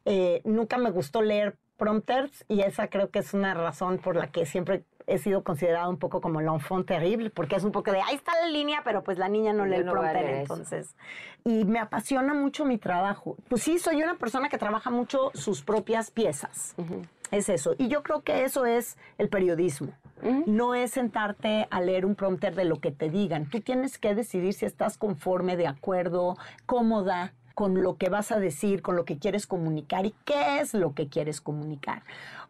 [0.05, 4.31] eh, nunca me gustó leer prompters y esa creo que es una razón por la
[4.31, 8.01] que siempre he sido considerada un poco como l'enfant terrible, porque es un poco de,
[8.01, 10.95] ahí está la línea, pero pues la niña no lee el no prompter, entonces.
[11.45, 13.37] Y me apasiona mucho mi trabajo.
[13.49, 16.75] Pues sí, soy una persona que trabaja mucho sus propias piezas.
[17.31, 17.75] Es eso.
[17.79, 19.93] Y yo creo que eso es el periodismo.
[20.47, 23.49] No es sentarte a leer un prompter de lo que te digan.
[23.49, 26.37] Tú tienes que decidir si estás conforme, de acuerdo,
[26.67, 30.75] cómoda con lo que vas a decir, con lo que quieres comunicar y qué es
[30.75, 32.03] lo que quieres comunicar.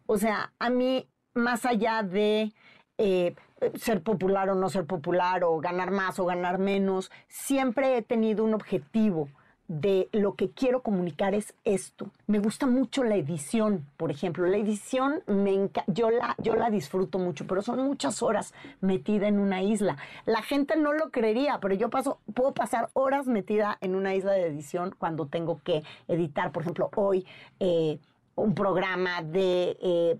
[0.06, 1.08] O sea, a mí,
[1.38, 2.52] más allá de
[2.98, 3.34] eh,
[3.78, 8.44] ser popular o no ser popular, o ganar más o ganar menos, siempre he tenido
[8.44, 9.28] un objetivo
[9.68, 12.10] de lo que quiero comunicar es esto.
[12.26, 14.46] Me gusta mucho la edición, por ejemplo.
[14.46, 19.38] La edición me yo la yo la disfruto mucho, pero son muchas horas metida en
[19.38, 19.98] una isla.
[20.24, 24.32] La gente no lo creería, pero yo paso puedo pasar horas metida en una isla
[24.32, 27.26] de edición cuando tengo que editar, por ejemplo, hoy
[27.60, 27.98] eh,
[28.36, 30.16] un programa de eh,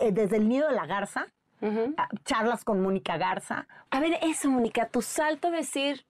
[0.00, 1.26] eh, desde el nido de la garza,
[2.24, 3.66] charlas con Mónica Garza.
[3.90, 6.04] A ver, eso, Mónica, tu salto a decir,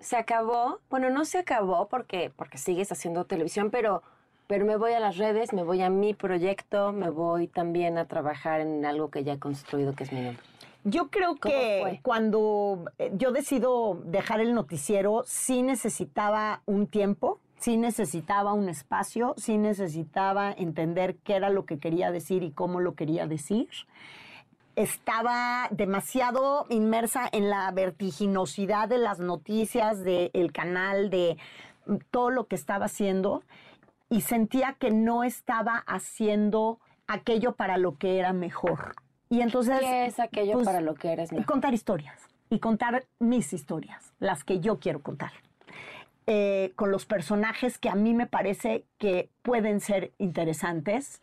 [0.00, 0.80] se acabó.
[0.90, 4.02] Bueno, no se acabó porque, porque sigues haciendo televisión, pero,
[4.46, 8.06] pero me voy a las redes, me voy a mi proyecto, me voy también a
[8.06, 10.42] trabajar en algo que ya he construido, que es mi nombre.
[10.84, 12.00] Yo creo ¿Cómo que fue?
[12.02, 19.34] cuando eh, yo decido dejar el noticiero, sí necesitaba un tiempo, sí necesitaba un espacio,
[19.38, 23.70] sí necesitaba entender qué era lo que quería decir y cómo lo quería decir.
[24.76, 31.38] Estaba demasiado inmersa en la vertiginosidad de las noticias, del canal, de
[32.10, 33.42] todo lo que estaba haciendo
[34.10, 38.94] y sentía que no estaba haciendo aquello para lo que era mejor.
[39.30, 39.80] Y entonces...
[39.80, 41.46] ¿Qué es aquello pues, para lo que eres mejor?
[41.46, 42.20] Contar historias
[42.50, 45.32] y contar mis historias, las que yo quiero contar.
[46.26, 51.20] Eh, con los personajes que a mí me parece que pueden ser interesantes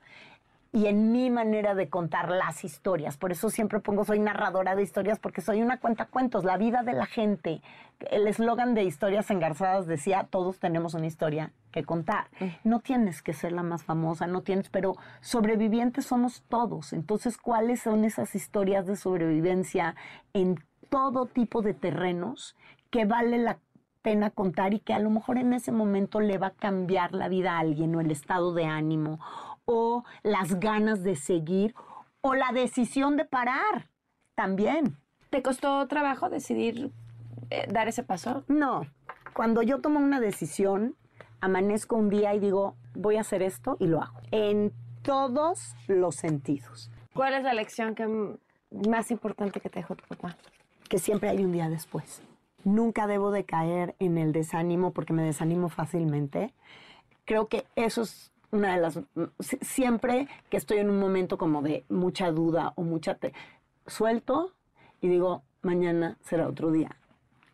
[0.74, 3.18] y en mi manera de contar las historias.
[3.18, 6.94] Por eso siempre pongo soy narradora de historias porque soy una cuentacuentos, la vida de
[6.94, 7.62] la gente.
[8.10, 12.28] El eslogan de Historias Engarzadas decía, todos tenemos una historia que contar.
[12.64, 16.94] No tienes que ser la más famosa, no tienes, pero sobrevivientes somos todos.
[16.94, 19.96] Entonces, ¿cuáles son esas historias de sobrevivencia
[20.34, 22.56] en todo tipo de terrenos
[22.90, 23.58] que vale la
[24.02, 27.28] pena contar y que a lo mejor en ese momento le va a cambiar la
[27.28, 29.20] vida a alguien o el estado de ánimo
[29.66, 31.76] o las ganas de seguir
[32.22, 33.90] o la decisión de parar
[34.36, 34.98] también.
[35.30, 36.92] ¿Te costó trabajo decidir
[37.50, 38.44] eh, dar ese paso?
[38.48, 38.86] No,
[39.34, 40.96] cuando yo tomo una decisión,
[41.40, 44.20] amanezco un día y digo, voy a hacer esto y lo hago.
[44.32, 44.74] En
[45.04, 46.92] todos los sentidos.
[47.14, 48.38] ¿Cuál es la lección que
[48.88, 50.38] más importante que te dejó tu papá?
[50.90, 52.22] Que siempre hay un día después.
[52.64, 56.54] Nunca debo de caer en el desánimo porque me desanimo fácilmente.
[57.26, 59.00] Creo que eso es una de las...
[59.40, 63.16] si- Siempre que estoy en un momento como de mucha duda o mucha...
[63.16, 63.34] te-
[63.88, 64.52] suelto
[65.02, 66.96] y digo, mañana será otro día.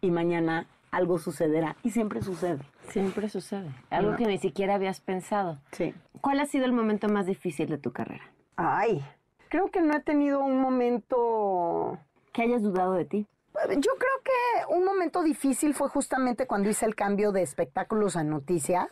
[0.02, 1.76] Y mañana algo sucederá.
[1.84, 2.60] Y siempre sucede.
[2.90, 3.70] Siempre sucede.
[3.90, 4.18] Algo No.
[4.18, 5.60] que ni siquiera habías pensado.
[5.72, 5.94] Sí.
[6.22, 8.24] ¿Cuál ha sido el momento más difícil de tu carrera?
[8.56, 9.04] Ay,
[9.50, 11.98] creo que no he tenido un momento...
[12.34, 13.28] Que hayas dudado de ti.
[13.70, 18.24] Yo creo que un momento difícil fue justamente cuando hice el cambio de espectáculos a
[18.24, 18.88] noticias.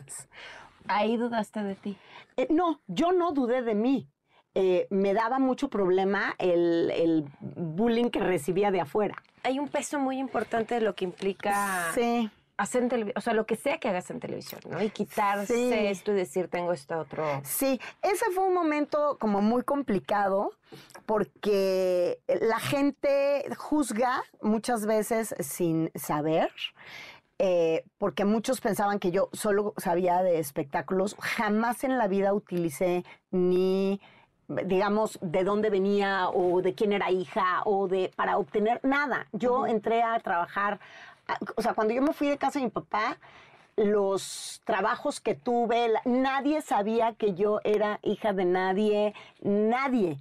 [0.88, 1.96] Ahí dudaste de ti.
[2.36, 4.08] Eh, no, yo no dudé de mí.
[4.54, 9.22] Eh, me daba mucho problema el, el bullying que recibía de afuera.
[9.42, 12.30] Hay un peso muy importante de lo que implica Sí.
[12.58, 14.82] Hacer en televisión, o sea, lo que sea que hagas en televisión, ¿no?
[14.82, 15.70] Y quitarse Sí.
[15.72, 17.24] esto y decir, tengo esto otro.
[17.44, 20.52] Sí, ese fue un momento como muy complicado
[21.04, 26.50] porque la gente juzga muchas veces sin saber.
[27.38, 31.14] eh, porque muchos pensaban que yo solo sabía de espectáculos.
[31.20, 34.00] Jamás en la vida utilicé ni,
[34.48, 39.26] digamos, de dónde venía o de quién era hija o de para obtener nada.
[39.32, 40.80] Yo entré a trabajar,
[41.56, 43.18] o sea, cuando yo me fui de casa de mi papá,
[43.76, 50.18] los trabajos que tuve, nadie sabía que yo era hija de nadie, nadie.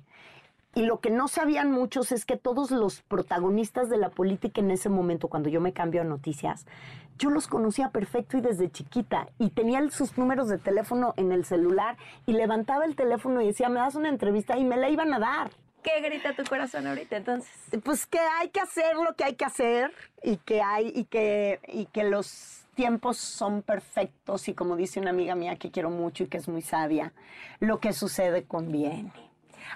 [0.73, 4.71] Y lo que no sabían muchos es que todos los protagonistas de la política en
[4.71, 6.65] ese momento, cuando yo me cambio a noticias,
[7.17, 9.29] yo los conocía perfecto y desde chiquita.
[9.39, 11.95] Y tenía sus números de teléfono en el celular
[12.25, 15.19] y levantaba el teléfono y decía, me das una entrevista y me la iban a
[15.19, 15.51] dar.
[15.85, 17.51] ¿Qué grita tu corazón ahorita entonces?
[17.83, 19.91] Pues que hay que hacer lo que hay que hacer
[20.23, 25.11] y que hay y que y que los tiempos son perfectos y como dice una
[25.11, 27.13] amiga mía que quiero mucho y que es muy sabia,
[27.59, 29.13] lo que sucede conviene.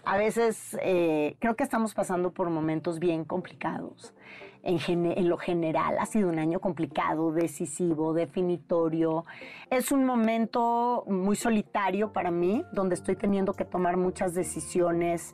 [0.03, 4.15] A veces eh, creo que estamos pasando por momentos bien complicados.
[4.61, 9.25] En, en lo general ha sido un año complicado, decisivo, definitorio.
[9.69, 15.33] Es un momento muy solitario para mí, donde estoy teniendo que tomar muchas decisiones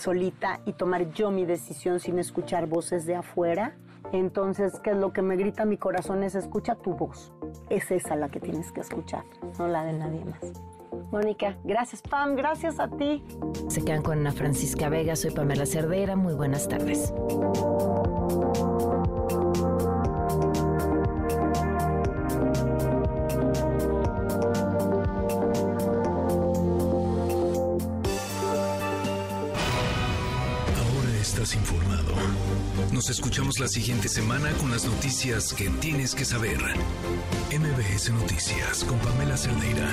[0.00, 3.76] solita y tomar yo mi decisión sin escuchar voces de afuera.
[4.12, 6.24] Entonces, ¿qué es lo que me grita mi corazón?
[6.24, 7.32] Es escucha tu voz.
[7.68, 9.24] Es esa la que tienes que escuchar,
[9.58, 10.52] no la de nadie más.
[11.12, 12.02] Mónica, gracias.
[12.02, 13.22] Pam, gracias a ti.
[13.68, 17.12] Se quedan con Ana Francisca Vega, soy Pamela Cerdeira, muy buenas tardes.
[31.40, 32.14] Informado.
[32.92, 36.58] Nos escuchamos la siguiente semana con las noticias que tienes que saber.
[37.50, 39.88] MBS Noticias con Pamela Cerdeira.